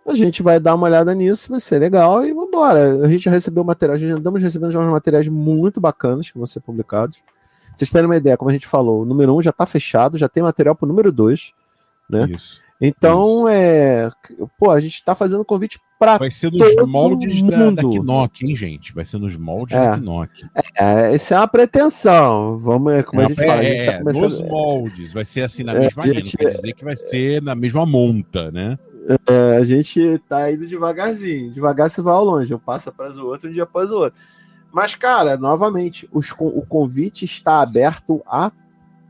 A 0.08 0.16
gente 0.16 0.42
vai 0.42 0.60
dar 0.60 0.76
uma 0.76 0.88
olhada 0.88 1.14
nisso, 1.14 1.50
vai 1.50 1.60
ser 1.60 1.80
legal 1.80 2.26
e 2.26 2.34
vambora. 2.52 3.06
A 3.06 3.08
gente 3.08 3.24
já 3.24 3.32
recebeu 3.32 3.64
material, 3.64 3.98
já 3.98 4.08
andamos 4.14 4.42
recebendo 4.42 4.72
já 4.72 4.80
uns 4.80 4.92
materiais 4.92 5.28
muito 5.28 5.80
bacanas 5.80 6.30
que 6.30 6.38
vão 6.38 6.46
ser 6.46 6.60
publicados. 6.60 7.18
Vocês 7.76 7.90
terem 7.90 8.06
uma 8.06 8.18
ideia, 8.18 8.38
como 8.38 8.50
a 8.50 8.54
gente 8.54 8.68
falou, 8.68 9.02
o 9.02 9.06
número 9.06 9.34
1 9.34 9.38
um 9.38 9.42
já 9.42 9.52
está 9.52 9.66
fechado, 9.66 10.18
já 10.18 10.28
tem 10.28 10.44
material 10.44 10.76
para 10.76 10.86
o 10.86 10.90
número 10.90 11.12
2, 11.12 11.54
né? 12.10 12.30
Isso. 12.30 12.60
Então, 12.84 13.48
Isso. 13.48 13.50
é. 13.50 14.12
Pô, 14.58 14.72
a 14.72 14.82
gente 14.82 14.96
está 14.96 15.14
fazendo 15.14 15.46
convite 15.46 15.80
para 16.00 16.18
Vai 16.18 16.32
ser 16.32 16.52
nos 16.52 16.76
moldes 16.88 17.40
mundo. 17.44 17.76
da, 17.76 17.82
da 17.84 18.04
Knock, 18.04 18.44
hein, 18.44 18.56
gente? 18.56 18.92
Vai 18.92 19.06
ser 19.06 19.20
nos 19.20 19.38
moldes 19.38 19.78
é. 19.78 19.92
da 19.92 19.98
Knock. 19.98 20.46
É, 20.76 21.14
essa 21.14 21.36
é 21.36 21.38
uma 21.38 21.48
pretensão. 21.48 22.58
Vamos, 22.58 23.04
como 23.04 23.22
é, 23.22 23.26
a 23.26 23.28
gente 23.28 23.38
fala, 23.38 23.54
a 23.54 23.64
gente 23.64 23.86
tá 23.86 23.92
é, 23.92 23.98
começando... 24.00 24.24
Nos 24.24 24.42
moldes, 24.42 25.14
vai 25.14 25.26
ser 25.26 25.42
assim 25.44 25.64
na 25.64 25.74
é, 25.74 25.80
mesma 25.80 26.04
linha, 26.04 26.16
gente... 26.16 26.38
não 26.40 26.50
quer 26.50 26.56
dizer 26.56 26.74
que 26.74 26.84
vai 26.84 26.98
ser 26.98 27.42
na 27.44 27.54
mesma 27.54 27.86
monta, 27.86 28.50
né? 28.50 28.80
É, 29.28 29.58
a 29.58 29.64
gente 29.64 30.20
tá 30.30 30.52
indo 30.52 30.68
devagarzinho. 30.68 31.52
Devagar 31.52 31.90
se 31.90 32.02
vai 32.02 32.14
ao 32.14 32.24
longe. 32.24 32.54
Um 32.54 32.60
passa 32.60 32.92
para 32.92 33.12
o 33.12 33.28
outro, 33.28 33.50
um 33.50 33.54
dia 33.54 33.64
após 33.64 33.92
o 33.92 33.96
outro. 33.96 34.20
Mas, 34.72 34.96
cara, 34.96 35.38
novamente, 35.38 36.08
os, 36.12 36.32
o 36.32 36.62
convite 36.62 37.26
está 37.26 37.62
aberto 37.62 38.22
a 38.26 38.52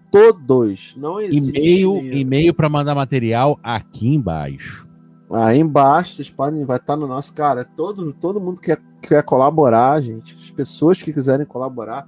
todos. 0.10 0.96
Não 0.98 1.22
existe. 1.22 1.50
E-mail, 1.50 1.98
e-mail 1.98 2.54
para 2.54 2.70
mandar 2.70 2.96
material 2.96 3.60
aqui 3.62 4.08
embaixo. 4.08 4.88
Aí 5.32 5.60
embaixo, 5.60 6.16
vocês 6.16 6.30
podem, 6.30 6.66
vai 6.66 6.78
estar 6.78 6.98
no 6.98 7.08
nosso, 7.08 7.34
cara. 7.34 7.64
Todo, 7.64 8.12
todo 8.14 8.42
mundo 8.42 8.60
que 8.60 8.76
quer, 8.76 8.82
quer 9.02 9.24
colaborar, 9.24 10.02
gente. 10.02 10.36
As 10.36 10.52
pessoas 10.52 11.02
que 11.02 11.14
quiserem 11.14 11.46
colaborar, 11.46 12.08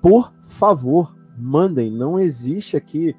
por 0.00 0.32
favor, 0.42 1.16
mandem. 1.36 1.90
Não 1.90 2.18
existe 2.18 2.76
aqui 2.76 3.16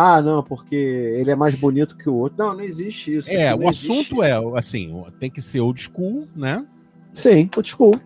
ah, 0.00 0.22
não, 0.22 0.44
porque 0.44 0.76
ele 0.76 1.28
é 1.28 1.34
mais 1.34 1.56
bonito 1.56 1.96
que 1.96 2.08
o 2.08 2.14
outro. 2.14 2.38
Não, 2.38 2.54
não 2.54 2.62
existe 2.62 3.16
isso. 3.16 3.28
É, 3.32 3.52
o 3.52 3.68
assunto 3.68 4.22
é, 4.22 4.30
assim, 4.56 4.94
tem 5.18 5.28
que 5.28 5.42
ser 5.42 5.58
old 5.58 5.80
school, 5.82 6.28
né? 6.36 6.64
Sim, 7.12 7.50
old 7.56 7.68
school. 7.68 8.00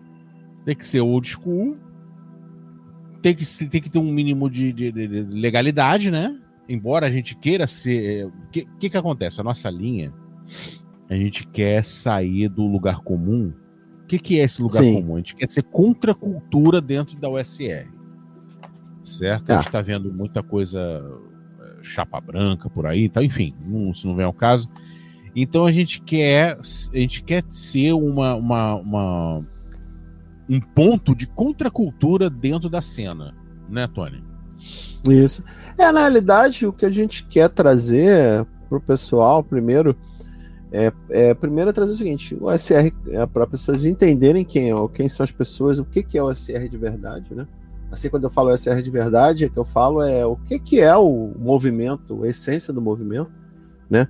Tem 0.65 0.75
que 0.75 0.83
ser 0.83 1.01
old 1.01 1.29
school. 1.29 1.77
Tem 3.21 3.35
que, 3.35 3.45
tem 3.67 3.79
que 3.79 3.91
ter 3.91 3.99
um 3.99 4.11
mínimo 4.11 4.49
de, 4.49 4.73
de, 4.73 4.91
de 4.91 5.07
legalidade, 5.07 6.09
né? 6.09 6.35
Embora 6.67 7.05
a 7.05 7.11
gente 7.11 7.35
queira 7.35 7.67
ser. 7.67 8.25
O 8.25 8.49
que, 8.51 8.67
que, 8.79 8.89
que 8.89 8.97
acontece? 8.97 9.39
A 9.39 9.43
nossa 9.43 9.69
linha, 9.69 10.11
a 11.07 11.13
gente 11.13 11.45
quer 11.45 11.83
sair 11.83 12.49
do 12.49 12.65
lugar 12.65 13.01
comum. 13.01 13.53
O 14.01 14.07
que, 14.07 14.17
que 14.17 14.39
é 14.39 14.45
esse 14.45 14.63
lugar 14.63 14.81
Sim. 14.81 14.95
comum? 14.95 15.13
A 15.13 15.17
gente 15.19 15.35
quer 15.35 15.47
ser 15.47 15.61
contra 15.61 16.13
a 16.13 16.15
cultura 16.15 16.81
dentro 16.81 17.15
da 17.17 17.29
USR. 17.29 17.87
Certo? 19.03 19.51
Ah. 19.51 19.53
A 19.53 19.57
gente 19.57 19.67
está 19.67 19.81
vendo 19.81 20.11
muita 20.11 20.41
coisa 20.41 21.21
chapa 21.83 22.19
branca 22.19 22.69
por 22.69 22.85
aí, 22.87 23.09
tá? 23.09 23.23
enfim, 23.23 23.53
não, 23.65 23.93
se 23.93 24.07
não 24.07 24.15
vem 24.15 24.25
ao 24.25 24.33
caso. 24.33 24.69
Então 25.35 25.65
a 25.65 25.71
gente 25.71 26.01
quer, 26.01 26.57
a 26.57 26.97
gente 26.97 27.23
quer 27.23 27.43
ser 27.49 27.93
uma, 27.93 28.35
uma, 28.35 28.75
uma 28.75 29.39
um 30.49 30.59
ponto 30.59 31.15
de 31.15 31.25
contracultura 31.27 32.29
dentro 32.29 32.69
da 32.69 32.81
cena, 32.81 33.35
né, 33.69 33.87
Tony? 33.87 34.23
Isso. 35.09 35.43
É, 35.77 35.91
na 35.91 36.01
realidade, 36.01 36.65
o 36.65 36.71
que 36.71 36.85
a 36.85 36.89
gente 36.89 37.25
quer 37.25 37.49
trazer 37.49 38.45
pro 38.69 38.79
pessoal, 38.79 39.43
primeiro, 39.43 39.95
é, 40.71 40.91
é 41.09 41.33
primeiro 41.33 41.69
é 41.69 41.73
trazer 41.73 41.91
o 41.91 41.97
seguinte: 41.97 42.37
o 42.39 42.51
SR 42.51 42.91
é 43.09 43.25
para 43.25 43.47
pessoas 43.47 43.85
entenderem 43.85 44.45
quem, 44.45 44.71
é, 44.71 44.87
quem 44.93 45.09
são 45.09 45.23
as 45.23 45.31
pessoas, 45.31 45.79
o 45.79 45.85
que, 45.85 46.03
que 46.03 46.17
é 46.17 46.23
o 46.23 46.33
SR 46.33 46.69
de 46.69 46.77
verdade, 46.77 47.33
né? 47.33 47.47
Assim, 47.93 48.09
quando 48.09 48.23
eu 48.23 48.29
falo 48.29 48.55
SR 48.55 48.81
de 48.81 48.89
verdade, 48.89 49.45
o 49.45 49.49
que 49.51 49.57
eu 49.57 49.63
falo 49.63 50.01
é 50.01 50.25
o 50.25 50.35
que, 50.35 50.57
que 50.57 50.81
é 50.81 50.95
o 50.97 51.31
movimento, 51.37 52.23
a 52.23 52.27
essência 52.27 52.73
do 52.73 52.81
movimento, 52.81 53.31
né? 53.89 54.07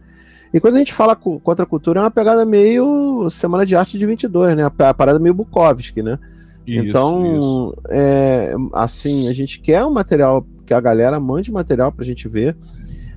E 0.53 0.59
quando 0.59 0.75
a 0.75 0.79
gente 0.79 0.93
fala 0.93 1.15
contra 1.15 1.63
a 1.63 1.67
cultura, 1.67 1.99
é 1.99 2.03
uma 2.03 2.11
pegada 2.11 2.45
meio 2.45 3.29
Semana 3.29 3.65
de 3.65 3.75
Arte 3.75 3.97
de 3.97 4.05
22, 4.05 4.55
né? 4.55 4.63
A 4.63 4.93
parada 4.93 5.19
meio 5.19 5.33
Bukowski, 5.33 6.01
né? 6.01 6.17
Isso, 6.65 6.85
então, 6.85 7.35
isso. 7.35 7.75
É, 7.89 8.53
assim, 8.71 9.27
a 9.27 9.33
gente 9.33 9.59
quer 9.59 9.83
um 9.83 9.91
material, 9.91 10.45
que 10.65 10.73
a 10.73 10.79
galera 10.79 11.19
mande 11.19 11.51
material 11.51 11.91
pra 11.91 12.05
gente 12.05 12.27
ver, 12.27 12.55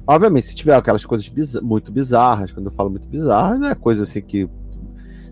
Obviamente, 0.07 0.47
se 0.47 0.55
tiver 0.55 0.77
aquelas 0.77 1.05
coisas 1.05 1.29
biz 1.29 1.61
muito 1.61 1.91
bizarras, 1.91 2.53
quando 2.53 2.67
eu 2.67 2.73
falo 2.73 2.89
muito 2.89 3.09
bizarras, 3.09 3.61
é 3.63 3.75
coisa 3.75 4.05
assim 4.05 4.23
que 4.23 4.49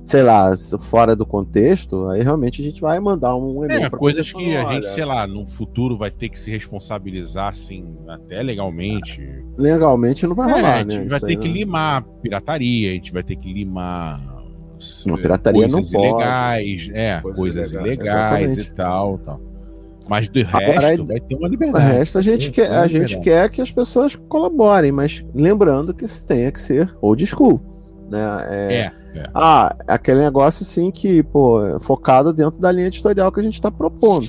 sei 0.05 0.23
lá, 0.23 0.55
fora 0.81 1.17
do 1.17 1.25
contexto, 1.25 2.09
aí 2.09 2.23
realmente 2.23 2.61
a 2.61 2.65
gente 2.65 2.81
vai 2.81 3.01
mandar 3.01 3.35
um 3.35 3.65
e-mail. 3.65 3.87
É, 3.87 3.91
coisas 3.91 4.31
que 4.31 4.55
a 4.55 4.75
gente, 4.75 4.87
sei 4.89 5.05
lá, 5.05 5.27
no 5.27 5.49
futuro 5.49 5.97
vai 5.97 6.11
ter 6.11 6.29
que 6.29 6.39
se 6.39 6.51
responsabilizar, 6.51 7.49
assim, 7.49 7.97
até 8.07 8.43
legalmente. 8.43 9.27
Legalmente 9.57 10.27
não 10.27 10.35
vai 10.35 10.51
é, 10.51 10.53
rolar, 10.53 10.85
né? 10.85 10.97
A 10.97 11.01
gente 11.01 11.09
vai 11.09 11.21
ter 11.21 11.27
aí, 11.27 11.37
que 11.37 11.49
né? 11.49 11.55
limar 11.55 12.03
pirataria, 12.23 12.91
a 12.91 12.95
gente 12.95 13.13
vai 13.13 13.23
ter 13.23 13.37
que 13.37 13.51
limar. 13.51 14.21
Não, 15.07 15.17
pirataria 15.17 15.63
coisas 15.69 15.93
não 15.93 16.01
ilegais, 16.05 16.87
pode. 16.87 16.99
é, 16.99 17.21
coisas, 17.21 17.39
coisas 17.39 17.73
ilegais, 17.73 18.53
ilegais 18.53 18.59
e 18.59 18.73
tal, 18.73 19.19
tal. 19.19 19.41
Mas 20.07 20.29
do 20.29 20.43
resto 20.43 20.57
Agora, 20.57 21.05
vai 21.05 21.21
ter 21.21 21.35
uma 21.35 21.49
liberdade. 21.49 21.87
O 21.87 21.89
resto 21.89 22.19
a 22.19 22.23
gente, 22.23 22.51
quer, 22.51 22.71
a 22.71 22.87
gente 22.87 23.19
quer 23.21 23.49
que 23.49 23.63
as 23.63 23.71
pessoas 23.71 24.15
colaborem, 24.29 24.93
mas 24.93 25.25
lembrando 25.35 25.95
que 25.95 26.05
isso 26.05 26.27
tenha 26.27 26.53
que 26.53 26.61
ser 26.61 26.95
old 27.01 27.25
school. 27.27 27.59
Né? 28.11 28.21
É, 28.51 28.75
é. 28.75 29.04
É. 29.15 29.31
Ah, 29.33 29.75
aquele 29.87 30.21
negócio 30.21 30.63
assim 30.63 30.91
que, 30.91 31.23
pô, 31.23 31.79
focado 31.81 32.33
dentro 32.33 32.61
da 32.61 32.73
linha 32.73 32.89
editorial 32.89 33.31
que 33.31 33.41
a 33.41 33.43
gente 33.43 33.55
está 33.55 33.71
propondo. 33.71 34.27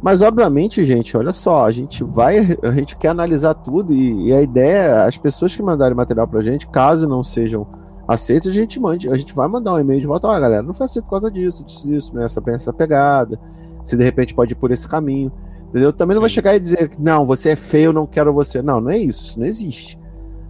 Mas 0.00 0.22
obviamente, 0.22 0.84
gente, 0.84 1.16
olha 1.16 1.32
só, 1.32 1.64
a 1.64 1.70
gente 1.72 2.04
vai, 2.04 2.56
a 2.62 2.70
gente 2.70 2.96
quer 2.96 3.08
analisar 3.08 3.54
tudo 3.54 3.92
e, 3.92 4.28
e 4.28 4.32
a 4.32 4.40
ideia, 4.40 5.04
as 5.04 5.18
pessoas 5.18 5.56
que 5.56 5.62
mandarem 5.62 5.96
material 5.96 6.28
pra 6.28 6.40
gente, 6.40 6.68
caso 6.68 7.08
não 7.08 7.24
sejam 7.24 7.66
aceitos, 8.06 8.50
a 8.50 8.54
gente 8.54 8.78
mande, 8.78 9.08
a 9.08 9.16
gente 9.16 9.34
vai 9.34 9.48
mandar 9.48 9.74
um 9.74 9.80
e-mail 9.80 10.00
de 10.00 10.06
volta, 10.06 10.28
olha, 10.28 10.38
galera, 10.38 10.62
não 10.62 10.72
foi 10.72 10.84
aceito 10.84 11.06
por 11.06 11.12
causa 11.12 11.30
disso, 11.30 11.64
disso, 11.64 11.88
disso, 11.88 12.14
né, 12.14 12.24
essa, 12.24 12.40
essa 12.46 12.72
pegada, 12.72 13.40
se 13.82 13.96
de 13.96 14.04
repente 14.04 14.34
pode 14.34 14.52
ir 14.52 14.56
por 14.56 14.70
esse 14.70 14.86
caminho, 14.86 15.32
entendeu? 15.68 15.92
Também 15.92 16.14
não 16.14 16.20
Sim. 16.20 16.26
vai 16.26 16.30
chegar 16.30 16.54
e 16.54 16.60
dizer, 16.60 16.90
não, 16.98 17.24
você 17.24 17.50
é 17.50 17.56
feio, 17.56 17.92
não 17.92 18.06
quero 18.06 18.32
você. 18.32 18.62
Não, 18.62 18.80
não 18.80 18.90
é 18.90 18.98
isso, 18.98 19.24
isso 19.24 19.38
não 19.40 19.46
existe. 19.46 19.98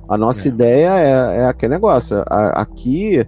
A 0.09 0.17
nossa 0.17 0.47
é. 0.47 0.49
ideia 0.49 0.91
é, 0.99 1.39
é 1.39 1.47
aquele 1.47 1.75
negócio. 1.75 2.23
A, 2.29 2.61
aqui 2.61 3.27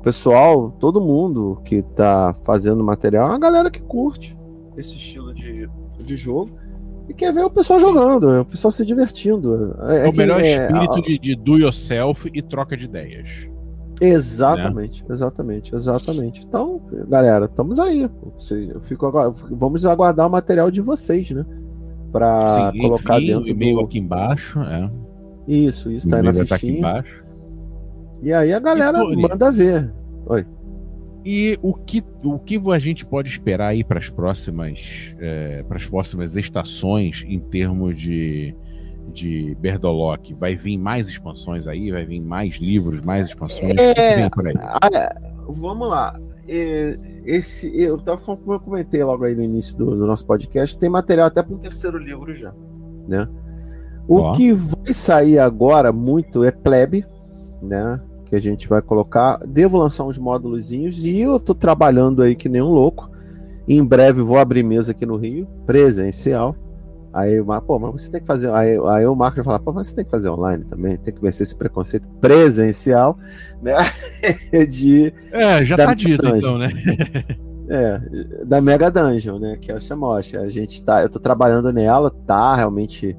pessoal, 0.00 0.70
todo 0.78 1.00
mundo 1.00 1.60
que 1.64 1.82
tá 1.82 2.34
fazendo 2.44 2.82
material 2.82 3.28
é 3.28 3.30
uma 3.30 3.38
galera 3.38 3.70
que 3.70 3.80
curte 3.80 4.36
esse 4.76 4.94
estilo 4.94 5.32
de, 5.34 5.68
de 5.98 6.16
jogo 6.16 6.50
e 7.08 7.14
quer 7.14 7.32
ver 7.32 7.44
o 7.44 7.50
pessoal 7.50 7.80
jogando, 7.80 8.40
o 8.40 8.44
pessoal 8.44 8.70
se 8.70 8.84
divertindo. 8.84 9.76
É, 9.88 10.06
é 10.06 10.08
o 10.08 10.14
melhor 10.14 10.40
é, 10.40 10.66
espírito 10.66 10.98
é, 10.98 11.02
de, 11.02 11.18
de 11.18 11.34
do 11.34 11.58
yourself 11.58 12.30
e 12.32 12.40
troca 12.40 12.76
de 12.76 12.84
ideias. 12.84 13.28
Exatamente, 14.00 15.02
né? 15.02 15.08
exatamente, 15.10 15.74
exatamente. 15.74 16.42
Então, 16.42 16.80
galera, 17.08 17.44
estamos 17.44 17.78
aí. 17.78 18.08
Eu 18.72 18.80
fico, 18.80 19.10
vamos 19.50 19.84
aguardar 19.84 20.26
o 20.26 20.30
material 20.30 20.70
de 20.70 20.80
vocês, 20.80 21.30
né? 21.30 21.44
Para 22.10 22.72
colocar 22.80 23.18
dentro. 23.18 23.44
O 23.44 23.48
e-mail 23.48 23.76
do... 23.76 23.84
aqui 23.84 23.98
embaixo, 23.98 24.60
é. 24.60 24.90
Isso, 25.46 25.90
isso, 25.90 26.08
tá 26.08 26.16
aí 26.16 26.22
na 26.22 26.32
fichinha. 26.32 26.46
Tá 26.46 26.54
aqui 26.54 26.70
embaixo. 26.70 27.24
E 28.22 28.32
aí 28.32 28.52
a 28.52 28.58
galera 28.58 29.02
manda 29.04 29.50
ver. 29.50 29.92
Oi. 30.26 30.46
E 31.24 31.58
o 31.60 31.74
que, 31.74 32.02
o 32.24 32.38
que 32.38 32.60
a 32.72 32.78
gente 32.78 33.04
pode 33.04 33.28
esperar 33.28 33.68
aí 33.68 33.84
para 33.84 33.98
as 33.98 34.08
próximas, 34.08 35.14
é, 35.18 35.62
para 35.64 35.76
as 35.76 35.86
próximas 35.86 36.34
estações 36.34 37.24
em 37.26 37.38
termos 37.38 37.98
de, 37.98 38.54
de 39.12 39.54
Berdolock? 39.60 40.32
Vai 40.34 40.56
vir 40.56 40.78
mais 40.78 41.08
expansões 41.08 41.66
aí? 41.66 41.90
Vai 41.90 42.06
vir 42.06 42.20
mais 42.20 42.56
livros, 42.56 43.02
mais 43.02 43.28
expansões? 43.28 43.74
É, 43.78 44.30
vamos 45.46 45.88
lá. 45.88 46.18
Esse, 47.26 47.70
eu 47.78 47.98
tava 47.98 48.20
como 48.22 48.54
eu 48.54 48.60
comentei 48.60 49.04
logo 49.04 49.24
aí 49.24 49.34
no 49.34 49.42
início 49.42 49.76
do, 49.76 49.96
do 49.96 50.06
nosso 50.06 50.26
podcast, 50.26 50.76
tem 50.76 50.88
material 50.88 51.26
até 51.26 51.42
para 51.42 51.54
um 51.54 51.58
terceiro 51.58 51.98
livro 51.98 52.34
já, 52.34 52.52
né? 53.06 53.28
O 54.08 54.16
Ó. 54.16 54.32
que 54.32 54.52
vai 54.52 54.92
sair 54.92 55.38
agora 55.38 55.92
muito 55.92 56.42
é 56.42 56.50
plebe, 56.50 57.04
né? 57.62 58.00
Que 58.30 58.36
a 58.36 58.40
gente 58.40 58.68
vai 58.68 58.80
colocar. 58.80 59.38
Devo 59.44 59.76
lançar 59.76 60.04
uns 60.04 60.16
módulos 60.16 60.70
e 60.70 61.20
eu 61.20 61.40
tô 61.40 61.52
trabalhando 61.52 62.22
aí 62.22 62.36
que 62.36 62.48
nem 62.48 62.62
um 62.62 62.70
louco. 62.70 63.10
Em 63.66 63.84
breve 63.84 64.22
vou 64.22 64.38
abrir 64.38 64.62
mesa 64.62 64.92
aqui 64.92 65.04
no 65.04 65.16
Rio, 65.16 65.48
presencial. 65.66 66.54
Aí, 67.12 67.42
pô, 67.66 67.76
mas 67.80 67.90
você 67.90 68.08
tem 68.08 68.20
que 68.20 68.26
fazer. 68.28 68.48
Aí, 68.52 68.78
aí 68.86 69.04
o 69.04 69.16
Marco 69.16 69.34
vai 69.36 69.44
falar, 69.44 69.58
pô, 69.58 69.72
mas 69.72 69.88
você 69.88 69.96
tem 69.96 70.04
que 70.04 70.10
fazer 70.12 70.30
online 70.30 70.64
também, 70.64 70.96
tem 70.96 71.12
que 71.12 71.20
vencer 71.20 71.44
esse 71.44 71.56
preconceito 71.56 72.06
presencial, 72.20 73.18
né? 73.60 73.74
De, 74.70 75.12
é, 75.32 75.64
já 75.64 75.76
tá 75.76 75.92
dito 75.92 76.22
Dungeon. 76.22 76.36
então, 76.36 76.58
né? 76.58 76.70
é, 77.68 78.44
da 78.44 78.60
Mega 78.60 78.88
Dungeon, 78.92 79.40
né? 79.40 79.58
Que 79.60 79.72
é 79.72 79.74
o 79.74 79.80
Chamoche. 79.80 80.36
A 80.36 80.48
gente 80.48 80.84
tá, 80.84 81.02
eu 81.02 81.08
tô 81.08 81.18
trabalhando 81.18 81.72
nela, 81.72 82.12
tá 82.24 82.54
realmente 82.54 83.16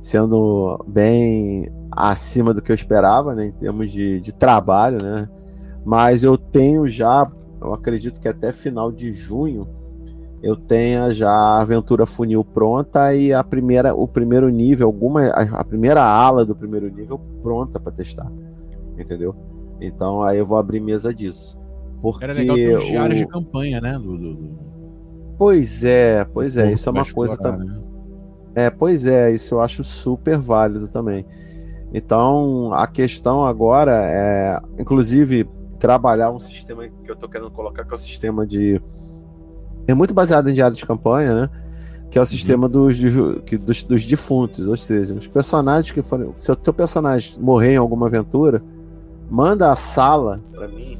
sendo 0.00 0.84
bem 0.86 1.70
acima 1.90 2.52
do 2.52 2.60
que 2.60 2.70
eu 2.70 2.74
esperava, 2.74 3.34
né, 3.34 3.46
em 3.46 3.52
termos 3.52 3.90
de, 3.90 4.20
de 4.20 4.32
trabalho, 4.32 5.02
né? 5.02 5.28
Mas 5.84 6.24
eu 6.24 6.36
tenho 6.36 6.88
já, 6.88 7.30
eu 7.60 7.72
acredito 7.72 8.20
que 8.20 8.28
até 8.28 8.52
final 8.52 8.90
de 8.90 9.12
junho 9.12 9.68
eu 10.42 10.54
tenha 10.54 11.10
já 11.10 11.30
a 11.30 11.60
aventura 11.60 12.04
funil 12.04 12.44
pronta 12.44 13.14
e 13.14 13.32
a 13.32 13.42
primeira, 13.42 13.94
o 13.94 14.06
primeiro 14.06 14.48
nível, 14.48 14.86
alguma, 14.86 15.26
a, 15.28 15.64
primeira 15.64 16.02
ala 16.02 16.44
do 16.44 16.54
primeiro 16.54 16.88
nível 16.88 17.18
pronta 17.42 17.80
para 17.80 17.92
testar, 17.92 18.30
entendeu? 18.98 19.34
Então 19.80 20.22
aí 20.22 20.38
eu 20.38 20.46
vou 20.46 20.58
abrir 20.58 20.80
mesa 20.80 21.12
disso. 21.12 21.58
Porque 22.02 22.24
Era 22.24 22.34
legal 22.34 22.56
ter 22.56 22.76
os 22.76 22.84
diários 22.84 23.18
o... 23.18 23.24
de 23.24 23.28
campanha, 23.28 23.80
né? 23.80 23.94
Do, 23.94 24.18
do, 24.18 24.34
do... 24.34 24.58
Pois 25.38 25.82
é, 25.82 26.24
pois 26.24 26.56
é, 26.56 26.70
isso 26.70 26.88
é 26.88 26.92
uma 26.92 27.10
coisa 27.10 27.36
também. 27.36 27.66
Né? 27.68 27.82
É, 28.56 28.70
pois 28.70 29.06
é, 29.06 29.30
isso 29.30 29.54
eu 29.54 29.60
acho 29.60 29.84
super 29.84 30.38
válido 30.38 30.88
também. 30.88 31.26
Então, 31.92 32.72
a 32.72 32.86
questão 32.86 33.44
agora 33.44 33.92
é, 34.10 34.58
inclusive, 34.78 35.46
trabalhar 35.78 36.30
um 36.30 36.38
sistema 36.38 36.88
que 36.88 37.10
eu 37.10 37.12
estou 37.12 37.28
querendo 37.28 37.50
colocar, 37.50 37.84
que 37.84 37.92
é 37.92 37.94
o 37.94 37.98
sistema 37.98 38.46
de. 38.46 38.80
É 39.86 39.92
muito 39.92 40.14
baseado 40.14 40.48
em 40.48 40.54
diário 40.54 40.74
de 40.74 40.86
campanha, 40.86 41.34
né? 41.34 41.50
Que 42.10 42.16
é 42.16 42.20
o 42.20 42.22
uhum. 42.22 42.26
sistema 42.26 42.66
dos, 42.66 42.96
dos, 42.98 43.84
dos 43.84 44.06
defuntos, 44.06 44.66
ou 44.66 44.76
seja, 44.76 45.12
os 45.12 45.26
personagens 45.26 45.92
que 45.92 46.00
forem. 46.00 46.32
Se 46.38 46.50
o 46.50 46.56
teu 46.56 46.72
personagem 46.72 47.38
morrer 47.38 47.74
em 47.74 47.76
alguma 47.76 48.06
aventura, 48.06 48.62
manda 49.30 49.70
a 49.70 49.76
sala 49.76 50.40
para 50.54 50.66
mim 50.68 50.96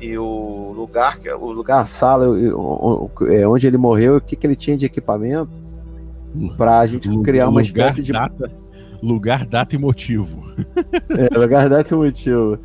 e 0.00 0.18
o 0.18 0.72
lugar, 0.76 1.18
o 1.40 1.50
lugar, 1.50 1.80
a 1.80 1.84
sala, 1.86 2.26
é, 3.28 3.48
onde 3.48 3.66
ele 3.66 3.78
morreu, 3.78 4.16
o 4.16 4.20
que, 4.20 4.36
que 4.36 4.46
ele 4.46 4.56
tinha 4.56 4.76
de 4.76 4.86
equipamento, 4.86 5.50
para 6.56 6.80
a 6.80 6.86
gente 6.86 7.08
criar 7.22 7.48
uma 7.48 7.62
espécie 7.62 8.02
de. 8.02 8.12
Data 8.12 8.50
Lugar, 9.02 9.46
data 9.46 9.74
e 9.74 9.78
motivo. 9.78 10.44
É, 11.08 11.38
lugar, 11.38 11.68
data 11.68 11.94
e 11.94 11.96
motivo. 11.96 12.58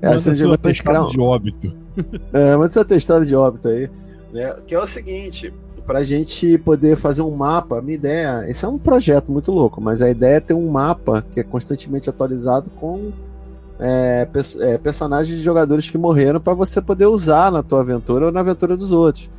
Essa 0.00 0.32
é 0.32 0.34
sua 0.34 0.54
atestado 0.54 1.10
de 1.10 1.20
óbito. 1.20 1.76
É, 2.32 2.56
manda 2.56 2.68
seu 2.70 2.82
atestado 2.82 3.26
de 3.26 3.36
óbito 3.36 3.68
aí. 3.68 3.90
Né? 4.32 4.54
Que 4.66 4.74
é 4.74 4.80
o 4.80 4.86
seguinte, 4.86 5.52
para 5.86 5.98
a 5.98 6.04
gente 6.04 6.56
poder 6.58 6.96
fazer 6.96 7.22
um 7.22 7.36
mapa, 7.36 7.78
a 7.78 7.82
minha 7.82 7.94
ideia, 7.94 8.44
esse 8.48 8.64
é 8.64 8.68
um 8.68 8.78
projeto 8.78 9.30
muito 9.30 9.52
louco, 9.52 9.80
mas 9.80 10.00
a 10.00 10.10
ideia 10.10 10.36
é 10.36 10.40
ter 10.40 10.54
um 10.54 10.70
mapa 10.70 11.24
que 11.30 11.38
é 11.38 11.42
constantemente 11.42 12.08
atualizado 12.08 12.70
com 12.70 13.12
é, 13.78 14.26
é, 14.60 14.78
personagens 14.78 15.36
de 15.36 15.42
jogadores 15.42 15.90
que 15.90 15.98
morreram 15.98 16.40
para 16.40 16.54
você 16.54 16.80
poder 16.80 17.06
usar 17.06 17.52
na 17.52 17.62
tua 17.62 17.80
aventura 17.80 18.26
ou 18.26 18.32
na 18.32 18.40
aventura 18.40 18.76
dos 18.76 18.90
outros. 18.90 19.30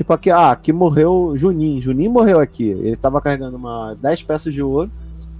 Tipo 0.00 0.14
aqui, 0.14 0.30
ah, 0.30 0.50
aqui 0.50 0.72
morreu 0.72 1.34
Juninho. 1.36 1.82
Juninho 1.82 2.10
morreu 2.10 2.40
aqui. 2.40 2.70
Ele 2.70 2.92
estava 2.92 3.20
carregando 3.20 3.58
uma 3.58 3.94
10 4.00 4.22
peças 4.22 4.54
de 4.54 4.62
ouro 4.62 4.90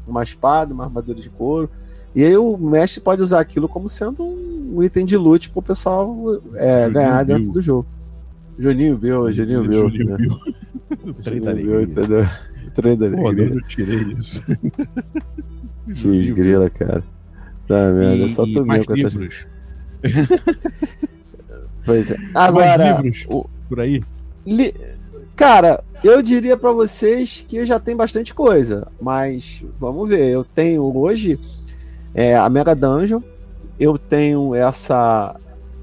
uma 0.07 0.23
espada, 0.23 0.75
uma 0.75 0.85
armadura 0.85 1.19
de 1.19 1.31
couro. 1.31 1.71
E 2.15 2.23
aí 2.23 2.37
o 2.37 2.59
mestre 2.59 3.01
pode 3.01 3.23
usar 3.23 3.41
aquilo 3.41 3.67
como 3.67 3.89
sendo 3.89 4.23
um 4.23 4.83
item 4.83 5.07
de 5.07 5.17
loot 5.17 5.49
pro 5.49 5.63
pessoal 5.63 6.43
é, 6.57 6.91
ganhar 6.91 7.25
Bill. 7.25 7.37
dentro 7.39 7.53
do 7.53 7.63
jogo. 7.63 7.87
Juninho 8.59 8.99
Bill, 8.99 9.33
Juninho 9.33 9.67
Bill. 9.67 9.89
Juninho? 9.89 10.17
Bill. 10.19 10.41
Juninho 11.21 11.57
Bill, 11.57 11.81
entendeu? 11.81 12.27
Treino 12.75 12.99
da 12.99 13.17
Pô, 13.17 13.33
eu 13.33 13.63
tirei 13.63 14.03
isso. 14.13 14.43
X 15.89 16.31
grila, 16.33 16.69
cara. 16.69 17.03
Tá 17.67 17.91
merda, 17.93 18.29
só 18.29 18.45
tu 18.45 18.63
mesmo 18.67 18.85
com 18.85 18.93
essas. 18.93 19.47
pois 21.87 22.11
é. 22.11 22.17
Agora. 22.35 22.77
Mais 22.77 23.01
livros 23.01 23.25
o... 23.31 23.49
por 23.67 23.81
aí? 23.81 24.03
Li... 24.47 24.75
Cara, 25.37 25.83
eu 26.03 26.23
diria 26.23 26.57
para 26.57 26.73
vocês 26.73 27.45
que 27.47 27.59
eu 27.59 27.67
já 27.67 27.79
tenho 27.79 27.97
bastante 27.97 28.35
coisa, 28.35 28.89
mas 29.01 29.65
vamos 29.79 30.09
ver. 30.09 30.29
Eu 30.29 30.45
tenho 30.45 30.83
hoje 30.97 31.39
é, 32.15 32.37
a 32.37 32.49
Mega 32.49 32.75
Dungeon, 32.75 33.21
eu 33.79 33.99
tenho 33.99 34.55
essa 34.55 35.37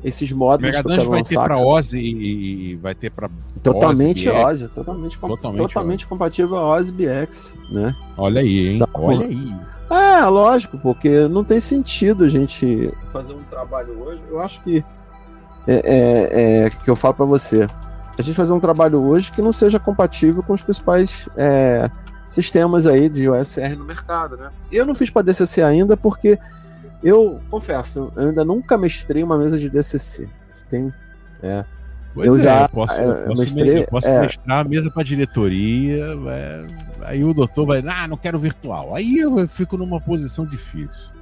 esses 0.04 0.32
módulos 0.32 0.76
Mega 0.76 0.84
que 0.84 0.90
eu 0.90 0.96
quero 0.96 1.10
vai 1.10 1.20
lançar. 1.20 1.42
Ter 1.42 1.56
pra 1.56 1.60
Ozzy 1.60 2.00
e 2.00 2.76
vai 2.76 2.96
ter 2.96 3.12
para 3.12 3.30
totalmente 3.62 4.30
Ozzy, 4.30 4.68
totalmente, 4.68 5.18
totalmente, 5.18 5.58
totalmente 5.58 6.00
Ozzy. 6.02 6.08
compatível 6.08 6.58
a 6.58 6.78
Ozzy 6.78 6.92
BX, 6.92 7.56
né? 7.72 7.96
Olha 8.18 8.42
aí, 8.42 8.70
hein? 8.70 8.80
Tá, 8.80 8.88
Olha 8.94 9.26
aí. 9.26 9.56
É, 9.90 10.26
lógico, 10.26 10.78
porque 10.78 11.28
não 11.28 11.44
tem 11.44 11.60
sentido 11.60 12.26
a 12.26 12.28
gente 12.28 12.92
fazer 13.12 13.34
um 13.34 13.44
trabalho 13.44 14.00
hoje. 14.02 14.22
Eu 14.30 14.40
acho 14.40 14.62
que 14.62 14.84
é, 15.66 15.76
é, 15.76 16.66
é 16.66 16.70
que 16.70 16.90
eu 16.90 16.96
falo 16.96 17.14
para 17.14 17.26
você 17.26 17.68
a 18.18 18.22
gente 18.22 18.36
fazer 18.36 18.54
um 18.54 18.60
trabalho 18.60 19.02
hoje 19.02 19.32
que 19.32 19.42
não 19.42 19.54
seja 19.54 19.80
compatível 19.80 20.42
com 20.42 20.54
os 20.54 20.62
principais 20.62 21.30
é, 21.38 21.90
sistemas 22.30 22.88
aí 22.88 23.10
de 23.10 23.30
OSR 23.30 23.76
no 23.78 23.86
mercado, 23.86 24.38
né? 24.38 24.50
Eu 24.72 24.86
não 24.86 24.96
fiz 24.96 25.10
para 25.10 25.22
DCC 25.22 25.62
ainda 25.62 25.96
porque 25.96 26.40
eu 27.04 27.40
confesso, 27.50 28.12
eu 28.16 28.30
ainda 28.30 28.44
nunca 28.44 28.78
mestrei 28.78 29.24
uma 29.24 29.38
mesa 29.38 29.58
de 29.58 29.70
DCC. 29.70 30.28
Tem, 30.70 30.92
é, 31.44 31.64
Pois 32.18 32.28
eu 32.28 32.38
é, 32.38 32.40
já 32.40 32.62
eu 32.64 32.70
posso, 32.70 33.00
eu 33.00 33.28
posso, 33.28 33.42
mestrei, 33.44 33.78
eu 33.78 33.88
posso 33.88 34.08
é, 34.08 34.22
mestrar 34.22 34.60
a 34.60 34.64
mesa 34.64 34.90
para 34.90 35.04
diretoria, 35.04 36.04
é, 36.30 36.66
aí 37.04 37.24
o 37.24 37.32
doutor 37.32 37.68
vai, 37.68 37.84
ah, 37.88 38.08
não 38.08 38.18
quero 38.18 38.40
virtual. 38.40 38.96
Aí 38.96 39.18
eu 39.18 39.48
fico 39.48 39.78
numa 39.78 40.02
posição 40.02 40.44
difícil. 40.44 41.17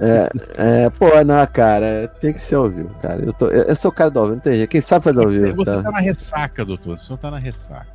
É, 0.00 0.84
é, 0.84 0.90
pô, 0.90 1.06
não, 1.24 1.46
cara, 1.46 2.08
tem 2.20 2.32
que 2.32 2.40
ser 2.40 2.56
ao 2.56 2.68
vivo, 2.68 2.90
cara. 3.00 3.24
Eu, 3.24 3.32
tô, 3.32 3.46
eu, 3.48 3.64
eu 3.64 3.76
sou 3.76 3.90
o 3.90 3.94
cara 3.94 4.10
do 4.10 4.18
ao 4.18 4.26
vivo, 4.26 4.36
não 4.36 4.42
tem 4.42 4.56
jeito. 4.56 4.70
Quem 4.70 4.80
sabe 4.80 5.04
fazer 5.04 5.24
ao 5.24 5.30
vivo? 5.30 5.56
Você 5.56 5.70
tá? 5.70 5.82
tá 5.82 5.90
na 5.90 6.00
ressaca, 6.00 6.64
doutor. 6.64 6.96
O 6.96 6.98
senhor 6.98 7.18
tá 7.18 7.30
na 7.30 7.38
ressaca. 7.38 7.86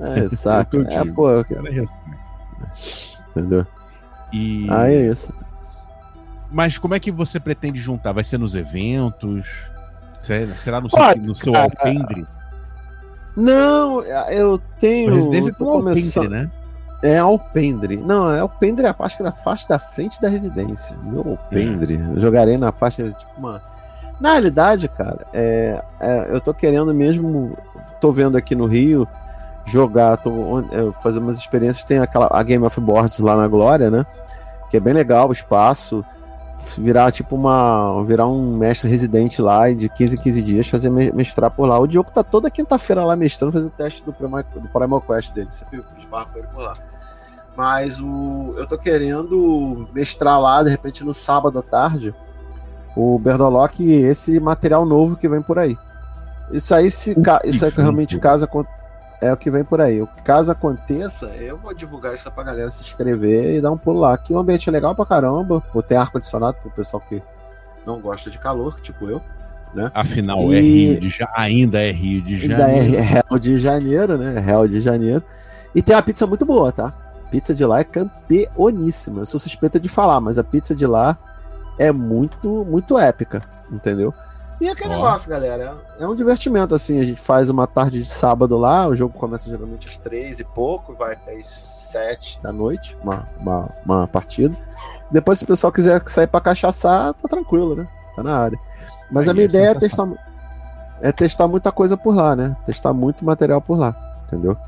É, 0.00 0.14
ressaca. 0.14 0.76
é, 0.88 0.94
é 0.94 1.04
pô. 1.04 1.30
Eu... 1.30 1.44
Tá 1.44 1.62
na 1.62 1.70
ressaca. 1.70 2.18
Entendeu? 3.30 3.66
E... 4.32 4.66
Ah, 4.70 4.90
é 4.90 5.06
isso. 5.06 5.32
Mas 6.50 6.78
como 6.78 6.94
é 6.94 7.00
que 7.00 7.10
você 7.10 7.38
pretende 7.38 7.80
juntar? 7.80 8.12
Vai 8.12 8.24
ser 8.24 8.38
nos 8.38 8.54
eventos? 8.54 9.46
Será 10.18 10.80
no 10.80 10.90
seu, 10.90 10.98
Olha, 10.98 11.22
no 11.22 11.34
seu 11.34 11.54
alpendre? 11.54 12.26
Não, 13.36 14.02
eu 14.02 14.58
tenho. 14.78 15.12
A 15.12 15.14
residência 15.14 15.52
tem 15.52 15.66
um 15.66 15.70
alpendre, 15.70 16.28
né? 16.28 16.50
É 17.02 17.18
alpendre. 17.18 17.96
Não, 17.96 18.32
é 18.32 18.40
alpendre 18.40 18.86
a 18.86 18.92
parte 18.92 19.22
da 19.22 19.32
faixa 19.32 19.66
da 19.68 19.78
frente 19.78 20.20
da 20.20 20.28
residência. 20.28 20.96
Meu 21.02 21.20
alpendre. 21.20 21.94
Eu 22.14 22.20
jogarei 22.20 22.58
na 22.58 22.72
faixa, 22.72 23.10
tipo, 23.10 23.30
uma. 23.38 23.62
Na 24.20 24.32
realidade, 24.32 24.86
cara, 24.86 25.26
é, 25.32 25.82
é, 25.98 26.26
eu 26.30 26.40
tô 26.40 26.52
querendo 26.52 26.92
mesmo. 26.92 27.56
Tô 28.00 28.12
vendo 28.12 28.36
aqui 28.36 28.54
no 28.54 28.66
Rio 28.66 29.08
jogar, 29.64 30.16
tô 30.16 30.60
é, 30.60 30.92
fazer 31.02 31.20
umas 31.20 31.38
experiências. 31.38 31.84
Tem 31.84 31.98
aquela 31.98 32.28
a 32.30 32.42
Game 32.42 32.64
of 32.64 32.78
Boards 32.80 33.18
lá 33.18 33.36
na 33.36 33.48
Glória, 33.48 33.90
né? 33.90 34.04
Que 34.68 34.76
é 34.76 34.80
bem 34.80 34.92
legal 34.92 35.28
o 35.28 35.32
espaço 35.32 36.04
virar 36.76 37.10
tipo 37.12 37.34
uma. 37.36 38.04
virar 38.04 38.26
um 38.26 38.56
mestre 38.56 38.88
residente 38.88 39.40
lá 39.40 39.70
e 39.70 39.74
de 39.74 39.88
15 39.88 40.16
em 40.16 40.20
15 40.20 40.42
dias 40.42 40.68
fazer 40.68 40.90
mestrar 40.90 41.50
por 41.50 41.66
lá. 41.66 41.78
O 41.78 41.86
Diogo 41.86 42.10
tá 42.10 42.22
toda 42.22 42.50
quinta-feira 42.50 43.04
lá 43.04 43.16
mestrando, 43.16 43.52
fazendo 43.52 43.70
teste 43.70 44.04
do 44.04 44.12
Primal, 44.12 44.42
do 44.54 44.68
Primal 44.68 45.00
Quest 45.00 45.32
dele. 45.32 45.50
Você 45.50 45.64
viu? 45.70 45.84
Esbarra 45.98 46.26
com 46.26 46.38
ele 46.38 46.48
por 46.48 46.62
lá. 46.62 46.74
Mas 47.56 48.00
o, 48.00 48.54
eu 48.56 48.66
tô 48.66 48.78
querendo 48.78 49.88
mestrar 49.92 50.40
lá, 50.40 50.62
de 50.62 50.70
repente, 50.70 51.04
no 51.04 51.12
sábado 51.12 51.58
à 51.58 51.62
tarde, 51.62 52.14
o 52.96 53.18
Berdolock 53.18 53.82
e 53.82 53.92
esse 53.92 54.40
material 54.40 54.86
novo 54.86 55.16
que 55.16 55.28
vem 55.28 55.42
por 55.42 55.58
aí. 55.58 55.76
Isso 56.52 56.74
aí, 56.74 56.90
se, 56.90 57.14
isso 57.44 57.64
aí 57.64 57.70
que 57.70 57.80
realmente 57.80 58.18
casa 58.18 58.48
é 59.20 59.32
o 59.32 59.36
que 59.36 59.50
vem 59.50 59.62
por 59.62 59.80
aí. 59.80 60.04
Caso 60.24 60.50
aconteça, 60.50 61.26
eu 61.26 61.56
vou 61.58 61.74
divulgar 61.74 62.14
isso 62.14 62.30
pra 62.30 62.42
galera 62.42 62.70
se 62.70 62.82
inscrever 62.82 63.56
e 63.56 63.60
dar 63.60 63.70
um 63.70 63.78
pulo 63.78 64.00
lá. 64.00 64.16
Que 64.16 64.32
o 64.32 64.38
ambiente 64.38 64.68
é 64.68 64.72
legal 64.72 64.94
pra 64.94 65.04
caramba. 65.04 65.60
Pô, 65.60 65.82
tem 65.82 65.96
ar-condicionado 65.96 66.56
pro 66.60 66.70
pessoal 66.70 67.02
que 67.06 67.22
não 67.86 68.00
gosta 68.00 68.30
de 68.30 68.38
calor, 68.38 68.80
tipo 68.80 69.08
eu. 69.08 69.20
Né? 69.74 69.90
Afinal, 69.94 70.52
e... 70.52 70.56
é 70.56 70.60
Rio 70.60 71.00
de 71.00 71.08
ja... 71.10 71.30
ainda 71.36 71.80
é 71.80 71.92
Rio 71.92 72.22
de 72.22 72.38
Janeiro. 72.38 72.80
Ainda 72.80 72.98
é 72.98 73.22
Rio 73.28 73.38
de 73.38 73.58
Janeiro, 73.58 74.18
né? 74.18 74.40
Rio 74.40 74.68
de 74.68 74.80
Janeiro. 74.80 75.22
E 75.74 75.80
tem 75.82 75.94
uma 75.94 76.02
pizza 76.02 76.26
muito 76.26 76.44
boa, 76.44 76.72
tá? 76.72 76.92
A 77.30 77.38
pizza 77.40 77.54
de 77.54 77.64
lá 77.64 77.78
é 77.78 77.84
campeoníssima. 77.84 79.20
Eu 79.20 79.26
sou 79.26 79.38
suspeita 79.38 79.78
de 79.78 79.88
falar, 79.88 80.20
mas 80.20 80.36
a 80.36 80.42
pizza 80.42 80.74
de 80.74 80.84
lá 80.84 81.16
é 81.78 81.92
muito, 81.92 82.64
muito 82.64 82.98
épica, 82.98 83.40
entendeu? 83.70 84.12
E 84.60 84.66
é 84.66 84.72
aquele 84.72 84.88
negócio, 84.90 85.30
galera. 85.30 85.76
É 86.00 86.08
um 86.08 86.14
divertimento, 86.16 86.74
assim. 86.74 86.98
A 86.98 87.04
gente 87.04 87.20
faz 87.20 87.48
uma 87.48 87.68
tarde 87.68 88.00
de 88.00 88.04
sábado 88.04 88.58
lá. 88.58 88.88
O 88.88 88.96
jogo 88.96 89.16
começa 89.16 89.48
geralmente 89.48 89.88
às 89.88 89.96
três 89.96 90.40
e 90.40 90.44
pouco, 90.44 90.92
vai 90.92 91.12
até 91.12 91.34
às 91.34 91.46
sete 91.46 92.42
da 92.42 92.52
noite, 92.52 92.98
uma, 93.00 93.28
uma, 93.38 93.70
uma 93.86 94.08
partida. 94.08 94.56
Depois, 95.08 95.38
se 95.38 95.44
o 95.44 95.46
pessoal 95.46 95.72
quiser 95.72 96.02
sair 96.08 96.26
pra 96.26 96.40
cachaçar, 96.40 97.14
tá 97.14 97.28
tranquilo, 97.28 97.76
né? 97.76 97.86
Tá 98.16 98.24
na 98.24 98.36
área. 98.36 98.58
Mas 99.08 99.28
Aí 99.28 99.30
a 99.30 99.34
minha 99.34 99.46
é 99.46 99.48
ideia 99.48 99.68
é 99.68 99.74
testar, 99.76 100.08
é 101.00 101.12
testar 101.12 101.46
muita 101.46 101.70
coisa 101.70 101.96
por 101.96 102.12
lá, 102.12 102.34
né? 102.34 102.56
Testar 102.66 102.92
muito 102.92 103.24
material 103.24 103.60
por 103.60 103.78
lá, 103.78 103.94
entendeu? 104.26 104.58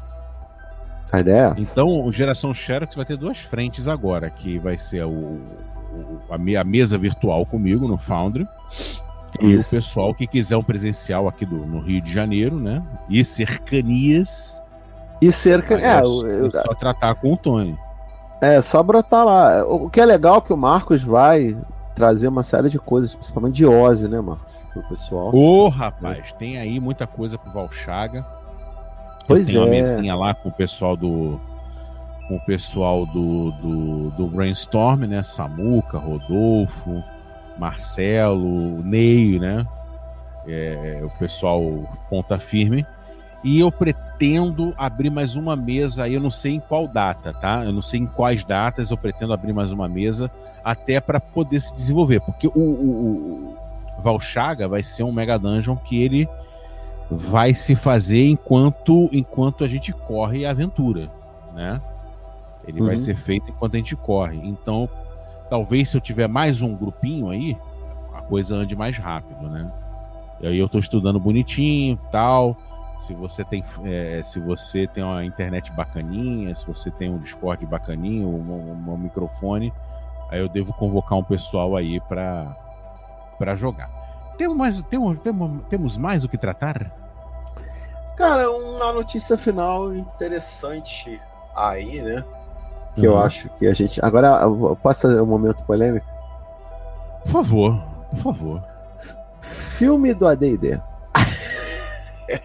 A 1.13 1.21
ideia 1.21 1.37
é 1.37 1.51
essa. 1.51 1.61
Então, 1.61 2.05
o 2.05 2.11
Geração 2.11 2.55
Xerox 2.55 2.97
vai 2.97 3.05
ter 3.05 3.17
duas 3.17 3.39
frentes 3.39 3.87
agora, 3.87 4.31
que 4.31 4.59
vai 4.59 4.79
ser 4.79 5.05
o, 5.05 5.11
o 5.11 6.21
a, 6.31 6.61
a 6.61 6.65
mesa 6.65 6.97
virtual 6.97 7.45
comigo 7.45 7.87
no 7.87 7.99
Foundry 7.99 8.49
e 9.41 9.57
o 9.57 9.65
pessoal 9.65 10.15
que 10.15 10.27
quiser 10.27 10.57
um 10.57 10.63
presencial 10.63 11.29
aqui 11.29 11.47
do, 11.47 11.57
no 11.57 11.81
Rio 11.81 12.01
de 12.01 12.13
Janeiro, 12.13 12.57
né? 12.57 12.83
E 13.09 13.25
cercanias. 13.25 14.63
E 15.21 15.31
cercanias. 15.31 16.09
É, 16.25 16.43
é, 16.43 16.47
é, 16.47 16.51
só 16.51 16.75
tratar 16.75 17.15
com 17.15 17.33
o 17.33 17.37
Tony. 17.37 17.79
É, 18.41 18.61
só 18.61 18.83
brotar 18.83 19.25
lá. 19.25 19.65
O 19.65 19.89
que 19.89 20.01
é 20.01 20.05
legal 20.05 20.39
é 20.39 20.41
que 20.41 20.53
o 20.53 20.57
Marcos 20.57 21.03
vai 21.03 21.57
trazer 21.95 22.29
uma 22.29 22.43
série 22.43 22.69
de 22.69 22.79
coisas, 22.79 23.15
principalmente 23.15 23.55
de 23.55 23.67
Ozzy, 23.67 24.09
né, 24.09 24.21
Marcos? 24.21 24.55
Pro 24.73 24.83
pessoal. 24.89 25.31
Ô, 25.35 25.67
oh, 25.67 25.69
rapaz, 25.69 26.25
é. 26.31 26.39
tem 26.39 26.59
aí 26.59 26.81
muita 26.81 27.07
coisa 27.07 27.39
pro 27.39 27.53
Valchaga. 27.53 28.27
Pois 29.27 29.47
tem 29.47 29.57
é. 29.57 29.59
uma 29.59 29.69
mesinha 29.69 30.15
lá 30.15 30.35
com 30.35 30.49
o 30.49 30.53
pessoal 30.53 30.97
do. 30.97 31.41
Com 32.29 32.37
o 32.37 32.41
pessoal 32.41 33.05
do, 33.07 33.51
do, 33.53 34.11
do 34.11 34.27
Brainstorm, 34.27 35.05
né? 35.05 35.23
Samuca, 35.23 35.99
Rodolfo. 35.99 37.03
Marcelo, 37.59 38.83
Ney, 38.83 39.39
né? 39.39 39.67
É, 40.47 41.01
o 41.05 41.19
pessoal 41.19 41.63
ponta 42.09 42.39
firme. 42.39 42.87
E 43.45 43.59
eu 43.59 43.73
pretendo 43.73 44.73
abrir 44.77 45.11
mais 45.11 45.35
uma 45.35 45.57
mesa, 45.57 46.09
eu 46.09 46.21
não 46.21 46.31
sei 46.31 46.55
em 46.55 46.61
qual 46.61 46.87
data, 46.87 47.33
tá? 47.33 47.65
Eu 47.65 47.73
não 47.73 47.83
sei 47.83 48.01
em 48.01 48.07
quais 48.07 48.45
datas 48.45 48.91
eu 48.91 48.97
pretendo 48.97 49.33
abrir 49.33 49.53
mais 49.53 49.73
uma 49.73 49.89
mesa, 49.89 50.31
até 50.65 51.01
para 51.01 51.19
poder 51.19 51.61
se 51.61 51.75
desenvolver. 51.75 52.21
Porque 52.21 52.47
o, 52.47 52.53
o, 52.53 53.57
o 53.99 54.03
Valchaga 54.03 54.69
vai 54.69 54.83
ser 54.83 55.03
um 55.03 55.13
Mega 55.13 55.39
Dungeon 55.39 55.77
que 55.77 56.01
ele 56.01 56.29
vai 57.11 57.55
se 57.55 57.75
fazer 57.75 58.27
enquanto 58.27 59.09
enquanto 59.13 59.65
a 59.65 59.69
gente 59.69 59.93
corre 59.93 60.47
a 60.47 60.51
aventura, 60.51 61.11
né? 61.55 61.81
Ele 62.67 62.81
uhum. 62.81 62.87
vai 62.87 62.97
ser 62.97 63.17
feito 63.17 63.51
enquanto 63.51 63.75
a 63.75 63.77
gente 63.79 63.97
corre. 63.97 64.39
Então, 64.43 64.89
talvez 65.51 65.89
se 65.89 65.97
eu 65.97 66.01
tiver 66.01 66.29
mais 66.29 66.63
um 66.63 66.75
grupinho 66.75 67.31
aí, 67.31 67.57
a 68.15 68.23
coisa 68.23 68.55
ande 68.55 68.77
mais 68.77 68.97
rápido, 68.97 69.49
né? 69.49 69.71
E 70.41 70.47
aí 70.47 70.59
eu 70.59 70.67
estou 70.67 70.81
estudando 70.81 71.19
bonitinho, 71.21 71.99
tal. 72.11 72.57
Se 73.01 73.15
você 73.15 73.45
tem, 73.45 73.65
é, 73.85 74.23
se 74.23 74.39
você 74.39 74.87
tem 74.87 75.03
uma 75.03 75.25
internet 75.25 75.73
bacaninha, 75.73 76.55
se 76.55 76.67
você 76.67 76.91
tem 76.91 77.11
um 77.11 77.19
Discord 77.19 77.65
bacaninho, 77.67 78.29
um, 78.29 78.93
um 78.93 78.97
microfone, 78.97 79.73
aí 80.31 80.39
eu 80.39 80.49
devo 80.49 80.73
convocar 80.73 81.19
um 81.19 81.25
pessoal 81.25 81.77
aí 81.77 82.01
para 82.01 82.57
para 83.39 83.57
jogar. 83.57 84.02
Temos 84.37 84.57
mais, 84.57 84.83
temos, 84.83 85.19
temos, 85.21 85.63
temos 85.69 85.97
mais 85.97 86.25
o 86.25 86.29
que 86.29 86.39
tratar? 86.39 86.91
Cara, 88.17 88.51
uma 88.51 88.93
notícia 88.93 89.37
final 89.37 89.95
interessante 89.95 91.21
aí, 91.55 92.01
né? 92.01 92.25
que 92.95 93.07
uhum. 93.07 93.15
eu 93.15 93.19
acho 93.19 93.49
que 93.59 93.67
a 93.67 93.73
gente. 93.73 94.05
Agora, 94.05 94.41
posso 94.83 95.03
fazer 95.03 95.21
um 95.21 95.27
momento 95.27 95.65
polêmico? 95.65 96.07
Por 97.23 97.33
favor, 97.33 97.83
por 98.11 98.19
favor. 98.19 98.63
Filme 99.41 100.15
do 100.15 100.27
ADD. 100.27 100.81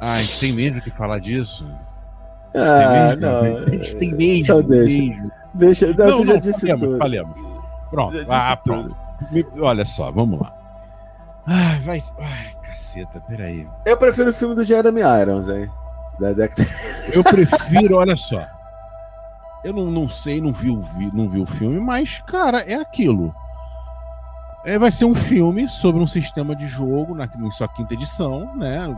ah, 0.00 0.14
a 0.14 0.18
gente 0.18 0.40
tem 0.40 0.52
mesmo 0.52 0.80
que 0.80 0.90
falar 0.90 1.18
disso? 1.18 1.66
Ah, 2.54 3.16
não. 3.16 3.64
A 3.66 3.70
gente 3.70 3.96
tem 3.96 4.14
mesmo. 4.14 4.42
Então 4.42 4.62
deixa. 4.62 5.32
Deixa, 5.54 5.86
não, 5.92 6.06
não, 6.06 6.18
você 6.18 6.24
já 6.24 6.36
disse 6.36 6.60
falemos, 6.60 6.82
tudo. 6.82 6.98
Falemos. 6.98 7.34
Pronto, 7.90 8.26
ah, 8.28 8.56
pronto. 8.56 8.96
Olha 9.60 9.84
só, 9.84 10.10
vamos 10.10 10.40
lá. 10.40 10.52
Ai, 11.46 11.80
vai. 11.80 12.04
Ai, 12.18 12.54
caceta, 12.62 13.20
peraí. 13.20 13.68
Eu 13.84 13.96
prefiro 13.96 14.30
o 14.30 14.34
filme 14.34 14.54
do 14.54 14.64
Jeremy 14.64 15.00
Irons, 15.00 15.48
hein? 15.48 15.70
Da 16.20 16.32
década... 16.32 16.62
Eu 17.12 17.24
prefiro, 17.24 17.96
olha 17.96 18.16
só. 18.16 18.46
Eu 19.64 19.72
não, 19.72 19.90
não 19.90 20.08
sei, 20.08 20.40
não 20.40 20.52
vi, 20.52 20.70
o, 20.70 20.84
não 21.12 21.28
vi 21.28 21.40
o 21.40 21.46
filme, 21.46 21.80
mas, 21.80 22.22
cara, 22.26 22.60
é 22.60 22.74
aquilo. 22.74 23.34
É, 24.64 24.78
vai 24.78 24.90
ser 24.90 25.04
um 25.04 25.14
filme 25.14 25.68
sobre 25.68 26.00
um 26.00 26.06
sistema 26.06 26.54
de 26.54 26.66
jogo 26.68 27.14
na, 27.14 27.24
em 27.24 27.50
sua 27.50 27.68
quinta 27.68 27.94
edição, 27.94 28.54
né? 28.56 28.88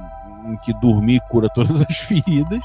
Em 0.47 0.57
que 0.59 0.75
dormir 0.75 1.21
cura 1.31 1.49
todas 1.49 1.81
as 1.83 1.97
feridas. 1.97 2.61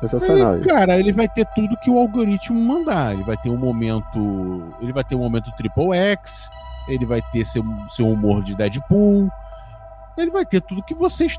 Sensacional. 0.00 0.58
E, 0.58 0.64
cara, 0.64 0.98
ele 0.98 1.12
vai 1.12 1.28
ter 1.28 1.46
tudo 1.54 1.76
que 1.76 1.90
o 1.90 1.98
algoritmo 1.98 2.58
mandar. 2.58 3.12
Ele 3.12 3.22
vai 3.22 3.36
ter 3.36 3.50
um 3.50 3.56
momento. 3.56 4.74
Ele 4.80 4.92
vai 4.92 5.04
ter 5.04 5.14
um 5.14 5.20
momento 5.20 5.52
triple 5.56 5.94
X. 5.94 6.48
Ele 6.88 7.04
vai 7.04 7.22
ter 7.32 7.44
seu, 7.44 7.62
seu 7.90 8.08
humor 8.08 8.42
de 8.42 8.54
Deadpool. 8.54 9.30
Ele 10.16 10.30
vai 10.30 10.44
ter 10.44 10.60
tudo 10.62 10.82
que 10.82 10.94
vocês 10.94 11.38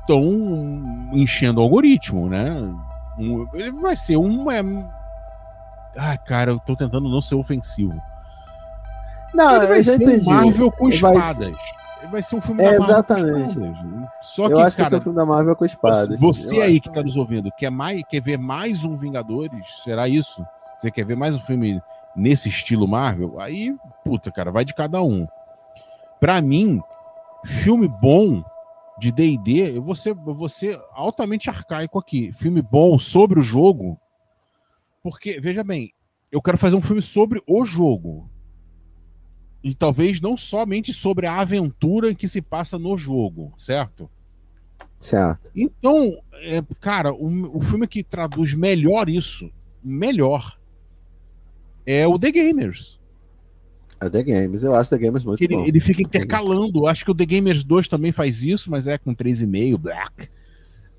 estão 0.00 0.22
enchendo 1.12 1.60
o 1.60 1.62
algoritmo, 1.62 2.28
né? 2.28 2.50
Um, 3.18 3.46
ele 3.54 3.72
vai 3.72 3.96
ser 3.96 4.16
um. 4.16 4.50
É... 4.50 4.62
Ah, 5.96 6.16
cara, 6.16 6.52
eu 6.52 6.58
tô 6.58 6.76
tentando 6.76 7.08
não 7.08 7.20
ser 7.20 7.34
ofensivo. 7.34 8.00
Não, 9.34 9.56
ele 9.56 9.66
vai 9.66 9.82
ser 9.82 10.00
entendi. 10.00 10.26
Marvel 10.26 10.70
com 10.72 10.88
espadas. 10.88 11.38
vai 11.38 11.52
ser 12.22 12.36
um 12.36 12.40
filme 12.40 12.62
é, 12.62 12.72
da 12.72 12.78
Marvel. 12.78 12.94
Exatamente. 12.94 13.60
Só 14.22 14.46
que, 14.46 14.54
eu 14.54 14.60
acho 14.60 14.76
cara, 14.76 14.88
que 14.88 14.94
é 14.94 14.98
um 14.98 15.00
filme 15.00 15.16
da 15.16 15.26
Marvel 15.26 15.56
com 15.56 15.64
espadas. 15.64 16.20
Você 16.20 16.60
aí 16.60 16.80
que 16.80 16.92
tá 16.92 17.02
nos 17.02 17.16
ouvindo, 17.16 17.50
quer, 17.58 17.70
mais, 17.70 18.02
quer 18.08 18.20
ver 18.20 18.38
mais 18.38 18.84
um 18.84 18.96
Vingadores? 18.96 19.66
Será 19.84 20.08
isso? 20.08 20.44
Você 20.78 20.90
quer 20.90 21.04
ver 21.04 21.16
mais 21.16 21.34
um 21.34 21.40
filme 21.40 21.80
nesse 22.14 22.48
estilo 22.48 22.86
Marvel? 22.86 23.40
Aí, 23.40 23.74
puta, 24.04 24.30
cara, 24.30 24.50
vai 24.50 24.64
de 24.64 24.74
cada 24.74 25.02
um. 25.02 25.26
Pra 26.20 26.40
mim, 26.40 26.80
filme 27.44 27.88
bom 27.88 28.42
de 28.98 29.12
D&D, 29.12 29.76
eu 29.76 29.82
vou 29.82 29.94
ser, 29.94 30.10
eu 30.10 30.34
vou 30.34 30.48
ser 30.48 30.80
altamente 30.92 31.50
arcaico 31.50 31.98
aqui. 31.98 32.32
Filme 32.32 32.62
bom 32.62 32.98
sobre 32.98 33.38
o 33.38 33.42
jogo, 33.42 33.98
porque, 35.02 35.38
veja 35.38 35.62
bem, 35.62 35.92
eu 36.32 36.42
quero 36.42 36.58
fazer 36.58 36.74
um 36.74 36.82
filme 36.82 37.02
sobre 37.02 37.42
o 37.46 37.64
jogo. 37.64 38.28
E 39.66 39.74
talvez 39.74 40.20
não 40.20 40.36
somente 40.36 40.94
sobre 40.94 41.26
a 41.26 41.40
aventura 41.40 42.14
que 42.14 42.28
se 42.28 42.40
passa 42.40 42.78
no 42.78 42.96
jogo, 42.96 43.52
certo? 43.58 44.08
Certo. 45.00 45.50
Então, 45.56 46.22
é, 46.34 46.62
cara, 46.78 47.12
o, 47.12 47.56
o 47.58 47.60
filme 47.60 47.88
que 47.88 48.04
traduz 48.04 48.54
melhor 48.54 49.08
isso, 49.08 49.50
melhor, 49.82 50.56
é 51.84 52.06
o 52.06 52.16
The 52.16 52.30
Gamers. 52.30 53.00
É 54.00 54.08
The 54.08 54.22
Gamers, 54.22 54.62
eu 54.62 54.72
acho 54.72 54.88
The 54.88 54.98
Gamers 54.98 55.24
muito 55.24 55.42
ele, 55.42 55.56
bom. 55.56 55.64
Ele 55.64 55.80
fica 55.80 56.00
intercalando. 56.00 56.86
Acho 56.86 57.04
que 57.04 57.10
o 57.10 57.14
The 57.14 57.26
Gamers 57.26 57.64
2 57.64 57.88
também 57.88 58.12
faz 58.12 58.44
isso, 58.44 58.70
mas 58.70 58.86
é 58.86 58.96
com 58.96 59.12
3,5. 59.12 59.76
Black. 59.76 60.28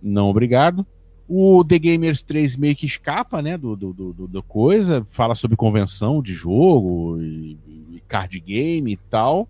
Não, 0.03 0.28
obrigado. 0.28 0.86
O 1.28 1.63
The 1.63 1.78
Gamers 1.78 2.21
3 2.21 2.55
meio 2.55 2.75
que 2.75 2.86
escapa, 2.86 3.41
né, 3.41 3.57
do, 3.57 3.75
do, 3.75 3.93
do, 3.93 4.28
do 4.28 4.43
coisa, 4.43 5.03
fala 5.05 5.36
sobre 5.36 5.57
convenção 5.57 6.21
de 6.21 6.34
jogo 6.34 7.21
e, 7.21 7.57
e, 7.67 8.03
card 8.07 8.39
game 8.39 8.93
e 8.93 8.97
tal. 8.97 9.47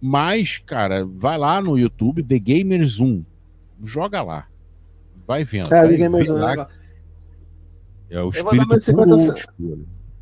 Mas, 0.00 0.58
cara, 0.58 1.04
vai 1.04 1.38
lá 1.38 1.60
no 1.60 1.78
YouTube, 1.78 2.22
The 2.22 2.38
Gamers 2.38 2.98
1. 2.98 3.24
Joga 3.84 4.22
lá. 4.22 4.46
Vai 5.26 5.44
vendo. 5.44 5.72
É, 5.72 5.86
The 5.86 5.96
Gamers 5.96 6.30
1 6.30 6.36
é 6.36 6.56
lá. 6.56 6.68
É 8.10 8.20
o 8.22 8.30
espírito 8.30 8.72
eu 8.72 8.80
50 8.80 9.14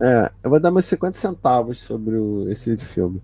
é, 0.00 0.30
eu 0.42 0.50
vou 0.50 0.60
dar 0.60 0.70
meus 0.70 0.84
50 0.84 1.16
centavos 1.16 1.78
sobre 1.78 2.16
o, 2.16 2.50
esse 2.50 2.76
filme. 2.76 3.22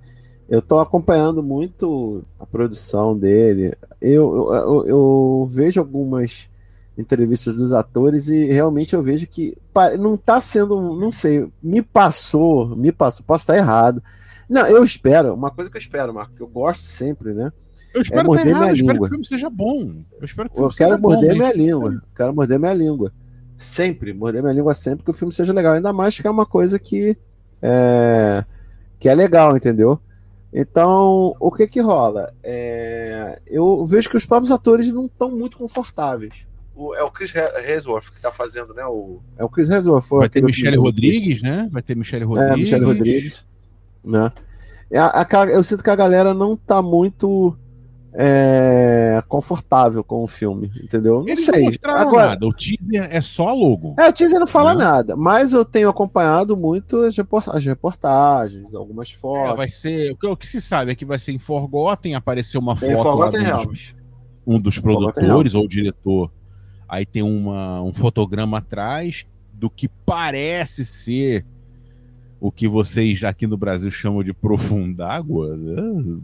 Eu 0.49 0.61
estou 0.61 0.81
acompanhando 0.81 1.43
muito 1.43 2.25
a 2.39 2.47
produção 2.47 3.17
dele. 3.17 3.75
Eu, 4.01 4.35
eu, 4.35 4.55
eu, 4.55 4.87
eu, 4.87 5.49
vejo 5.51 5.81
algumas 5.81 6.49
entrevistas 6.97 7.57
dos 7.57 7.73
atores 7.73 8.29
e 8.29 8.47
realmente 8.47 8.95
eu 8.95 9.03
vejo 9.03 9.27
que 9.27 9.57
não 9.99 10.15
está 10.15 10.41
sendo, 10.41 10.97
não 10.99 11.11
sei, 11.11 11.49
me 11.63 11.81
passou, 11.81 12.77
me 12.77 12.93
passou, 12.93 13.25
posso 13.25 13.43
estar 13.43 13.57
errado. 13.57 14.03
Não, 14.49 14.67
eu 14.67 14.85
espero, 14.85 15.33
uma 15.35 15.51
coisa 15.51 15.71
que 15.71 15.77
eu 15.77 15.81
espero, 15.81 16.13
Marco, 16.13 16.35
que 16.35 16.43
eu 16.43 16.49
gosto 16.49 16.85
sempre, 16.85 17.33
né? 17.33 17.53
Eu 17.95 18.03
espero 18.03 18.21
é 18.21 18.25
morder 18.25 18.47
errado, 18.49 18.61
minha 18.61 18.73
eu 18.73 18.77
língua. 18.77 18.93
espero 18.93 18.99
que 18.99 19.05
o 19.05 19.09
filme 19.09 19.27
seja 19.27 19.51
bom. 19.51 20.05
Eu 20.19 20.25
espero 20.25 20.49
que 20.49 20.55
o 20.55 20.59
filme 20.59 20.73
eu 20.73 20.77
quero 20.77 21.01
morder 21.01 21.31
bom, 21.31 21.37
minha 21.37 21.53
língua. 21.53 22.03
Quero 22.15 22.35
morder 22.35 22.59
minha 22.59 22.75
língua 22.75 23.13
sempre, 23.63 24.13
morder 24.13 24.43
minha 24.43 24.55
língua 24.55 24.75
sempre 24.75 25.05
que 25.05 25.11
o 25.11 25.15
filme 25.15 25.33
seja 25.33 25.53
legal. 25.53 25.75
Ainda 25.75 25.93
mais 25.93 26.19
que 26.19 26.27
é 26.27 26.31
uma 26.31 26.45
coisa 26.45 26.79
que 26.79 27.17
é, 27.61 28.45
que 28.99 29.09
é 29.09 29.15
legal, 29.15 29.57
entendeu? 29.57 29.99
Então, 30.53 31.35
o 31.41 31.51
que 31.51 31.67
que 31.67 31.81
rola? 31.81 32.33
É, 32.43 33.41
eu 33.47 33.87
vejo 33.87 34.11
que 34.11 34.17
os 34.17 34.27
próprios 34.27 34.53
atores 34.53 34.93
não 34.93 35.07
estão 35.07 35.31
muito 35.31 35.57
confortáveis. 35.57 36.47
O, 36.75 36.95
é 36.95 37.03
o 37.03 37.11
Chris 37.11 37.33
Hemsworth 37.35 38.11
que 38.11 38.17
está 38.17 38.31
fazendo, 38.31 38.73
né? 38.73 38.85
O, 38.87 39.21
é 39.37 39.45
o 39.45 39.49
Chris 39.49 39.69
Hemsworth. 39.69 40.09
Vai 40.09 40.29
ter 40.29 40.43
Michelle 40.43 40.79
Rodrigues, 40.79 41.43
né? 41.43 41.69
Vai 41.71 41.83
ter 41.83 41.95
Michelle 41.95 42.25
Rodrigues. 42.25 42.53
É, 42.53 42.57
Michelle 42.57 42.85
Rodrigues. 42.85 43.47
Né? 44.05 44.33
A, 44.95 45.23
a, 45.23 45.47
eu 45.47 45.63
sinto 45.63 45.83
que 45.83 45.91
a 45.91 45.97
galera 45.97 46.35
não 46.35 46.55
está 46.55 46.83
muito 46.83 47.57
é, 48.15 49.23
confortável 49.27 50.05
com 50.05 50.23
o 50.23 50.27
filme, 50.27 50.71
entendeu? 50.83 51.21
Não 51.21 51.29
Eles 51.29 51.47
sei. 51.47 51.79
Não 51.83 51.95
Agora, 51.95 52.27
nada. 52.29 52.47
O 52.47 52.53
teaser 52.53 53.09
é 53.11 53.21
só 53.21 53.53
logo. 53.55 53.95
É, 53.99 54.09
o 54.09 54.13
teaser 54.13 54.39
não 54.39 54.47
fala 54.47 54.75
não. 54.75 54.81
nada, 54.81 55.17
mas 55.17 55.53
eu 55.55 55.65
tenho 55.65 55.89
acompanhado 55.89 56.57
muito 56.57 56.99
as, 57.01 57.17
reportagens, 57.65 58.75
algumas 58.75 59.11
fotos. 59.11 59.53
É, 59.53 59.57
vai 59.57 59.69
ser. 59.69 60.13
O 60.13 60.17
que, 60.17 60.27
o 60.27 60.37
que, 60.37 60.47
se 60.47 60.61
sabe 60.61 60.93
é 60.93 60.95
que 60.95 61.05
vai 61.05 61.19
ser 61.19 61.33
em 61.33 61.39
Forgotten, 61.39 62.15
apareceu 62.15 62.61
uma 62.61 62.77
foto 62.77 63.19
lá 63.19 63.31
dos, 63.31 63.97
um 64.47 64.61
dos 64.61 64.79
produtores 64.79 65.55
ou 65.55 65.67
diretor. 65.67 66.31
Aí 66.93 67.07
tem 67.07 67.23
uma, 67.23 67.81
um 67.81 67.91
fotograma 67.95 68.59
atrás 68.59 69.25
do 69.55 69.71
que 69.71 69.89
parece 69.89 70.85
ser 70.85 71.43
o 72.39 72.53
que 72.53 72.69
vocês 72.69 73.25
aqui 73.25 73.47
no 73.47 73.57
Brasil 73.57 73.91
chamam 73.91 74.23
de 74.23 74.35
profundágua, 74.35 75.57
né? 75.57 76.19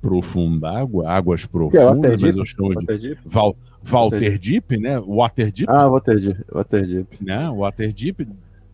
profundágua, 0.00 1.10
águas 1.10 1.44
profundas, 1.44 2.22
mas 2.22 2.36
eu 2.36 2.46
chamo 2.46 2.72
de 2.86 3.18
Val, 3.24 3.56
Walter 3.82 4.38
Deep, 4.38 4.78
né? 4.78 4.96
Water 5.00 5.50
Deep. 5.50 5.68
Ah, 5.68 5.88
Water 5.88 6.20
Deep, 6.20 6.44
Water 6.52 6.86
Deep. 6.86 7.24
Né? 7.24 7.50
Water 7.50 7.92
Deep. 7.92 8.28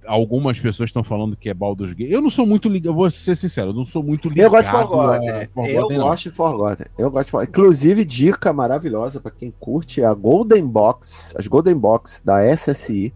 Algumas 0.08 0.58
pessoas 0.58 0.88
estão 0.88 1.04
falando 1.04 1.36
que 1.36 1.48
é 1.48 1.54
Baldur's 1.54 1.92
Gate. 1.92 2.10
Eu 2.10 2.20
não 2.20 2.30
sou 2.30 2.46
muito 2.46 2.68
ligado, 2.68 2.94
vou 2.94 3.10
ser 3.10 3.36
sincero, 3.36 3.70
eu 3.70 3.74
não 3.74 3.84
sou 3.84 4.02
muito 4.02 4.28
ligado. 4.28 4.46
Eu 4.46 4.50
gosto 4.50 4.64
de 4.64 4.70
Forgotten. 4.70 5.48
Eu 5.68 6.00
gosto 6.00 6.22
de 6.22 6.30
Forgotten. 6.30 6.86
Eu 6.96 7.10
gosto 7.10 7.26
de 7.26 7.30
Forgotten. 7.30 7.50
Inclusive, 7.50 8.04
dica 8.04 8.52
maravilhosa 8.52 9.20
para 9.20 9.30
quem 9.30 9.52
curte 9.60 10.02
a 10.02 10.12
Golden 10.14 10.66
Box, 10.66 11.34
as 11.38 11.46
Golden 11.46 11.74
Box 11.74 12.22
da 12.24 12.40
SSI, 12.56 13.12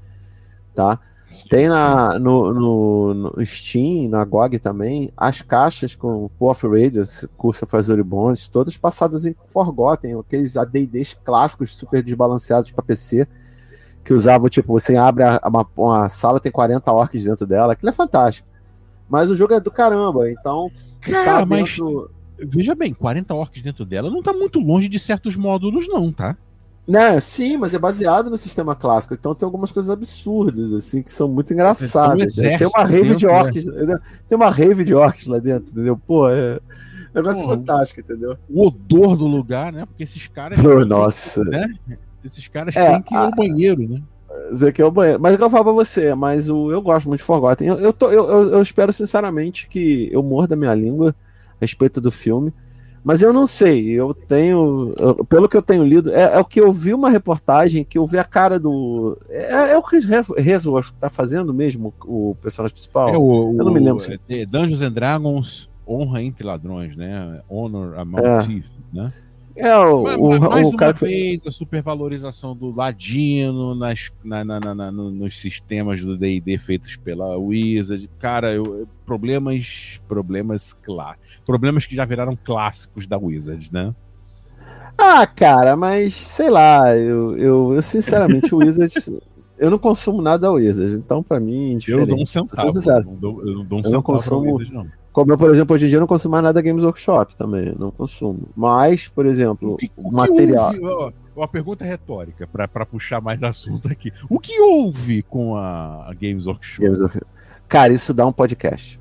tá? 0.75 1.01
Tem 1.49 1.69
na, 1.69 2.19
no, 2.19 2.53
no, 2.53 3.15
no, 3.15 3.47
Steam, 3.47 4.09
na 4.09 4.25
GOG 4.25 4.59
também, 4.59 5.11
as 5.17 5.41
caixas 5.41 5.95
com 5.95 6.29
Puff 6.39 6.67
Raiders, 6.67 7.27
Cursa 7.37 7.67
Fazori 7.67 8.03
Bonds, 8.03 8.49
todas 8.49 8.77
passadas 8.77 9.25
em 9.25 9.35
Forgotten, 9.45 10.19
aqueles 10.19 10.57
ADDs 10.57 11.17
clássicos 11.25 11.75
super 11.75 12.03
desbalanceados 12.03 12.71
para 12.71 12.85
PC, 12.85 13.27
que 14.05 14.13
usavam, 14.13 14.49
tipo, 14.49 14.73
você 14.73 14.97
abre 14.97 15.23
a, 15.23 15.41
uma, 15.45 15.67
uma, 15.77 16.09
sala, 16.09 16.41
tem 16.41 16.51
40 16.51 16.93
orcs 16.93 17.25
dentro 17.25 17.47
dela, 17.47 17.73
aquilo 17.73 17.91
é 17.91 17.93
fantástico. 17.93 18.49
Mas 19.09 19.31
o 19.31 19.37
jogo 19.37 19.55
é 19.55 19.61
do 19.61 19.71
caramba, 19.71 20.31
então. 20.31 20.71
Cara, 21.01 21.45
mas. 21.45 21.77
Veja 22.45 22.75
bem, 22.75 22.93
40 22.93 23.35
orcs 23.35 23.63
dentro 23.63 23.85
dela 23.85 24.11
não 24.11 24.23
tá 24.23 24.33
muito 24.33 24.59
longe 24.59 24.89
de 24.89 24.99
certos 24.99 25.37
módulos, 25.37 25.87
não, 25.87 26.11
tá? 26.11 26.37
Né, 26.87 27.21
sim, 27.21 27.57
mas 27.57 27.73
é 27.75 27.79
baseado 27.79 28.29
no 28.29 28.37
sistema 28.37 28.75
clássico. 28.75 29.15
Então 29.15 29.35
tem 29.35 29.47
algumas 29.47 29.71
coisas 29.71 29.91
absurdas, 29.91 30.73
assim, 30.73 31.01
que 31.03 31.13
são 31.13 31.29
muito 31.29 31.53
engraçadas. 31.53 32.35
Tem, 32.35 32.57
um 32.57 32.59
tem 32.59 32.67
uma 32.67 32.85
rave 32.85 33.15
de 33.15 33.27
orcs. 33.27 33.67
Né? 33.67 33.99
Tem 34.29 34.37
uma 34.37 34.51
rave 34.51 34.85
de 34.85 34.93
orcs 34.93 35.27
lá 35.27 35.39
dentro, 35.39 35.71
entendeu? 35.71 35.97
Pô, 35.97 36.29
é. 36.29 36.59
Negócio 37.15 37.43
Pô, 37.43 37.51
fantástico, 37.51 38.01
entendeu? 38.01 38.37
O 38.49 38.67
odor 38.67 39.17
do 39.17 39.27
lugar, 39.27 39.73
né? 39.73 39.87
Porque 39.87 40.03
esses 40.03 40.27
caras. 40.27 40.59
Pô, 40.61 40.85
nossa. 40.85 41.45
Né? 41.45 41.69
Esses 42.25 42.49
caras 42.49 42.77
é, 42.77 42.91
têm 42.91 43.03
que 43.03 43.15
ir 43.15 43.17
ao 43.17 43.31
banheiro, 43.31 43.89
né? 43.89 44.03
Dizer 44.51 44.73
que 44.73 44.81
é 44.81 44.85
o 44.85 44.91
banheiro. 44.91 45.21
Mas 45.21 45.39
é 45.39 45.43
eu 45.43 45.51
falo 45.51 45.65
pra 45.65 45.73
você, 45.73 46.15
mas 46.15 46.49
o, 46.49 46.71
eu 46.71 46.81
gosto 46.81 47.09
muito 47.09 47.21
de 47.21 47.27
Forgotten. 47.27 47.69
Eu, 47.69 47.79
eu, 47.79 47.93
tô, 47.93 48.11
eu, 48.11 48.53
eu, 48.53 48.63
espero 48.63 48.93
sinceramente 48.93 49.69
que 49.69 50.09
eu 50.13 50.23
morda 50.23 50.57
minha 50.57 50.75
língua 50.75 51.15
a 51.51 51.57
respeito 51.61 52.01
do 52.01 52.11
filme. 52.11 52.53
Mas 53.05 53.21
eu 53.21 53.33
não 53.33 53.49
sei, 53.49 53.91
eu 53.91 54.15
tenho. 54.15 54.95
Eu, 54.97 55.25
pelo 55.25 55.49
que 55.49 55.57
eu 55.57 55.63
tenho 55.63 55.85
lido, 55.85 56.13
é, 56.13 56.37
é, 56.37 56.39
o 56.39 56.45
que 56.45 56.61
eu 56.61 56.71
vi 56.71 56.95
uma 56.95 57.11
reportagem 57.11 57.85
que 57.85 57.99
eu 57.99 58.07
vi 58.07 58.17
a 58.17 58.25
cara 58.25 58.61
do. 58.61 59.19
É, 59.29 59.73
é 59.73 59.77
o 59.77 59.83
Chris 59.83 60.07
Hemsworth 60.39 60.93
que 60.93 61.01
tá 61.01 61.11
fazendo 61.11 61.53
mesmo 61.53 61.93
o 62.05 62.37
personagem 62.41 62.75
principal? 62.75 63.09
É 63.09 63.19
o, 63.19 63.57
eu 63.59 63.65
não 63.65 63.73
me 63.73 63.81
lembro. 63.81 63.99
Se... 63.99 64.21
É 64.29 64.47
Dungeons 64.47 64.83
and 64.83 64.93
Dragons 64.93 65.69
Honra 65.87 66.23
entre 66.23 66.47
Ladrões, 66.47 66.97
né? 66.97 67.43
Honor 67.49 67.99
Among 67.99 68.25
é. 68.25 68.39
Thieves, 68.45 68.71
né? 68.93 69.13
É, 69.55 69.77
o, 69.77 70.03
mas, 70.03 70.17
o, 70.17 70.41
mais 70.41 70.67
o 70.67 70.71
uma 70.71 70.77
cara 70.77 70.93
vez, 70.93 71.47
a 71.47 71.51
supervalorização 71.51 72.57
do 72.57 72.75
Ladino 72.75 73.75
nas, 73.75 74.11
na, 74.25 74.45
na, 74.45 74.61
na, 74.61 74.91
nos 74.91 75.39
sistemas 75.39 76.01
do 76.01 76.17
D&D 76.17 76.59
feitos 76.59 76.97
pela 76.97 77.37
Wizard. 77.37 78.09
Cara, 78.19 78.53
eu, 78.53 78.89
problemas, 79.05 80.01
problemas, 80.09 80.73
claro, 80.83 81.19
problemas 81.45 81.87
que 81.87 81.95
já 81.95 82.05
viraram 82.05 82.37
clássicos 82.37 83.07
da 83.07 83.19
Wizard, 83.19 83.71
né? 83.73 83.95
Ah, 84.97 85.27
cara, 85.27 85.77
mas 85.77 86.15
sei 86.15 86.51
lá, 86.51 86.97
eu, 86.97 87.37
eu, 87.37 87.75
eu 87.75 87.83
sinceramente, 87.83 88.55
o 88.55 88.59
Wizard, 88.59 88.95
eu 89.59 89.71
não 89.71 89.79
consumo 89.79 90.23
nada 90.23 90.39
da 90.39 90.53
Wizard, 90.53 90.95
então 90.95 91.23
para 91.23 91.41
mim, 91.41 91.79
eu 91.87 92.07
dou 92.07 92.21
um 92.21 92.27
centavo. 92.27 92.69
Eu 92.69 93.05
não 93.05 93.15
dou, 93.15 93.47
eu 93.47 93.55
não 93.55 93.65
dou 93.65 93.79
um 93.79 93.81
eu 93.81 93.85
centavo 93.85 93.93
não 93.93 94.03
consumo, 94.03 94.57
Wizard, 94.57 94.73
não. 94.73 95.02
Como 95.13 95.31
eu, 95.33 95.37
por 95.37 95.51
exemplo, 95.51 95.75
hoje 95.75 95.87
em 95.87 95.89
dia 95.91 96.01
não 96.01 96.07
consumo 96.07 96.33
mais 96.33 96.45
nada 96.45 96.63
Games 96.63 96.83
Workshop 96.83 97.37
também, 97.37 97.75
não 97.79 97.91
consumo. 97.91 98.49
Mas, 98.57 99.09
por 99.09 99.27
exemplo, 99.27 99.75
o, 99.75 99.77
que, 99.77 99.91
o 99.97 100.11
material. 100.11 100.73
Houve, 100.81 101.15
uma 101.37 101.49
pergunta 101.49 101.85
retórica, 101.85 102.47
para 102.47 102.87
puxar 102.87 103.21
mais 103.21 103.43
assunto 103.43 103.89
aqui. 103.89 104.13
O 104.29 104.39
que 104.39 104.59
houve 104.61 105.23
com 105.23 105.57
a, 105.57 106.09
a 106.11 106.15
Games 106.15 106.47
Workshop? 106.47 106.83
Games 106.83 107.01
Workshop? 107.01 107.27
Cara, 107.69 107.93
isso 107.93 108.15
dá 108.15 108.27
um 108.27 108.33
podcast. 108.33 108.99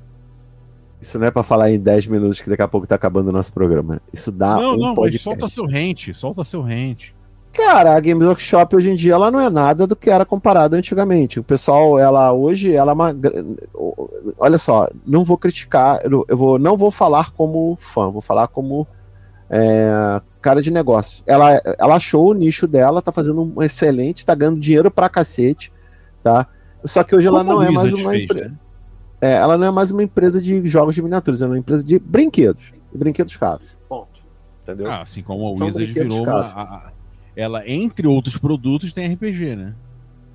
Isso 1.00 1.18
não 1.18 1.26
é 1.26 1.30
para 1.30 1.42
falar 1.42 1.70
em 1.70 1.80
10 1.80 2.06
minutos 2.06 2.40
que 2.40 2.48
daqui 2.48 2.62
a 2.62 2.68
pouco 2.68 2.86
tá 2.86 2.94
acabando 2.94 3.28
o 3.28 3.32
nosso 3.32 3.52
programa. 3.52 4.00
Isso 4.12 4.30
dá 4.30 4.54
não, 4.56 4.74
um 4.74 4.76
não, 4.76 4.94
podcast. 4.94 5.26
Não, 5.26 5.32
solta 5.34 5.52
seu 5.52 5.66
rente, 5.66 6.14
solta 6.14 6.44
seu 6.44 6.62
rente. 6.62 7.14
Cara, 7.52 7.94
a 7.94 8.00
Games 8.00 8.26
Workshop 8.26 8.74
hoje 8.76 8.90
em 8.90 8.94
dia 8.94 9.12
ela 9.12 9.30
não 9.30 9.38
é 9.38 9.50
nada 9.50 9.86
do 9.86 9.94
que 9.94 10.08
era 10.08 10.24
comparado 10.24 10.74
antigamente. 10.74 11.38
O 11.38 11.44
pessoal, 11.44 11.98
ela 11.98 12.32
hoje, 12.32 12.72
ela 12.72 12.92
é 12.92 12.94
uma. 12.94 13.14
Olha 14.38 14.56
só, 14.56 14.88
não 15.06 15.22
vou 15.22 15.36
criticar, 15.36 16.00
eu 16.04 16.36
vou, 16.36 16.58
não 16.58 16.76
vou 16.76 16.90
falar 16.90 17.30
como 17.32 17.76
fã, 17.78 18.10
vou 18.10 18.22
falar 18.22 18.48
como 18.48 18.86
é, 19.50 20.22
cara 20.40 20.62
de 20.62 20.70
negócio. 20.70 21.22
Ela, 21.26 21.60
ela 21.78 21.96
achou 21.96 22.30
o 22.30 22.34
nicho 22.34 22.66
dela, 22.66 23.02
tá 23.02 23.12
fazendo 23.12 23.42
um 23.42 23.62
excelente, 23.62 24.24
tá 24.24 24.34
ganhando 24.34 24.58
dinheiro 24.58 24.90
pra 24.90 25.10
cacete, 25.10 25.70
tá? 26.22 26.46
Só 26.86 27.04
que 27.04 27.14
hoje 27.14 27.26
Como 27.26 27.38
ela 27.38 27.44
não 27.44 27.62
é 27.62 27.70
mais 27.70 27.92
uma 27.92 28.16
empresa. 28.16 28.48
Né? 28.48 28.54
É, 29.20 29.34
ela 29.34 29.58
não 29.58 29.66
é 29.66 29.70
mais 29.70 29.90
uma 29.90 30.02
empresa 30.02 30.40
de 30.40 30.66
jogos 30.68 30.94
de 30.94 31.02
miniaturas, 31.02 31.42
ela 31.42 31.50
é 31.50 31.52
uma 31.52 31.58
empresa 31.58 31.84
de 31.84 31.98
brinquedos. 31.98 32.72
Brinquedos 32.92 33.36
caros. 33.36 33.76
Ponto. 33.88 34.20
Entendeu? 34.62 34.90
Ah, 34.90 35.02
assim 35.02 35.22
como 35.22 35.46
a 35.46 35.50
Wizard 35.50 35.86
virou 35.92 36.22
uma, 36.22 36.40
a, 36.40 36.92
ela, 37.36 37.62
entre 37.68 38.06
outros 38.06 38.36
produtos, 38.36 38.92
tem 38.92 39.12
RPG, 39.12 39.56
né? 39.56 39.74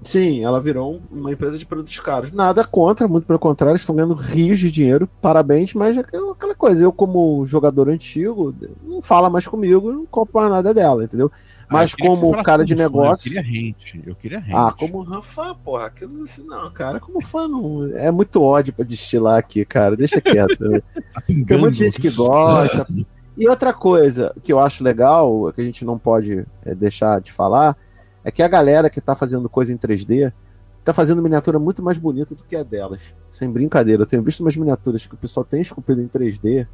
Sim, 0.03 0.43
ela 0.43 0.61
virou 0.61 1.01
uma 1.11 1.31
empresa 1.31 1.57
de 1.57 1.65
produtos 1.65 1.99
caros. 1.99 2.31
Nada 2.31 2.63
contra, 2.63 3.07
muito 3.07 3.25
pelo 3.25 3.39
contrário, 3.39 3.75
estão 3.75 3.95
ganhando 3.95 4.13
rios 4.13 4.59
de 4.59 4.69
dinheiro, 4.69 5.09
parabéns, 5.21 5.73
mas 5.73 5.97
é 5.97 6.01
aquela 6.01 6.55
coisa, 6.55 6.83
eu 6.83 6.93
como 6.93 7.45
jogador 7.45 7.89
antigo, 7.89 8.53
não 8.83 9.01
fala 9.01 9.29
mais 9.29 9.47
comigo, 9.47 9.91
não 9.91 10.05
compro 10.05 10.39
mais 10.39 10.51
nada 10.51 10.73
dela, 10.73 11.03
entendeu? 11.03 11.31
Ah, 11.63 11.73
mas 11.73 11.93
ah, 11.93 11.95
como 11.99 12.43
cara 12.43 12.63
de 12.63 12.75
negócio. 12.75 13.27
eu 13.27 13.33
queria 13.33 13.41
rente, 13.41 14.03
eu 14.05 14.15
queria 14.15 14.39
rente. 14.39 14.55
Ah, 14.55 14.71
como 14.71 15.21
fã, 15.21 15.53
porra, 15.55 15.87
aquilo 15.87 16.23
assim, 16.23 16.43
não, 16.43 16.71
cara, 16.71 16.99
como 16.99 17.19
fã 17.19 17.47
não. 17.47 17.91
É 17.95 18.11
muito 18.11 18.41
ódio 18.41 18.73
pra 18.73 18.85
destilar 18.85 19.37
aqui, 19.37 19.65
cara, 19.65 19.97
deixa 19.97 20.21
quieto. 20.21 20.57
tá 21.13 21.21
Tem 21.25 21.57
muita 21.57 21.73
gente 21.73 21.99
que 21.99 22.09
gosta. 22.09 22.87
E 23.37 23.47
outra 23.47 23.71
coisa 23.71 24.33
que 24.43 24.51
eu 24.51 24.59
acho 24.59 24.83
legal, 24.83 25.53
que 25.53 25.61
a 25.61 25.63
gente 25.63 25.85
não 25.85 25.99
pode 25.99 26.43
é, 26.65 26.73
deixar 26.73 27.21
de 27.21 27.31
falar, 27.31 27.77
é 28.23 28.31
que 28.31 28.41
a 28.41 28.47
galera 28.47 28.89
que 28.89 28.97
está 28.97 29.15
fazendo 29.15 29.47
coisa 29.47 29.71
em 29.71 29.77
3D 29.77 30.33
está 30.79 30.91
fazendo 30.91 31.21
miniatura 31.21 31.59
muito 31.59 31.83
mais 31.83 31.97
bonita 31.97 32.33
do 32.33 32.43
que 32.43 32.55
a 32.55 32.63
delas. 32.63 33.13
Sem 33.29 33.51
brincadeira, 33.51 34.01
eu 34.01 34.07
tenho 34.07 34.23
visto 34.23 34.39
umas 34.39 34.57
miniaturas 34.57 35.05
que 35.05 35.13
o 35.13 35.17
pessoal 35.17 35.45
tem 35.45 35.61
esculpido 35.61 36.01
em 36.01 36.07
3D 36.07 36.67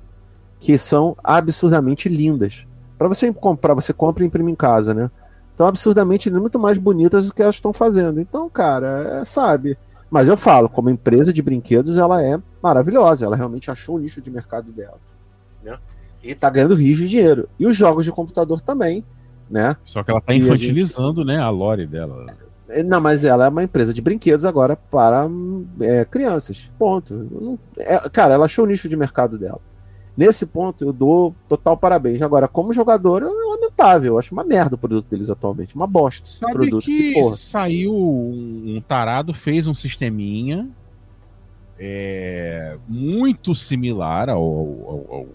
que 0.57 0.77
são 0.77 1.17
absurdamente 1.21 2.07
lindas. 2.07 2.65
Para 2.97 3.09
você 3.09 3.33
comprar, 3.33 3.73
você 3.73 3.91
compra 3.91 4.23
e 4.23 4.27
imprime 4.27 4.51
em 4.51 4.55
casa, 4.55 4.93
né? 4.93 5.11
Então, 5.53 5.67
absurdamente 5.67 6.31
muito 6.31 6.57
mais 6.57 6.77
bonitas 6.77 7.27
do 7.27 7.33
que 7.33 7.41
elas 7.41 7.55
estão 7.55 7.73
fazendo. 7.73 8.21
Então, 8.21 8.49
cara, 8.49 9.19
é, 9.19 9.25
sabe. 9.25 9.77
Mas 10.09 10.29
eu 10.29 10.37
falo, 10.37 10.69
como 10.69 10.89
empresa 10.89 11.33
de 11.33 11.41
brinquedos, 11.41 11.97
ela 11.97 12.23
é 12.23 12.39
maravilhosa. 12.61 13.25
Ela 13.25 13.35
realmente 13.35 13.69
achou 13.69 13.97
o 13.97 13.99
nicho 13.99 14.21
de 14.21 14.31
mercado 14.31 14.71
dela. 14.71 14.99
E 16.23 16.33
tá 16.33 16.49
ganhando 16.49 16.75
rios 16.75 16.97
de 16.97 17.07
dinheiro. 17.09 17.49
E 17.59 17.67
os 17.67 17.75
jogos 17.75 18.05
de 18.05 18.11
computador 18.11 18.61
também 18.61 19.03
né? 19.49 19.75
Só 19.85 20.03
que 20.03 20.11
ela 20.11 20.19
tá 20.19 20.33
infantilizando, 20.33 21.21
a 21.21 21.25
gente... 21.25 21.37
né, 21.37 21.37
a 21.37 21.49
lore 21.49 21.85
dela. 21.85 22.25
É, 22.67 22.81
não, 22.81 22.99
mas 22.99 23.23
ela 23.23 23.45
é 23.45 23.49
uma 23.49 23.63
empresa 23.63 23.93
de 23.93 24.01
brinquedos 24.01 24.45
agora 24.45 24.75
para 24.75 25.27
é, 25.79 26.05
crianças. 26.05 26.71
Ponto. 26.79 27.59
É, 27.77 27.97
cara, 28.09 28.33
ela 28.33 28.45
achou 28.45 28.65
o 28.65 28.67
nicho 28.67 28.89
de 28.89 28.97
mercado 28.97 29.37
dela. 29.37 29.59
Nesse 30.17 30.45
ponto, 30.45 30.83
eu 30.83 30.93
dou 30.93 31.35
total 31.47 31.77
parabéns. 31.77 32.21
Agora, 32.21 32.47
como 32.47 32.73
jogador, 32.73 33.21
é 33.21 33.25
lamentável. 33.25 34.13
Eu 34.13 34.19
acho 34.19 34.33
uma 34.33 34.43
merda 34.43 34.75
o 34.75 34.77
produto 34.77 35.07
deles 35.07 35.29
atualmente. 35.29 35.75
Uma 35.75 35.87
bosta. 35.87 36.27
Sabe 36.27 36.53
produto 36.53 36.85
que, 36.85 37.13
que 37.13 37.23
saiu 37.35 37.93
um 37.93 38.81
tarado, 38.87 39.33
fez 39.33 39.67
um 39.67 39.73
sisteminha 39.73 40.67
é, 41.79 42.77
muito 42.87 43.55
similar 43.55 44.29
ao, 44.29 44.41
ao, 44.41 45.05
ao 45.09 45.27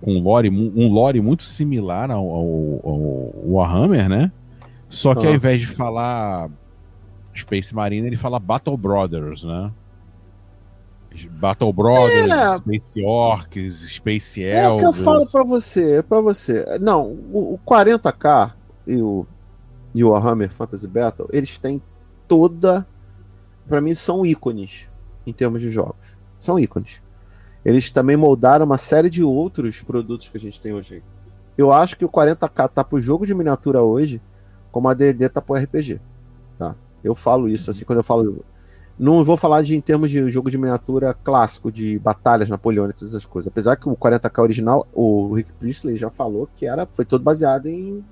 com 0.00 0.12
um 0.12 0.22
lore, 0.22 0.50
um 0.50 0.92
lore 0.92 1.20
muito 1.20 1.42
similar 1.42 2.10
ao, 2.10 2.28
ao, 2.28 2.80
ao 2.84 3.32
Warhammer, 3.52 4.08
né? 4.08 4.32
Só 4.88 5.14
que 5.14 5.26
ah. 5.26 5.30
ao 5.30 5.34
invés 5.34 5.60
de 5.60 5.66
falar 5.66 6.50
Space 7.34 7.74
Marine, 7.74 8.06
ele 8.06 8.16
fala 8.16 8.38
Battle 8.38 8.76
Brothers, 8.76 9.42
né? 9.42 9.72
Battle 11.30 11.72
Brothers, 11.72 12.30
é. 12.30 12.56
Space 12.58 13.04
Orcs, 13.04 13.74
Space 13.88 14.42
Elves. 14.42 14.64
É 14.64 14.68
o 14.68 14.78
que 14.78 14.84
eu 14.84 15.04
falo 15.04 15.26
pra 15.26 15.42
você, 15.44 15.96
é 15.96 16.02
pra 16.02 16.20
você. 16.20 16.64
Não, 16.78 17.06
o, 17.32 17.54
o 17.54 17.60
40k 17.66 18.52
e 18.86 19.00
o, 19.00 19.26
e 19.94 20.04
o 20.04 20.10
Warhammer 20.10 20.50
Fantasy 20.50 20.86
Battle, 20.86 21.28
eles 21.32 21.56
têm 21.58 21.80
toda. 22.28 22.86
Pra 23.66 23.80
mim, 23.80 23.94
são 23.94 24.24
ícones 24.24 24.88
em 25.26 25.32
termos 25.32 25.60
de 25.60 25.70
jogos. 25.70 26.16
São 26.38 26.58
ícones 26.58 27.00
eles 27.66 27.90
também 27.90 28.16
moldaram 28.16 28.64
uma 28.64 28.78
série 28.78 29.10
de 29.10 29.24
outros 29.24 29.82
produtos 29.82 30.28
que 30.28 30.36
a 30.36 30.40
gente 30.40 30.60
tem 30.60 30.72
hoje. 30.72 31.02
Eu 31.58 31.72
acho 31.72 31.96
que 31.96 32.04
o 32.04 32.08
40k 32.08 32.68
tá 32.68 32.84
pro 32.84 33.00
jogo 33.00 33.26
de 33.26 33.34
miniatura 33.34 33.82
hoje, 33.82 34.22
como 34.70 34.88
a 34.88 34.94
D&D 34.94 35.28
tá 35.28 35.42
pro 35.42 35.56
RPG, 35.56 36.00
tá? 36.56 36.76
Eu 37.02 37.12
falo 37.16 37.48
isso 37.48 37.68
assim 37.68 37.84
quando 37.84 37.98
eu 37.98 38.04
falo 38.04 38.44
não 38.96 39.24
vou 39.24 39.36
falar 39.36 39.62
de 39.62 39.76
em 39.76 39.80
termos 39.80 40.12
de 40.12 40.30
jogo 40.30 40.48
de 40.48 40.56
miniatura 40.56 41.12
clássico 41.12 41.72
de 41.72 41.98
batalhas 41.98 42.48
napoleônicas 42.48 43.08
essas 43.08 43.26
coisas. 43.26 43.48
Apesar 43.48 43.74
que 43.74 43.88
o 43.88 43.96
40k 43.96 44.42
original, 44.42 44.86
o 44.94 45.34
Rick 45.34 45.52
Priestley 45.54 45.96
já 45.96 46.08
falou 46.08 46.48
que 46.54 46.66
era 46.66 46.86
foi 46.86 47.04
todo 47.04 47.24
baseado 47.24 47.66
em, 47.66 48.04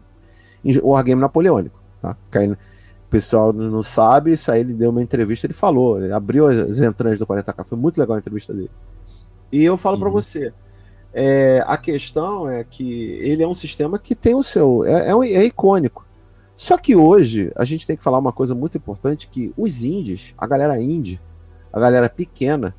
em 0.65 0.79
wargame 0.81 1.21
napoleônico, 1.21 1.81
tá? 2.03 2.17
O 2.37 3.09
pessoal 3.09 3.53
não 3.53 3.85
sabe, 3.85 4.33
isso 4.33 4.51
aí 4.51 4.63
ele 4.63 4.75
deu 4.75 4.91
uma 4.91 5.01
entrevista, 5.01 5.47
ele 5.47 5.55
falou, 5.55 6.03
ele 6.03 6.13
abriu 6.13 6.49
as 6.49 6.81
entranhas 6.81 7.21
do 7.21 7.27
40k, 7.27 7.65
foi 7.65 7.79
muito 7.79 7.99
legal 7.99 8.17
a 8.17 8.19
entrevista 8.19 8.53
dele. 8.53 8.71
E 9.55 9.63
eu 9.63 9.77
falo 9.77 9.95
uhum. 9.95 10.01
para 10.01 10.11
você, 10.11 10.53
é, 11.13 11.63
a 11.65 11.77
questão 11.77 12.51
é 12.51 12.65
que 12.65 13.13
ele 13.21 13.41
é 13.41 13.47
um 13.47 13.55
sistema 13.55 14.01
que 14.01 14.13
tem 14.13 14.35
o 14.35 14.43
seu. 14.43 14.85
É, 14.85 15.11
é, 15.11 15.33
é, 15.33 15.45
icônico. 15.45 16.05
Só 16.57 16.77
que 16.77 16.97
hoje 16.97 17.53
a 17.55 17.65
gente 17.65 17.87
tem 17.87 17.97
que 17.97 18.03
falar 18.03 18.19
uma 18.19 18.33
coisa 18.33 18.53
muito 18.53 18.77
importante: 18.77 19.29
que 19.29 19.55
os 19.57 19.85
indies, 19.85 20.35
a 20.37 20.45
galera 20.45 20.81
indie, 20.83 21.21
a 21.73 21.79
galera 21.79 22.09
pequena, 22.09 22.75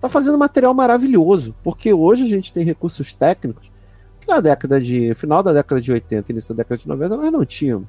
tá 0.00 0.08
fazendo 0.08 0.36
material 0.36 0.74
maravilhoso. 0.74 1.54
Porque 1.62 1.92
hoje 1.92 2.24
a 2.24 2.28
gente 2.28 2.52
tem 2.52 2.64
recursos 2.64 3.12
técnicos 3.12 3.70
que 4.20 4.26
na 4.26 4.40
década 4.40 4.80
de. 4.80 5.14
final 5.14 5.44
da 5.44 5.52
década 5.52 5.80
de 5.80 5.92
80 5.92 6.32
início 6.32 6.52
da 6.52 6.64
década 6.64 6.78
de 6.78 6.88
90 6.88 7.16
nós 7.16 7.32
não 7.32 7.44
tínhamos. 7.44 7.88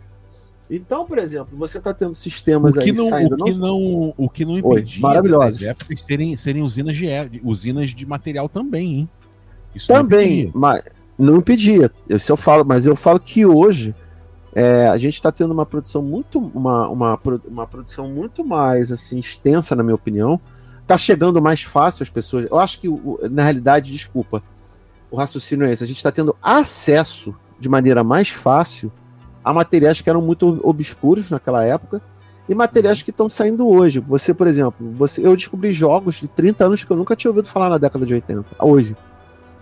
Então, 0.70 1.06
por 1.06 1.18
exemplo, 1.18 1.58
você 1.58 1.78
está 1.78 1.94
tendo 1.94 2.14
sistemas 2.14 2.76
o 2.76 2.80
que 2.80 2.90
aí 2.90 2.92
não, 2.92 3.10
saindo. 3.10 3.36
O 3.36 3.44
que 3.46 3.52
não, 3.54 3.60
não, 3.60 4.14
o 4.18 4.30
que 4.30 4.46
não 4.46 4.58
impedia 4.58 5.02
maravilhosos. 5.02 5.64
épocas 5.64 6.02
serem, 6.02 6.36
serem 6.36 6.62
usinas, 6.62 6.96
de, 6.96 7.08
usinas 7.44 7.92
de 7.92 8.06
material 8.06 8.50
também, 8.50 8.94
hein? 8.94 9.10
Isso 9.74 9.88
também, 9.88 10.46
não 10.46 10.62
mas 10.62 10.84
não 11.18 11.38
impedia. 11.38 11.92
Isso 12.10 12.32
eu 12.32 12.38
falo, 12.38 12.66
mas 12.66 12.86
eu 12.86 12.96
falo 12.96 13.20
que 13.20 13.46
hoje 13.46 13.96
é, 14.54 14.88
a 14.88 14.98
gente 14.98 15.14
está 15.14 15.32
tendo 15.32 15.52
uma 15.52 15.66
produção 15.66 16.02
muito. 16.02 16.38
Uma, 16.40 16.90
uma, 16.90 17.20
uma 17.48 17.68
produção 17.68 18.10
muito 18.10 18.46
mais 18.46 18.92
assim, 18.92 19.18
extensa, 19.18 19.76
na 19.76 19.84
minha 19.84 19.96
opinião. 19.96 20.40
Está 20.82 20.98
chegando 20.98 21.42
mais 21.42 21.62
fácil 21.64 22.04
as 22.04 22.10
pessoas. 22.10 22.48
Eu 22.50 22.60
acho 22.60 22.80
que, 22.80 22.88
na 23.30 23.44
realidade, 23.44 23.92
desculpa, 23.92 24.42
o 25.12 25.16
raciocínio 25.16 25.66
é 25.66 25.72
esse. 25.72 25.84
A 25.84 25.88
gente 25.88 25.98
está 25.98 26.12
tendo 26.12 26.36
acesso 26.42 27.36
de 27.60 27.70
maneira 27.70 28.04
mais 28.04 28.30
fácil 28.30 28.92
a 29.48 29.54
materiais 29.54 30.02
que 30.02 30.10
eram 30.10 30.22
muito 30.22 30.60
obscuros 30.62 31.30
naquela 31.30 31.64
época 31.64 32.02
e 32.50 32.54
materiais 32.54 33.02
que 33.02 33.12
estão 33.12 33.30
saindo 33.30 33.66
hoje. 33.66 34.00
Você, 34.02 34.34
por 34.34 34.46
exemplo, 34.46 34.92
você, 34.92 35.26
eu 35.26 35.34
descobri 35.38 35.72
jogos 35.72 36.16
de 36.16 36.28
30 36.28 36.66
anos 36.66 36.84
que 36.84 36.92
eu 36.92 36.98
nunca 36.98 37.16
tinha 37.16 37.32
ouvido 37.32 37.48
falar 37.48 37.70
na 37.70 37.78
década 37.78 38.06
de 38.06 38.14
80, 38.14 38.46
hoje. 38.60 38.94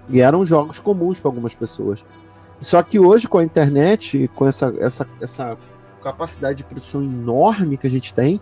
E 0.09 0.21
eram 0.21 0.43
jogos 0.43 0.79
comuns 0.79 1.19
para 1.19 1.29
algumas 1.29 1.53
pessoas. 1.53 2.03
Só 2.59 2.81
que 2.81 2.99
hoje, 2.99 3.27
com 3.27 3.37
a 3.37 3.43
internet, 3.43 4.27
com 4.33 4.47
essa, 4.47 4.73
essa, 4.79 5.07
essa 5.21 5.55
capacidade 6.01 6.57
de 6.57 6.63
produção 6.63 7.03
enorme 7.03 7.77
que 7.77 7.85
a 7.85 7.91
gente 7.91 8.11
tem, 8.11 8.41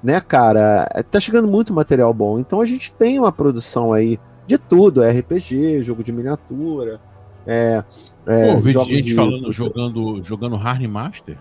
né, 0.00 0.20
cara, 0.20 0.86
tá 1.10 1.18
chegando 1.18 1.48
muito 1.48 1.74
material 1.74 2.14
bom. 2.14 2.38
Então 2.38 2.60
a 2.60 2.64
gente 2.64 2.92
tem 2.92 3.18
uma 3.18 3.32
produção 3.32 3.92
aí 3.92 4.20
de 4.46 4.56
tudo: 4.56 5.02
RPG, 5.02 5.82
jogo 5.82 6.04
de 6.04 6.12
miniatura, 6.12 7.00
é, 7.44 7.82
é, 8.26 8.54
Pô, 8.54 8.68
gente 8.84 9.02
de... 9.02 9.14
falando, 9.14 9.52
jogando, 9.52 10.22
jogando 10.22 10.56
Hard 10.56 10.82
Master. 10.82 11.38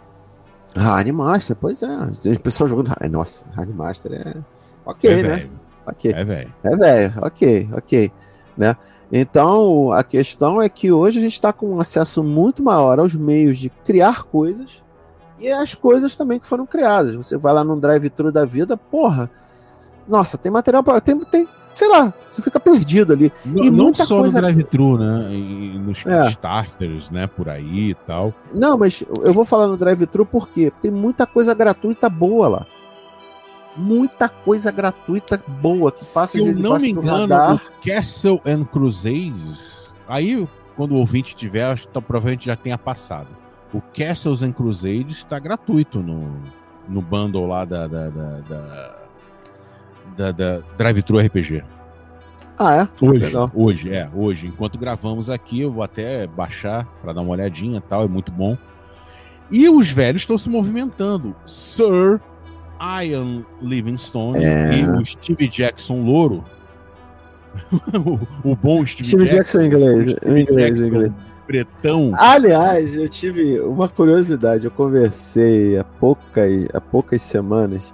Hard 0.76 1.08
Master, 1.08 1.56
pois 1.56 1.82
é. 1.82 1.88
Tem 2.22 2.36
pessoal 2.36 2.70
jogando. 2.70 2.92
Nossa, 3.10 3.46
Hard 3.56 3.70
Master 3.70 4.14
é. 4.14 4.36
Ok, 4.86 5.10
é 5.10 5.24
né? 5.24 5.36
Véio. 5.36 5.52
Ok. 5.88 6.12
É 6.14 6.24
velho. 6.24 6.54
É 6.64 6.76
velho, 6.76 7.14
ok, 7.22 7.70
ok. 7.74 8.12
Né? 8.58 8.76
Então, 9.12 9.92
a 9.92 10.04
questão 10.04 10.62
é 10.62 10.68
que 10.68 10.92
hoje 10.92 11.20
a 11.20 11.22
gente 11.22 11.34
está 11.34 11.54
com 11.54 11.76
um 11.76 11.80
acesso 11.80 12.24
muito 12.24 12.64
maior 12.64 13.00
aos 13.00 13.14
meios 13.16 13.58
de 13.58 13.70
criar 13.70 14.24
coisas 14.24 14.84
e 15.40 15.52
as 15.52 15.74
coisas 15.76 16.16
também 16.16 16.40
que 16.40 16.48
foram 16.48 16.66
criadas. 16.66 17.16
Você 17.16 17.38
vai 17.38 17.54
lá 17.54 17.64
num 17.64 17.80
drive-thru 17.80 18.32
da 18.32 18.46
vida, 18.46 18.76
porra, 18.76 19.30
nossa, 20.08 20.38
tem 20.38 20.52
material 20.52 20.84
para 20.84 21.02
tem, 21.02 21.20
tem 21.26 21.48
sei 21.76 21.90
lá, 21.90 22.14
você 22.32 22.42
fica 22.42 22.60
perdido 22.60 23.14
ali. 23.14 23.32
Não, 23.46 23.64
e 23.64 23.70
não 23.70 23.94
só 23.94 24.08
coisa... 24.08 24.42
no 24.42 24.48
drive-thru, 24.48 24.98
né? 24.98 25.28
E 25.32 25.78
nos 25.78 26.04
é. 26.06 26.30
starters, 26.30 27.12
né? 27.12 27.28
Por 27.28 27.50
aí 27.50 27.92
e 27.92 27.94
tal. 27.94 28.34
Não, 28.54 28.78
mas 28.78 29.04
eu 29.22 29.34
vou 29.34 29.46
falar 29.46 29.68
no 29.68 29.78
drive-thru 29.78 30.26
porque 30.26 30.72
tem 30.82 30.90
muita 30.90 31.28
coisa 31.28 31.54
gratuita 31.54 32.10
boa 32.10 32.48
lá. 32.48 32.66
Muita 33.76 34.30
coisa 34.30 34.72
gratuita 34.72 35.44
boa 35.62 35.92
que 35.92 36.00
passa 36.00 36.28
Se 36.28 36.40
eu 36.40 36.56
não 36.56 36.80
me 36.80 36.92
engano, 36.92 37.56
o 37.56 37.86
Castle 37.86 38.42
and 38.46 38.64
Crusades, 38.64 39.94
aí 40.08 40.48
quando 40.78 40.94
o 40.94 40.98
ouvinte 40.98 41.36
tiver, 41.36 41.66
acho 41.66 41.88
que 41.88 42.02
provavelmente 42.02 42.46
já 42.46 42.56
tenha 42.56 42.78
passado. 42.78 43.28
O 43.74 43.82
Castles 43.82 44.42
and 44.42 44.54
Crusades 44.54 45.18
está 45.18 45.38
gratuito 45.38 46.00
no, 46.00 46.40
no 46.88 47.02
bundle 47.02 47.48
lá 47.48 47.66
da, 47.66 47.86
da, 47.88 48.10
da, 48.10 48.40
da 48.48 49.05
da, 50.16 50.32
da 50.32 50.62
Drive 50.78 51.04
Thru 51.04 51.20
RPG. 51.20 51.64
Ah, 52.58 52.76
é? 52.76 53.06
Hoje, 53.06 53.26
Legal. 53.26 53.52
hoje, 53.54 53.94
é, 53.94 54.10
hoje. 54.14 54.48
Enquanto 54.48 54.78
gravamos 54.78 55.30
aqui, 55.30 55.62
eu 55.62 55.72
vou 55.72 55.84
até 55.84 56.26
baixar 56.26 56.86
para 57.02 57.14
dar 57.14 57.22
uma 57.22 57.32
olhadinha 57.32 57.82
tal, 57.82 58.04
é 58.04 58.08
muito 58.08 58.32
bom. 58.32 58.58
E 59.52 59.70
os 59.70 59.90
velhos 59.90 60.22
estão 60.22 60.38
se 60.38 60.50
movimentando. 60.50 61.36
Sir 61.46 62.20
Ian 62.80 63.44
Livingstone 63.62 64.44
é. 64.44 64.80
e 64.80 64.86
o 64.86 65.06
Steve 65.06 65.48
Jackson 65.48 66.02
Louro. 66.02 66.44
o, 67.94 68.52
o, 68.52 68.56
bom 68.56 68.86
Steve, 68.86 69.10
Steve 69.10 69.26
Jackson, 69.26 69.60
Jackson 69.60 69.62
em 69.62 69.66
inglês. 69.68 70.12
Steve 70.12 70.42
inglês, 70.42 70.68
Jackson, 70.70 70.88
inglês. 70.88 71.14
Pretão. 71.46 72.14
Aliás, 72.16 72.96
eu 72.96 73.08
tive 73.08 73.60
uma 73.60 73.88
curiosidade. 73.88 74.66
Eu 74.66 74.72
conversei 74.72 75.78
há 75.78 75.84
poucas, 75.84 76.68
há 76.74 76.82
poucas 76.82 77.22
semanas 77.22 77.94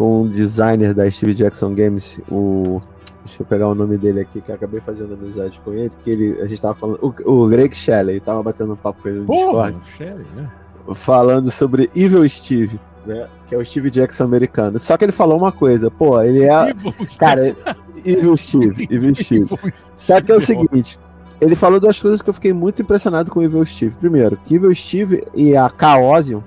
com 0.00 0.22
um 0.22 0.26
designer 0.26 0.94
da 0.94 1.10
Steve 1.10 1.34
Jackson 1.34 1.74
Games, 1.74 2.18
o 2.30 2.80
Deixa 3.22 3.42
eu 3.42 3.46
pegar 3.46 3.68
o 3.68 3.74
nome 3.74 3.98
dele 3.98 4.20
aqui, 4.20 4.40
que 4.40 4.50
eu 4.50 4.54
acabei 4.54 4.80
fazendo 4.80 5.12
amizade 5.12 5.60
com 5.62 5.74
ele, 5.74 5.92
que 6.02 6.08
ele, 6.08 6.40
a 6.40 6.46
gente 6.46 6.58
tava 6.58 6.72
falando. 6.72 6.98
O, 7.02 7.30
o 7.30 7.46
Greg 7.46 7.76
Shelley, 7.76 8.18
tava 8.18 8.42
batendo 8.42 8.72
um 8.72 8.76
papo 8.76 9.02
com 9.02 9.08
ele 9.10 9.18
no 9.18 9.26
Porra, 9.26 9.72
Discord. 9.72 9.96
Shelley, 9.98 10.26
né? 10.34 10.50
Falando 10.94 11.50
sobre 11.50 11.90
Evil 11.94 12.26
Steve, 12.30 12.80
né? 13.04 13.28
Que 13.46 13.54
é 13.54 13.58
o 13.58 13.64
Steve 13.64 13.90
Jackson 13.90 14.24
americano. 14.24 14.78
Só 14.78 14.96
que 14.96 15.04
ele 15.04 15.12
falou 15.12 15.36
uma 15.36 15.52
coisa, 15.52 15.90
pô, 15.90 16.18
ele 16.22 16.44
é. 16.44 16.70
Evil 16.70 16.94
cara, 17.18 17.54
Evil 18.02 18.36
Steve, 18.38 18.88
Evil 18.90 19.14
Steve. 19.14 19.50
Só 19.94 20.18
que 20.18 20.32
é 20.32 20.34
o 20.34 20.40
seguinte. 20.40 20.98
Ele 21.42 21.54
falou 21.54 21.78
duas 21.78 22.00
coisas 22.00 22.22
que 22.22 22.30
eu 22.30 22.34
fiquei 22.34 22.54
muito 22.54 22.80
impressionado 22.80 23.30
com 23.30 23.40
o 23.40 23.42
Evil 23.42 23.66
Steve. 23.66 23.94
Primeiro, 23.96 24.38
que 24.38 24.54
Evil 24.54 24.74
Steve 24.74 25.24
e 25.34 25.54
a 25.54 25.70
Chaosium 25.78 26.42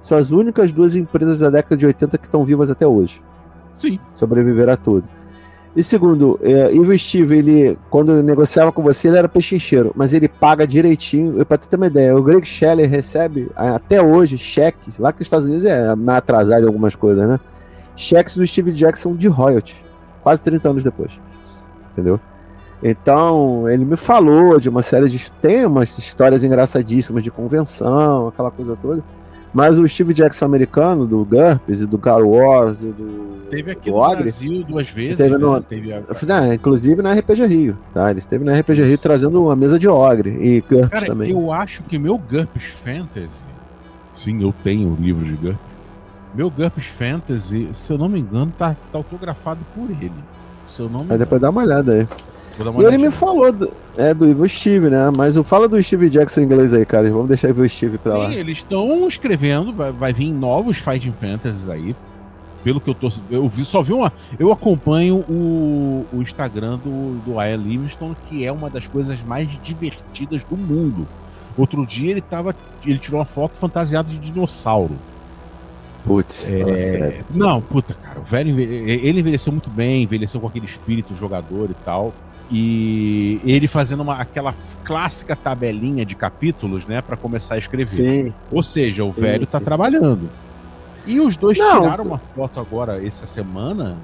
são 0.00 0.16
as 0.16 0.30
únicas 0.30 0.72
duas 0.72 0.96
empresas 0.96 1.40
da 1.40 1.50
década 1.50 1.76
de 1.76 1.86
80 1.86 2.18
que 2.18 2.26
estão 2.26 2.44
vivas 2.44 2.70
até 2.70 2.86
hoje. 2.86 3.22
Sim. 3.74 3.98
Sobreviver 4.14 4.68
a 4.68 4.76
tudo. 4.76 5.04
E 5.76 5.82
segundo, 5.82 6.40
é, 6.42 6.74
Evil 6.74 6.98
Steve, 6.98 7.38
ele, 7.38 7.78
quando 7.88 8.12
ele 8.12 8.22
negociava 8.22 8.72
com 8.72 8.82
você, 8.82 9.08
ele 9.08 9.18
era 9.18 9.28
pechincheiro, 9.28 9.92
mas 9.94 10.12
ele 10.12 10.26
paga 10.26 10.66
direitinho. 10.66 11.44
Pra 11.46 11.56
ter 11.56 11.76
uma 11.76 11.86
ideia, 11.86 12.16
o 12.16 12.22
Greg 12.22 12.44
Scheller 12.44 12.88
recebe 12.88 13.50
até 13.54 14.02
hoje 14.02 14.36
cheques, 14.36 14.98
lá 14.98 15.12
que 15.12 15.20
os 15.20 15.26
Estados 15.26 15.46
Unidos 15.46 15.64
é 15.64 15.94
mais 15.94 16.18
atrasado 16.18 16.64
em 16.64 16.66
algumas 16.66 16.96
coisas, 16.96 17.28
né? 17.28 17.38
Cheques 17.94 18.36
do 18.36 18.46
Steve 18.46 18.72
Jackson 18.72 19.14
de 19.14 19.28
royalty, 19.28 19.84
quase 20.22 20.42
30 20.42 20.68
anos 20.68 20.84
depois. 20.84 21.12
Entendeu? 21.92 22.18
Então, 22.82 23.68
ele 23.68 23.84
me 23.84 23.96
falou 23.96 24.58
de 24.58 24.68
uma 24.68 24.82
série 24.82 25.08
de. 25.08 25.30
Tem 25.32 25.66
umas 25.66 25.96
histórias 25.98 26.44
engraçadíssimas 26.44 27.22
de 27.22 27.30
convenção, 27.30 28.28
aquela 28.28 28.50
coisa 28.50 28.76
toda. 28.76 29.02
Mas 29.52 29.78
o 29.78 29.88
Steve 29.88 30.12
Jackson 30.12 30.44
americano, 30.44 31.06
do 31.06 31.24
GURPS 31.24 31.80
e 31.80 31.86
do 31.86 31.98
Car 31.98 32.22
Wars 32.22 32.82
e 32.82 32.88
do. 32.88 33.38
Teve 33.50 33.70
aqui 33.70 33.90
do 33.90 33.96
no 33.96 34.02
Ogre, 34.02 34.22
Brasil 34.24 34.62
duas 34.62 34.88
vezes. 34.90 35.16
Teve 35.16 35.30
né? 35.30 35.38
no, 35.38 35.60
teve 35.62 35.92
a... 35.92 36.02
ah, 36.28 36.54
inclusive 36.54 37.00
na 37.00 37.14
RPG 37.14 37.46
Rio, 37.46 37.78
tá? 37.94 38.10
Ele 38.10 38.18
esteve 38.18 38.44
na 38.44 38.58
RPG 38.58 38.82
Rio 38.82 38.98
trazendo 38.98 39.42
uma 39.42 39.56
mesa 39.56 39.78
de 39.78 39.88
Ogre 39.88 40.30
e 40.30 40.60
GURPS 40.60 40.88
Cara, 40.90 41.06
também. 41.06 41.30
Eu 41.30 41.50
acho 41.50 41.82
que 41.84 41.98
meu 41.98 42.18
GURPS 42.18 42.64
Fantasy. 42.84 43.44
Sim, 44.12 44.42
eu 44.42 44.54
tenho 44.62 44.96
livros 45.00 45.26
de 45.26 45.34
GURPS. 45.34 45.68
Meu 46.34 46.50
GURPS 46.50 46.86
Fantasy, 46.86 47.70
se 47.74 47.90
eu 47.90 47.96
não 47.96 48.08
me 48.08 48.20
engano, 48.20 48.52
tá, 48.56 48.76
tá 48.92 48.98
autografado 48.98 49.60
por 49.74 49.90
ele. 49.90 50.12
Se 50.68 50.82
eu 50.82 50.90
não 50.90 51.04
me 51.04 51.12
Aí 51.12 51.18
depois 51.18 51.40
dá 51.40 51.48
uma 51.48 51.62
olhada 51.62 51.94
aí. 51.94 52.08
E 52.78 52.84
ele 52.84 52.98
me 52.98 53.10
falou 53.10 53.52
do, 53.52 53.70
é, 53.96 54.12
do 54.12 54.26
Evil 54.26 54.48
Steve, 54.48 54.90
né? 54.90 55.10
Mas 55.16 55.36
o 55.36 55.44
fala 55.44 55.68
do 55.68 55.80
Steve 55.82 56.10
Jackson 56.10 56.40
em 56.40 56.44
inglês 56.44 56.74
aí, 56.74 56.84
cara. 56.84 57.08
Vamos 57.10 57.28
deixar 57.28 57.50
Evil 57.50 57.68
Steve 57.68 57.98
pra 57.98 58.12
Sim, 58.12 58.18
lá. 58.18 58.28
Sim, 58.30 58.34
eles 58.34 58.58
estão 58.58 59.06
escrevendo, 59.06 59.72
vai, 59.72 59.92
vai 59.92 60.12
vir 60.12 60.32
novos 60.32 60.78
Fighting 60.78 61.12
Fantasies 61.12 61.68
aí. 61.68 61.94
Pelo 62.64 62.80
que 62.80 62.90
eu 62.90 62.94
tô. 62.94 63.10
Eu 63.30 63.48
vi, 63.48 63.64
só 63.64 63.80
vi 63.82 63.92
uma. 63.92 64.12
Eu 64.38 64.50
acompanho 64.50 65.18
o, 65.28 66.04
o 66.12 66.20
Instagram 66.20 66.78
do, 66.78 67.20
do 67.24 67.40
Ian 67.40 67.56
Livingston, 67.56 68.14
que 68.28 68.44
é 68.44 68.50
uma 68.50 68.68
das 68.68 68.86
coisas 68.86 69.22
mais 69.22 69.48
divertidas 69.62 70.42
do 70.44 70.56
mundo. 70.56 71.06
Outro 71.56 71.86
dia 71.86 72.10
ele 72.10 72.20
tava. 72.20 72.54
Ele 72.84 72.98
tirou 72.98 73.20
uma 73.20 73.24
foto 73.24 73.56
fantasiado 73.56 74.08
de 74.08 74.18
dinossauro. 74.18 74.96
Putz, 76.08 76.48
é... 76.48 77.20
não, 77.30 77.60
puta, 77.60 77.94
cara, 77.94 78.18
o 78.18 78.22
velho 78.22 78.58
ele 78.58 79.20
envelheceu 79.20 79.52
muito 79.52 79.68
bem, 79.68 80.02
envelheceu 80.02 80.40
com 80.40 80.46
aquele 80.46 80.66
espírito 80.66 81.14
jogador 81.14 81.70
e 81.70 81.74
tal. 81.84 82.14
E 82.50 83.40
ele 83.44 83.68
fazendo 83.68 84.00
uma, 84.00 84.14
aquela 84.14 84.54
clássica 84.82 85.36
tabelinha 85.36 86.04
de 86.04 86.14
capítulos, 86.14 86.86
né, 86.86 87.02
para 87.02 87.14
começar 87.16 87.56
a 87.56 87.58
escrever. 87.58 87.88
Sim. 87.88 88.34
Ou 88.50 88.62
seja, 88.62 89.04
o 89.04 89.12
sim, 89.12 89.20
velho 89.20 89.46
tá 89.46 89.58
sim. 89.58 89.64
trabalhando. 89.64 90.30
E 91.06 91.20
os 91.20 91.36
dois 91.36 91.58
Não, 91.58 91.82
tiraram 91.82 92.04
uma 92.04 92.18
foto 92.18 92.58
agora 92.58 93.06
essa 93.06 93.26
semana, 93.26 93.96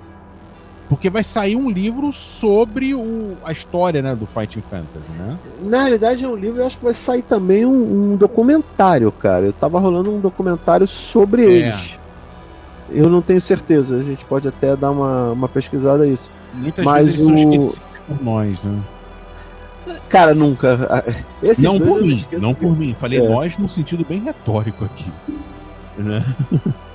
porque 0.89 1.09
vai 1.09 1.25
sair 1.25 1.57
um 1.57 1.71
livro 1.71 2.13
sobre 2.13 2.95
o, 2.95 3.37
a 3.45 3.53
história, 3.53 4.03
né, 4.03 4.15
do 4.15 4.27
Fighting 4.27 4.63
Fantasy, 4.71 5.11
né? 5.13 5.39
Na 5.63 5.83
realidade 5.83 6.25
é 6.25 6.29
um 6.29 6.37
livro, 6.37 6.61
eu 6.61 6.67
acho 6.67 6.77
que 6.77 6.85
vai 6.85 6.93
sair 6.93 7.23
também 7.23 7.65
um, 7.65 8.13
um 8.13 8.17
documentário, 8.17 9.11
cara. 9.11 9.47
Eu 9.47 9.53
tava 9.53 9.79
rolando 9.79 10.11
um 10.13 10.21
documentário 10.21 10.87
sobre 10.87 11.43
é. 11.43 11.51
eles. 11.51 11.99
Eu 12.91 13.09
não 13.09 13.23
tenho 13.23 13.41
certeza, 13.41 13.97
a 13.97 14.03
gente 14.03 14.25
pode 14.27 14.47
até 14.47 14.77
dar 14.77 14.91
uma, 14.91 15.31
uma 15.31 15.49
pesquisada 15.49 16.05
nisso. 16.05 16.31
Muitas 16.53 16.85
Mas 16.85 17.07
vezes 17.07 17.27
eles 17.27 17.41
o... 17.41 17.41
são 17.41 17.53
esquecidos 17.55 17.81
por 18.07 18.23
nós, 18.23 18.63
né? 18.63 18.79
Cara, 20.09 20.35
nunca. 20.35 21.05
Esses 21.43 21.65
não 21.65 21.79
por 21.79 22.03
mim, 22.03 22.25
não 22.33 22.55
por 22.55 22.77
mim. 22.77 22.95
Falei 22.99 23.21
é. 23.21 23.29
nós 23.29 23.59
no 23.59 23.69
sentido 23.69 24.05
bem 24.05 24.21
retórico 24.21 24.85
aqui. 24.85 25.07
Né? 25.99 26.25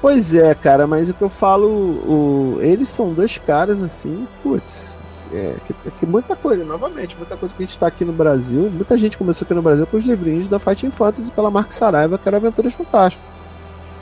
Pois 0.00 0.34
é, 0.34 0.54
cara, 0.54 0.86
mas 0.86 1.08
o 1.08 1.14
que 1.14 1.22
eu 1.22 1.28
falo, 1.28 1.66
o... 1.66 2.58
eles 2.60 2.88
são 2.88 3.12
dois 3.12 3.36
caras 3.36 3.82
assim, 3.82 4.26
putz, 4.42 4.96
é, 5.32 5.54
que, 5.66 5.74
que, 5.90 6.06
muita 6.06 6.36
coisa, 6.36 6.64
novamente, 6.64 7.16
muita 7.16 7.36
coisa 7.36 7.54
que 7.54 7.62
a 7.62 7.66
gente 7.66 7.78
tá 7.78 7.88
aqui 7.88 8.04
no 8.04 8.12
Brasil, 8.12 8.70
muita 8.72 8.96
gente 8.96 9.18
começou 9.18 9.44
aqui 9.44 9.54
no 9.54 9.62
Brasil 9.62 9.86
com 9.86 9.96
os 9.96 10.04
livrinhos 10.04 10.48
da 10.48 10.58
Fighting 10.58 10.90
Fantasy 10.90 11.32
pela 11.32 11.50
Mark 11.50 11.72
Saraiva, 11.72 12.16
que 12.16 12.28
era 12.28 12.36
Aventuras 12.36 12.72
Fantásticas. 12.72 13.26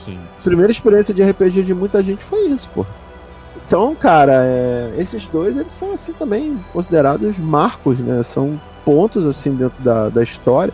Sim. 0.04 0.18
Primeira 0.44 0.70
experiência 0.70 1.12
de 1.12 1.22
RPG 1.22 1.62
de 1.62 1.74
muita 1.74 2.02
gente 2.02 2.22
foi 2.22 2.46
isso, 2.46 2.68
pô. 2.74 2.84
Então, 3.66 3.94
cara, 3.96 4.44
é, 4.44 4.94
esses 4.98 5.26
dois 5.26 5.56
eles 5.56 5.72
são 5.72 5.92
assim 5.92 6.12
também 6.12 6.56
considerados 6.72 7.36
marcos, 7.36 7.98
né? 7.98 8.22
São 8.22 8.60
pontos 8.84 9.26
assim 9.26 9.52
dentro 9.54 9.82
da, 9.82 10.08
da 10.08 10.22
história 10.22 10.72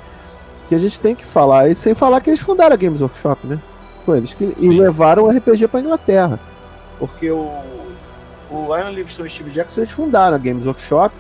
que 0.69 0.75
a 0.75 0.79
gente 0.79 1.01
tem 1.01 1.15
que 1.15 1.25
falar. 1.25 1.69
E 1.69 1.75
sem 1.75 1.95
falar 1.95 2.21
que 2.21 2.29
eles 2.29 2.41
fundaram 2.41 2.75
a 2.75 2.77
Games 2.77 3.01
Workshop, 3.01 3.47
né? 3.47 3.59
Foi 4.05 4.19
eles 4.19 4.35
que 4.35 4.55
e 4.59 4.69
levaram 4.69 5.25
o 5.25 5.29
RPG 5.29 5.69
para 5.69 5.81
Inglaterra, 5.81 6.39
porque 6.99 7.31
o 7.31 7.51
o 8.53 8.77
Ian 8.77 8.91
Livingstone 8.91 9.29
e 9.29 9.33
Steve 9.33 9.51
Jackson 9.51 9.81
eles 9.81 9.93
fundaram 9.93 10.37
a 10.37 10.39
Games 10.39 10.67
Workshop, 10.67 11.15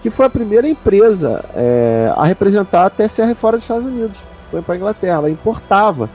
que 0.00 0.10
foi 0.10 0.26
a 0.26 0.30
primeira 0.30 0.68
empresa 0.68 1.44
é, 1.54 2.12
a 2.16 2.24
representar 2.24 2.86
a 2.86 2.90
TSR 2.90 3.34
fora 3.34 3.56
dos 3.56 3.64
Estados 3.64 3.86
Unidos. 3.86 4.18
Foi 4.50 4.60
para 4.60 4.76
Inglaterra, 4.76 5.18
ela 5.18 5.30
importava, 5.30 6.10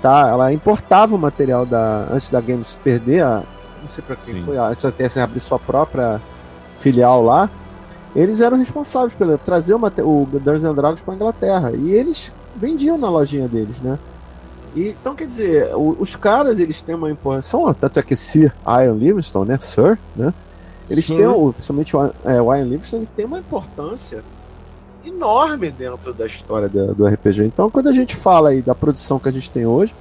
tá? 0.00 0.28
Ela 0.28 0.52
importava 0.52 1.14
o 1.14 1.18
material 1.18 1.66
da 1.66 2.06
antes 2.10 2.30
da 2.30 2.40
Games 2.40 2.78
perder 2.84 3.22
a 3.22 3.42
não 3.80 3.88
sei 3.88 4.02
para 4.02 4.16
quem 4.16 4.34
Sim. 4.34 4.42
foi, 4.42 4.56
antes 4.56 4.82
da 4.82 4.90
TSR 4.90 5.20
abrir 5.20 5.40
sua 5.40 5.58
própria 5.58 6.20
filial 6.78 7.22
lá, 7.22 7.50
eles 8.14 8.40
eram 8.40 8.56
responsáveis 8.56 9.12
pelo 9.12 9.36
trazer 9.38 9.74
o, 9.74 9.78
o 9.78 10.28
Dungeons 10.32 10.74
Dragons 10.74 11.02
para 11.02 11.14
Inglaterra 11.14 11.72
e 11.72 11.92
eles 11.92 12.32
vendiam 12.54 12.96
na 12.96 13.10
lojinha 13.10 13.46
deles, 13.46 13.80
né? 13.80 13.98
E, 14.76 14.90
então, 14.90 15.14
quer 15.14 15.26
dizer, 15.26 15.74
o, 15.74 15.96
os 15.98 16.14
caras, 16.14 16.60
eles 16.60 16.82
têm 16.82 16.94
uma 16.94 17.10
importância, 17.10 17.58
tanto 17.74 17.98
é 17.98 18.02
que 18.02 18.14
Sir 18.14 18.54
Ian 18.66 18.92
Livingstone, 18.92 19.48
né, 19.48 19.58
Sir, 19.58 19.98
né, 20.14 20.32
eles 20.88 21.06
Sir. 21.06 21.16
têm, 21.16 21.52
principalmente 21.52 21.96
o, 21.96 22.12
é, 22.24 22.42
o 22.42 22.54
Ian 22.54 22.64
Livingstone, 22.64 23.02
ele 23.02 23.10
tem 23.16 23.24
uma 23.24 23.38
importância 23.38 24.22
enorme 25.04 25.70
dentro 25.70 26.12
da 26.12 26.26
história 26.26 26.68
do, 26.68 26.94
do 26.94 27.06
RPG. 27.06 27.44
Então, 27.44 27.70
quando 27.70 27.88
a 27.88 27.92
gente 27.92 28.14
fala 28.14 28.50
aí 28.50 28.60
da 28.60 28.74
produção 28.74 29.18
que 29.18 29.28
a 29.28 29.32
gente 29.32 29.50
tem 29.50 29.64
hoje, 29.64 29.94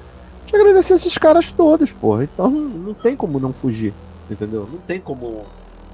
te 0.46 0.56
agradecer 0.56 0.94
esses 0.94 1.18
caras 1.18 1.52
todos, 1.52 1.92
porra. 1.92 2.24
Então 2.24 2.50
não 2.50 2.94
tem 2.94 3.16
como 3.16 3.40
não 3.40 3.52
fugir, 3.52 3.94
entendeu? 4.30 4.68
Não 4.72 4.80
tem 4.80 5.00
como 5.00 5.44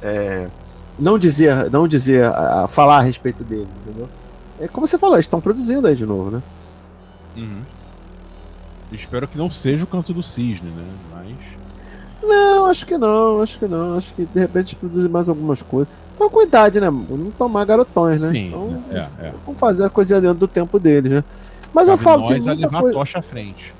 é, 0.02 0.48
não 1.00 1.18
dizer, 1.18 1.70
não 1.72 1.88
dizer, 1.88 2.26
a, 2.26 2.64
a 2.64 2.68
falar 2.68 2.98
a 2.98 3.02
respeito 3.02 3.44
deles, 3.44 3.68
entendeu? 3.86 4.10
É 4.60 4.68
como 4.68 4.86
você 4.86 4.98
falou, 4.98 5.16
eles 5.16 5.26
estão 5.26 5.42
produzindo 5.42 5.88
aí 5.88 5.96
de 5.96 6.06
novo, 6.06 6.30
né? 6.30 6.44
Uhum. 7.36 7.62
Espero 8.92 9.28
que 9.28 9.38
não 9.38 9.50
seja 9.50 9.84
o 9.84 9.88
canto 9.88 10.14
do 10.14 10.22
cisne, 10.22 10.70
né? 10.70 10.86
Mas. 11.12 11.36
Não, 12.24 12.66
acho 12.68 12.86
que 12.86 12.98
não, 12.98 13.42
acho 13.42 13.58
que 13.58 13.68
não. 13.68 13.98
Acho 13.98 14.14
que 14.14 14.26
de 14.26 14.40
repente 14.40 14.76
produzir 14.76 15.10
mais 15.10 15.30
algumas 15.30 15.62
coisas. 15.62 15.92
Então 16.14 16.30
com 16.30 16.42
idade, 16.42 16.80
né? 16.80 16.90
Não 16.90 17.32
tomar 17.32 17.66
garotões, 17.66 18.22
né? 18.22 18.32
Sim, 18.32 18.48
então, 18.48 18.84
é, 18.92 19.28
é. 19.28 19.34
Vamos 19.46 19.60
fazer 19.60 19.86
a 19.86 19.90
coisinha 19.90 20.22
dentro 20.22 20.38
do 20.38 20.48
tempo 20.48 20.80
deles, 20.80 21.12
né? 21.12 21.24
Mas 21.74 21.88
Cabe 21.88 22.00
eu 22.00 22.04
falo 22.04 22.28
que. 22.28 22.34
Muita 22.34 22.54
levar 22.54 22.82
coisa... 22.82 22.96
a 22.96 23.00
tocha 23.00 23.20
à 23.20 23.22
frente. 23.22 23.74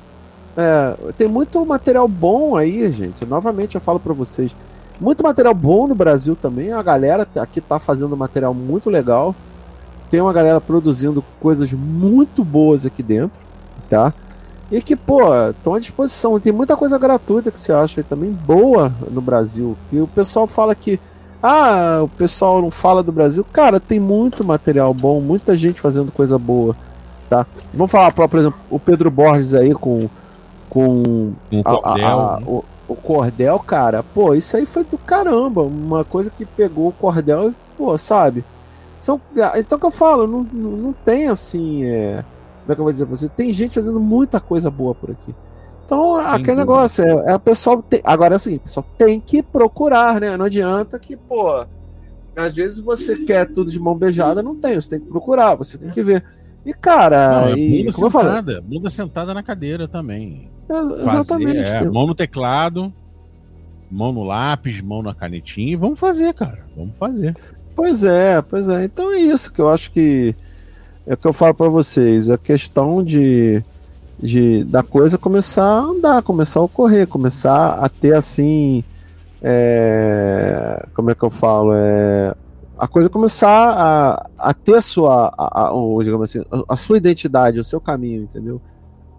É, 0.58 1.14
tem 1.18 1.28
muito 1.28 1.64
material 1.66 2.08
bom 2.08 2.56
aí, 2.56 2.92
gente. 2.92 3.26
Novamente 3.26 3.76
eu 3.76 3.82
falo 3.82 4.00
para 4.00 4.14
vocês. 4.14 4.56
Muito 5.00 5.24
material 5.24 5.54
bom 5.54 5.88
no 5.88 5.96
Brasil 5.96 6.36
também. 6.36 6.72
A 6.72 6.82
galera 6.82 7.28
aqui 7.36 7.60
tá 7.60 7.80
fazendo 7.80 8.16
material 8.16 8.54
muito 8.54 8.90
legal. 8.90 9.36
Tem 10.10 10.20
uma 10.20 10.34
galera 10.34 10.60
produzindo 10.60 11.24
coisas 11.40 11.72
muito 11.74 12.44
boas 12.44 12.86
aqui 12.86 13.02
dentro, 13.02 13.40
tá? 13.90 14.14
E 14.72 14.82
que, 14.82 14.96
pô, 14.96 15.20
estão 15.50 15.74
à 15.76 15.80
disposição. 15.80 16.40
Tem 16.40 16.52
muita 16.54 16.78
coisa 16.78 16.98
gratuita 16.98 17.52
que 17.52 17.60
você 17.60 17.74
acha 17.74 18.02
também 18.04 18.32
boa 18.32 18.92
no 19.10 19.20
Brasil. 19.22 19.78
Que 19.90 20.00
o 20.00 20.08
pessoal 20.08 20.48
fala 20.48 20.74
que 20.74 21.00
Ah, 21.44 22.02
o 22.04 22.08
pessoal 22.08 22.62
não 22.62 22.72
fala 22.72 23.02
do 23.04 23.12
Brasil. 23.12 23.46
Cara, 23.52 23.80
tem 23.80 24.00
muito 24.00 24.44
material 24.44 24.94
bom, 24.94 25.20
muita 25.20 25.56
gente 25.56 25.82
fazendo 25.82 26.12
coisa 26.12 26.38
boa, 26.38 26.76
tá? 27.30 27.46
Vamos 27.74 27.92
falar, 27.92 28.12
por 28.12 28.40
exemplo, 28.40 28.60
o 28.70 28.80
Pedro 28.80 29.10
Borges 29.10 29.56
aí 29.56 29.74
com 29.74 30.08
com 30.70 31.34
um 31.52 31.60
a, 31.60 31.64
cordel, 31.64 32.20
a, 32.20 32.36
a, 32.36 32.40
né? 32.40 32.46
o, 32.48 32.64
o, 32.88 32.96
cordel, 32.96 33.60
cara. 33.60 34.02
Pô, 34.04 34.34
isso 34.34 34.56
aí 34.56 34.66
foi 34.66 34.86
do 34.86 34.98
caramba, 34.98 35.64
uma 35.64 36.06
coisa 36.06 36.30
que 36.30 36.46
pegou 36.46 36.88
o 36.88 36.94
cordel 36.94 37.50
e, 37.50 37.56
pô, 37.78 37.98
sabe? 37.98 38.46
São, 39.00 39.20
então 39.58 39.78
que 39.78 39.86
eu 39.86 39.92
falo, 39.92 40.26
não, 40.28 40.48
não, 40.54 40.72
não 40.78 40.94
tem 40.94 41.28
assim, 41.28 41.84
é, 41.84 42.24
como 42.62 42.72
é 42.72 42.76
que 42.76 42.82
eu 42.82 42.86
vou 42.86 42.92
dizer 42.92 43.06
pra 43.06 43.16
você? 43.16 43.30
Tem 43.30 43.52
gente 43.52 43.74
fazendo 43.74 44.00
muita 44.00 44.40
coisa 44.40 44.70
boa 44.70 44.94
por 44.94 45.12
aqui. 45.12 45.34
Então, 45.86 46.18
Sim, 46.18 46.26
aquele 46.28 46.58
negócio, 46.58 47.04
é, 47.04 47.32
é 47.32 47.36
o 47.36 47.40
pessoal. 47.40 47.82
Tem, 47.84 48.02
agora 48.04 48.36
é 48.36 48.38
o 48.38 48.40
seguinte, 48.40 48.62
pessoal 48.62 48.86
tem 48.98 49.20
que 49.20 49.44
procurar, 49.44 50.22
né? 50.22 50.38
Não 50.38 50.46
adianta 50.46 50.98
que, 50.98 51.18
pô, 51.18 51.66
às 52.36 52.56
vezes 52.56 52.80
você 52.80 53.26
quer 53.26 53.52
tudo 53.52 53.70
de 53.70 53.80
mão 53.80 53.98
beijada, 53.98 54.42
não 54.42 54.56
tem, 54.56 54.80
você 54.80 54.90
tem 54.90 55.00
que 55.00 55.08
procurar, 55.08 55.56
você 55.56 55.78
tem 55.78 55.90
que 55.90 56.02
ver. 56.02 56.24
E, 56.66 56.74
cara, 56.74 57.48
não, 57.50 57.58
e, 57.58 57.80
bunda 57.80 57.94
como 57.94 58.12
sentada, 58.12 58.52
eu 58.54 58.62
bunda 58.62 58.90
sentada 58.90 59.34
na 59.34 59.44
cadeira 59.44 59.88
também. 59.88 60.50
É, 60.70 60.78
exatamente. 60.78 61.66
Fazer, 61.66 61.78
é, 61.78 61.90
mão 61.90 62.08
no 62.08 62.16
teclado, 62.16 62.94
mão 63.90 64.14
no 64.14 64.24
lápis, 64.24 64.80
mão 64.80 65.02
na 65.02 65.14
canetinha, 65.14 65.74
e 65.74 65.76
vamos 65.76 66.00
fazer, 66.00 66.34
cara. 66.34 66.66
Vamos 66.76 66.96
fazer. 66.98 67.36
Pois 67.76 68.04
é, 68.04 68.42
pois 68.42 68.70
é. 68.70 68.86
Então 68.86 69.12
é 69.12 69.20
isso 69.20 69.52
que 69.52 69.60
eu 69.60 69.70
acho 69.70 69.92
que 69.92 70.36
é 71.06 71.14
o 71.14 71.18
que 71.18 71.28
eu 71.28 71.34
falo 71.34 71.54
para 71.54 71.70
vocês. 71.70 72.30
A 72.30 72.38
questão 72.38 73.04
de 73.04 73.64
de 74.22 74.64
da 74.66 74.84
coisa 74.84 75.18
começar 75.18 75.64
a 75.64 75.80
andar, 75.80 76.22
começar 76.22 76.60
a 76.60 76.64
ocorrer, 76.64 77.08
começar 77.08 77.80
a 77.80 77.90
ter 77.90 78.14
assim, 78.14 78.84
é, 79.42 80.86
como 80.94 81.10
é 81.10 81.16
que 81.16 81.24
eu 81.24 81.30
falo, 81.30 81.74
é, 81.74 82.36
a 82.78 82.88
coisa 82.88 83.10
começar 83.10 83.50
a, 83.50 84.30
a 84.38 84.54
ter 84.54 84.76
a 84.76 84.82
sua, 84.82 85.34
a, 85.38 85.70
a, 85.70 86.04
digamos 86.04 86.30
assim, 86.30 86.44
a, 86.68 86.78
sua 86.78 86.98
identidade, 86.98 87.60
o 87.60 87.64
seu 87.64 87.82
caminho, 87.82 88.24
entendeu? 88.24 88.62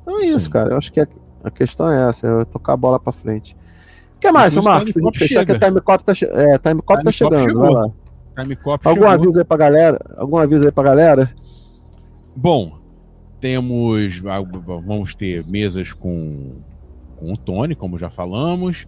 Então 0.03 0.21
é 0.21 0.27
isso, 0.27 0.47
Sim. 0.47 0.51
cara. 0.51 0.71
Eu 0.71 0.79
acho 0.79 0.93
que 0.93 1.01
a, 1.01 1.07
a 1.45 1.51
questão 1.51 1.91
é 1.91 2.09
essa, 2.09 2.27
é 2.27 2.45
tocar 2.45 2.73
a 2.73 2.77
bola 2.77 2.99
para 2.99 3.13
frente. 3.13 3.57
O 4.17 4.21
que 4.21 4.31
mais, 4.31 4.55
Marcos? 4.57 4.93
Pra 4.93 5.03
gente 5.03 5.19
fechar 5.19 5.45
que 5.45 5.53
a 5.53 5.59
Time 5.59 5.81
Cop 5.81 6.05
tá, 6.05 6.13
é, 6.13 6.59
time 6.59 6.83
Cop 6.83 6.99
time 7.01 7.05
tá 7.05 7.13
chegando, 7.13 7.45
chegou. 7.45 7.63
vai 7.63 7.71
lá. 7.73 7.91
Time 8.41 8.57
Cop 8.57 8.89
Algum 8.89 9.01
chegou. 9.01 9.13
aviso 9.13 9.39
aí 9.39 9.45
pra 9.45 9.57
galera? 9.57 10.01
Algum 10.17 10.37
aviso 10.39 10.65
aí 10.65 10.73
pra 10.73 10.85
galera? 10.85 11.31
Bom, 12.35 12.79
temos. 13.41 14.23
Ah, 14.27 14.41
vamos 14.41 15.15
ter 15.15 15.45
mesas 15.47 15.93
com, 15.93 16.53
com 17.17 17.33
o 17.33 17.37
Tony, 17.37 17.75
como 17.75 17.99
já 17.99 18.09
falamos. 18.09 18.87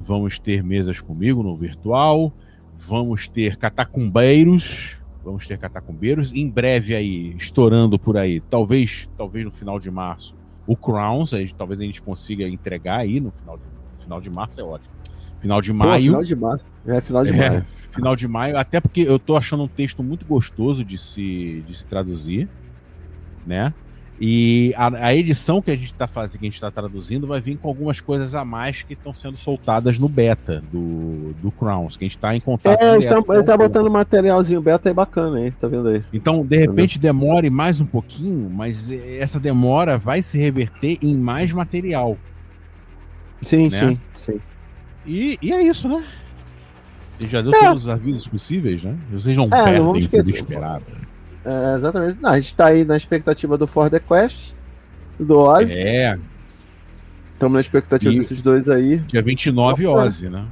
Vamos 0.00 0.38
ter 0.38 0.62
mesas 0.62 1.00
comigo 1.00 1.42
no 1.42 1.56
virtual. 1.56 2.32
Vamos 2.78 3.26
ter 3.28 3.56
catacumbeiros. 3.56 4.98
Vamos 5.24 5.46
ter 5.46 5.58
catacumbeiros. 5.58 6.32
Em 6.32 6.48
breve 6.48 6.94
aí, 6.94 7.34
estourando 7.36 7.98
por 7.98 8.16
aí, 8.16 8.40
talvez, 8.40 9.08
talvez 9.16 9.44
no 9.44 9.50
final 9.50 9.80
de 9.80 9.90
março, 9.90 10.34
o 10.66 10.76
Crowns. 10.76 11.32
Aí, 11.32 11.50
talvez 11.52 11.80
a 11.80 11.84
gente 11.84 12.02
consiga 12.02 12.46
entregar 12.46 12.98
aí 12.98 13.18
no 13.20 13.30
final 13.30 13.56
de, 13.56 13.64
no 13.64 14.02
final 14.02 14.20
de 14.20 14.30
março, 14.30 14.60
é 14.60 14.64
ótimo. 14.64 14.92
Final 15.40 15.60
de 15.60 15.72
maio. 15.72 15.90
Pô, 15.90 16.00
final 16.02 16.24
de 16.24 16.36
maio. 16.36 16.60
É, 16.86 17.00
final 17.00 17.24
de 17.24 17.30
é, 17.30 17.50
maio. 17.50 17.64
Final 17.90 18.16
de 18.16 18.28
maio, 18.28 18.58
até 18.58 18.80
porque 18.80 19.00
eu 19.00 19.18
tô 19.18 19.36
achando 19.36 19.62
um 19.62 19.68
texto 19.68 20.02
muito 20.02 20.26
gostoso 20.26 20.84
de 20.84 20.98
se, 20.98 21.64
de 21.66 21.78
se 21.78 21.86
traduzir, 21.86 22.48
né? 23.46 23.72
E 24.20 24.72
a, 24.76 25.06
a, 25.06 25.14
edição 25.14 25.60
que 25.60 25.72
a 25.72 25.74
gente 25.74 25.86
está 25.86 26.06
fazendo, 26.06 26.38
que 26.38 26.46
a 26.46 26.48
gente 26.48 26.54
está 26.54 26.70
traduzindo, 26.70 27.26
vai 27.26 27.40
vir 27.40 27.58
com 27.58 27.66
algumas 27.66 28.00
coisas 28.00 28.34
a 28.34 28.44
mais 28.44 28.82
que 28.82 28.92
estão 28.92 29.12
sendo 29.12 29.36
soltadas 29.36 29.98
no 29.98 30.08
beta 30.08 30.62
do, 30.72 31.34
do 31.42 31.50
Crowns, 31.50 31.96
que 31.96 32.04
a 32.04 32.06
gente 32.06 32.16
está 32.16 32.34
em 32.34 32.38
contato. 32.38 32.80
É, 32.80 32.92
ele 32.92 32.98
está 32.98 33.56
botando 33.56 33.90
materialzinho 33.90 34.62
beta 34.62 34.88
aí 34.88 34.94
bacana, 34.94 35.40
hein? 35.40 35.52
Tá 35.58 35.66
vendo 35.66 35.88
aí? 35.88 36.04
Então, 36.12 36.46
de 36.46 36.56
repente, 36.56 36.98
tá 36.98 37.02
demore 37.02 37.50
mais 37.50 37.80
um 37.80 37.86
pouquinho, 37.86 38.48
mas 38.48 38.88
essa 38.88 39.40
demora 39.40 39.98
vai 39.98 40.22
se 40.22 40.38
reverter 40.38 40.98
em 41.02 41.16
mais 41.16 41.52
material. 41.52 42.16
Sim, 43.40 43.64
né? 43.64 43.70
sim, 43.70 44.00
sim. 44.14 44.40
E, 45.04 45.38
e 45.42 45.52
é 45.52 45.60
isso, 45.60 45.88
né? 45.88 46.04
Já 47.18 47.42
deu 47.42 47.52
é. 47.52 47.58
todos 47.66 47.84
os 47.84 47.88
avisos 47.88 48.26
possíveis, 48.28 48.82
né? 48.82 48.96
Vocês 49.10 49.36
não 49.36 49.46
é, 49.46 49.48
perdem 49.48 49.78
não 49.78 49.86
vamos 49.86 50.04
esquecer. 50.04 50.36
esperado. 50.36 50.84
É, 51.44 51.74
exatamente. 51.74 52.18
Não, 52.20 52.30
a 52.30 52.40
gente 52.40 52.54
tá 52.54 52.66
aí 52.66 52.84
na 52.84 52.96
expectativa 52.96 53.58
do 53.58 53.66
For 53.66 53.90
the 53.90 54.00
Quest, 54.00 54.52
do 55.18 55.38
Ozzy. 55.38 55.78
É. 55.78 56.18
Estamos 57.34 57.54
na 57.54 57.60
expectativa 57.60 58.12
e 58.12 58.16
desses 58.16 58.40
dois 58.40 58.68
aí. 58.68 58.98
Dia 58.98 59.22
29 59.22 59.86
Ozzy, 59.86 60.28
né? 60.30 60.46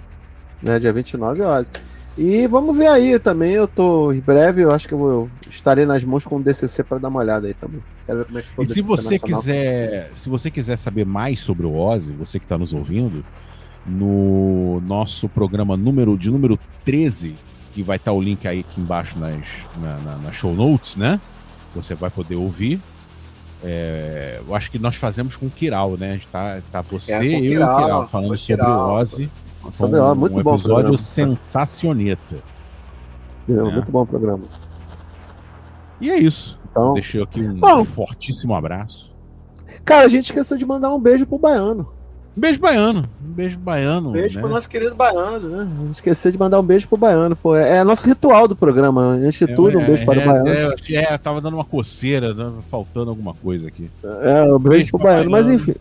É, 0.66 0.78
dia 0.78 0.93
29 0.93 1.43
Ozzy. 1.43 1.70
E 2.18 2.47
vamos 2.47 2.76
ver 2.76 2.88
aí 2.88 3.18
também. 3.18 3.53
Eu 3.53 3.66
tô 3.66 4.12
em 4.12 4.20
breve, 4.20 4.62
eu 4.62 4.70
acho 4.70 4.86
que 4.86 4.93
eu 4.93 4.99
vou 4.99 5.30
estarei 5.49 5.86
nas 5.86 6.05
mãos 6.05 6.24
com 6.24 6.36
o 6.36 6.43
DCC 6.43 6.84
para 6.84 6.99
dar 6.99 7.09
uma 7.09 7.20
olhada 7.20 7.47
aí 7.47 7.55
também. 7.55 7.82
Quero 8.05 8.18
ver 8.18 8.24
como 8.26 8.38
é 8.38 8.43
que 8.43 8.49
ficou 8.49 8.64
e 8.64 8.68
se 8.68 8.82
você 8.82 9.14
nacional. 9.14 9.40
quiser, 9.40 10.11
se 10.14 10.28
você 10.28 10.51
quiser 10.51 10.76
saber 10.76 11.07
mais 11.07 11.40
sobre 11.40 11.66
o 11.66 11.74
Ozzy, 11.74 12.12
você 12.12 12.38
que 12.38 12.45
está 12.45 12.59
nos 12.59 12.74
ouvindo, 12.74 13.24
no 13.86 14.82
nosso 14.86 15.28
programa 15.28 15.76
número 15.76 16.18
de 16.18 16.30
número 16.30 16.59
13, 16.84 17.34
que 17.73 17.83
vai 17.83 17.97
estar 17.97 18.12
o 18.12 18.20
link 18.20 18.47
aí 18.47 18.61
aqui 18.61 18.81
embaixo 18.81 19.18
nas, 19.18 19.45
na, 19.81 19.97
na, 19.99 20.16
na 20.16 20.33
show 20.33 20.55
notes, 20.55 20.97
né? 20.97 21.20
Você 21.75 21.95
vai 21.95 22.11
poder 22.11 22.37
ouvir. 22.37 22.81
É, 23.64 24.41
eu 24.47 24.55
acho 24.55 24.70
que 24.70 24.79
nós 24.79 24.97
fazemos 24.97 25.37
com 25.37 25.47
o 25.47 25.51
Kiral, 25.51 25.97
né? 25.97 26.11
A 26.11 26.12
gente 26.12 26.29
tá, 26.29 26.61
tá 26.70 26.81
você 26.81 27.12
é, 27.12 27.25
e 27.25 27.49
Kiral, 27.49 27.79
o 27.79 27.83
Kiral 27.83 28.09
falando 28.09 28.39
sobre 28.39 28.64
o 28.64 28.95
Ozzy. 28.95 29.31
Sobre 29.70 29.99
o 29.99 30.14
muito 30.14 30.41
um 30.41 30.43
bom 30.43 30.55
episódio 30.55 30.75
programa. 30.75 30.99
sensacioneta. 30.99 32.43
É, 33.49 33.53
né? 33.53 33.62
Muito 33.62 33.91
bom 33.93 34.05
programa. 34.05 34.45
E 36.01 36.11
é 36.11 36.18
isso. 36.18 36.59
Então, 36.70 36.95
deixei 36.95 37.23
aqui 37.23 37.41
um 37.41 37.55
bom, 37.55 37.85
fortíssimo 37.85 38.55
abraço. 38.55 39.12
Cara, 39.85 40.05
a 40.05 40.09
gente 40.09 40.27
esqueceu 40.27 40.57
de 40.57 40.66
mandar 40.66 40.93
um 40.93 41.01
beijo 41.01 41.27
pro 41.27 41.39
Baiano. 41.39 42.01
Um 42.37 42.41
beijo 42.41 42.61
baiano. 42.61 43.09
Um 43.22 43.33
beijo 43.33 43.59
baiano. 43.59 44.09
Um 44.09 44.12
beijo 44.12 44.37
né? 44.37 44.41
pro 44.41 44.51
nosso 44.51 44.68
querido 44.68 44.95
baiano, 44.95 45.49
né? 45.49 45.68
Não 45.78 45.91
esquecer 45.91 46.33
de 46.33 46.39
mandar 46.39 46.59
um 46.59 46.62
beijo 46.62 46.89
pro 46.89 46.97
baiano, 46.97 47.37
pô. 47.37 47.55
É, 47.55 47.76
é 47.76 47.85
nosso 47.85 48.07
ritual 48.07 48.49
do 48.49 48.57
programa. 48.57 49.03
Antes 49.03 49.47
de 49.47 49.53
é, 49.53 49.55
tudo, 49.55 49.78
um 49.78 49.85
beijo 49.85 50.03
é, 50.03 50.07
para 50.07 50.18
o 50.20 50.24
baiano. 50.24 50.49
É, 50.49 50.95
é, 50.95 51.18
tava 51.18 51.41
dando 51.41 51.55
uma 51.55 51.64
coceira, 51.64 52.35
tava 52.35 52.62
faltando 52.70 53.11
alguma 53.11 53.35
coisa 53.35 53.68
aqui. 53.68 53.91
É, 54.03 54.43
um 54.45 54.59
beijo, 54.59 54.61
beijo 54.61 54.91
pro 54.91 54.99
baiano, 54.99 55.30
baiano, 55.30 55.30
mas 55.30 55.49
enfim. 55.49 55.74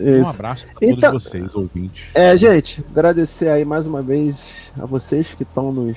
Isso. 0.00 0.28
Um 0.28 0.30
abraço 0.30 0.66
para 0.74 0.88
então, 0.88 1.10
todos 1.12 1.24
vocês, 1.24 1.54
ouvintes. 1.54 2.04
É, 2.14 2.36
gente, 2.36 2.84
agradecer 2.90 3.48
aí 3.48 3.64
mais 3.64 3.86
uma 3.86 4.02
vez 4.02 4.72
a 4.80 4.86
vocês 4.86 5.34
que 5.34 5.44
estão 5.44 5.70
nos 5.70 5.96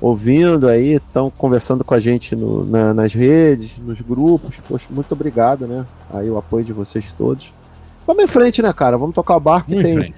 ouvindo 0.00 0.68
aí, 0.68 0.94
estão 0.94 1.30
conversando 1.30 1.84
com 1.84 1.94
a 1.94 2.00
gente 2.00 2.34
no, 2.34 2.64
na, 2.64 2.92
nas 2.92 3.14
redes, 3.14 3.78
nos 3.78 4.00
grupos. 4.00 4.56
Poxa, 4.68 4.86
muito 4.90 5.12
obrigado, 5.12 5.66
né? 5.66 5.86
Aí 6.12 6.28
o 6.28 6.36
apoio 6.36 6.64
de 6.64 6.72
vocês 6.72 7.12
todos. 7.12 7.52
Vamos 8.06 8.24
em 8.24 8.28
frente, 8.28 8.62
né, 8.62 8.72
cara? 8.72 8.96
Vamos 8.96 9.14
tocar 9.14 9.36
o 9.36 9.40
barco 9.40 9.68
que 9.70 9.82
tem. 9.82 10.14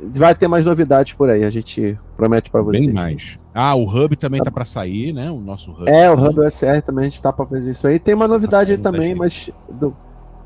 Vai 0.00 0.34
ter 0.34 0.46
mais 0.46 0.64
novidades 0.64 1.12
por 1.12 1.28
aí, 1.28 1.44
a 1.44 1.50
gente 1.50 1.98
promete 2.16 2.50
para 2.50 2.62
vocês. 2.62 2.86
Bem 2.86 2.94
mais. 2.94 3.38
Ah, 3.52 3.74
o 3.74 3.82
Hub 3.82 4.14
também 4.16 4.38
tá, 4.38 4.44
tá 4.44 4.50
para 4.52 4.64
sair, 4.64 5.12
né? 5.12 5.28
O 5.30 5.40
nosso 5.40 5.72
Hub. 5.72 5.84
É, 5.88 6.08
o 6.08 6.14
Hub 6.14 6.38
USR 6.40 6.80
também 6.82 7.06
a 7.06 7.08
gente 7.08 7.20
tá 7.20 7.32
para 7.32 7.46
fazer 7.46 7.70
isso 7.70 7.86
aí. 7.86 7.98
Tem 7.98 8.14
uma 8.14 8.28
novidade 8.28 8.76
tá 8.76 8.78
aí 8.78 8.82
também, 8.82 9.14
mas 9.14 9.50
do, 9.68 9.96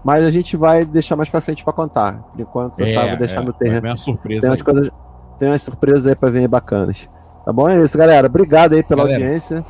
mas 0.05 0.25
a 0.25 0.31
gente 0.31 0.57
vai 0.57 0.85
deixar 0.85 1.17
mais 1.17 1.29
para 1.29 1.41
frente 1.41 1.63
para 1.63 1.73
contar. 1.73 2.23
Por 2.33 2.41
enquanto 2.41 2.81
é, 2.81 2.91
eu 2.91 2.95
tava 2.95 3.17
deixando 3.17 3.51
é, 3.51 3.53
terreno. 3.53 3.83
Tem 3.83 3.97
surpresa. 3.99 4.41
Tem 4.41 4.51
umas, 4.51 4.63
coisas, 4.63 4.91
tem 5.39 5.49
umas 5.49 5.63
surpresas 5.63 6.07
aí 6.07 6.15
para 6.15 6.31
vir 6.31 6.49
bacanas. 6.49 7.09
Tá 7.45 7.53
bom? 7.53 7.69
É 7.69 7.83
isso, 7.83 7.99
galera. 7.99 8.27
Obrigado 8.27 8.73
aí 8.73 8.83
pela 8.83 9.05
galera. 9.05 9.23
audiência. 9.23 9.65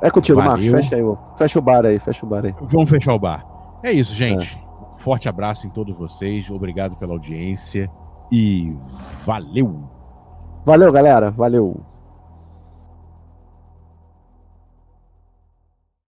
É 0.00 0.10
contigo, 0.10 0.38
Valeu. 0.38 0.52
Marcos. 0.52 0.66
Fecha 0.66 0.96
aí, 0.96 1.02
fecha 1.36 1.58
o 1.58 1.62
bar 1.62 1.86
aí, 1.86 1.98
fecha 1.98 2.24
o 2.24 2.28
bar 2.28 2.44
aí. 2.44 2.54
Vamos 2.60 2.90
fechar 2.90 3.14
o 3.14 3.18
bar. 3.18 3.44
É 3.82 3.92
isso, 3.92 4.14
gente. 4.14 4.58
É. 4.60 4.63
Forte 5.04 5.28
abraço 5.28 5.66
em 5.66 5.70
todos 5.70 5.94
vocês, 5.94 6.48
obrigado 6.48 6.96
pela 6.96 7.12
audiência 7.12 7.90
e 8.32 8.74
valeu! 9.22 9.82
Valeu, 10.64 10.90
galera, 10.90 11.30
valeu! 11.30 11.78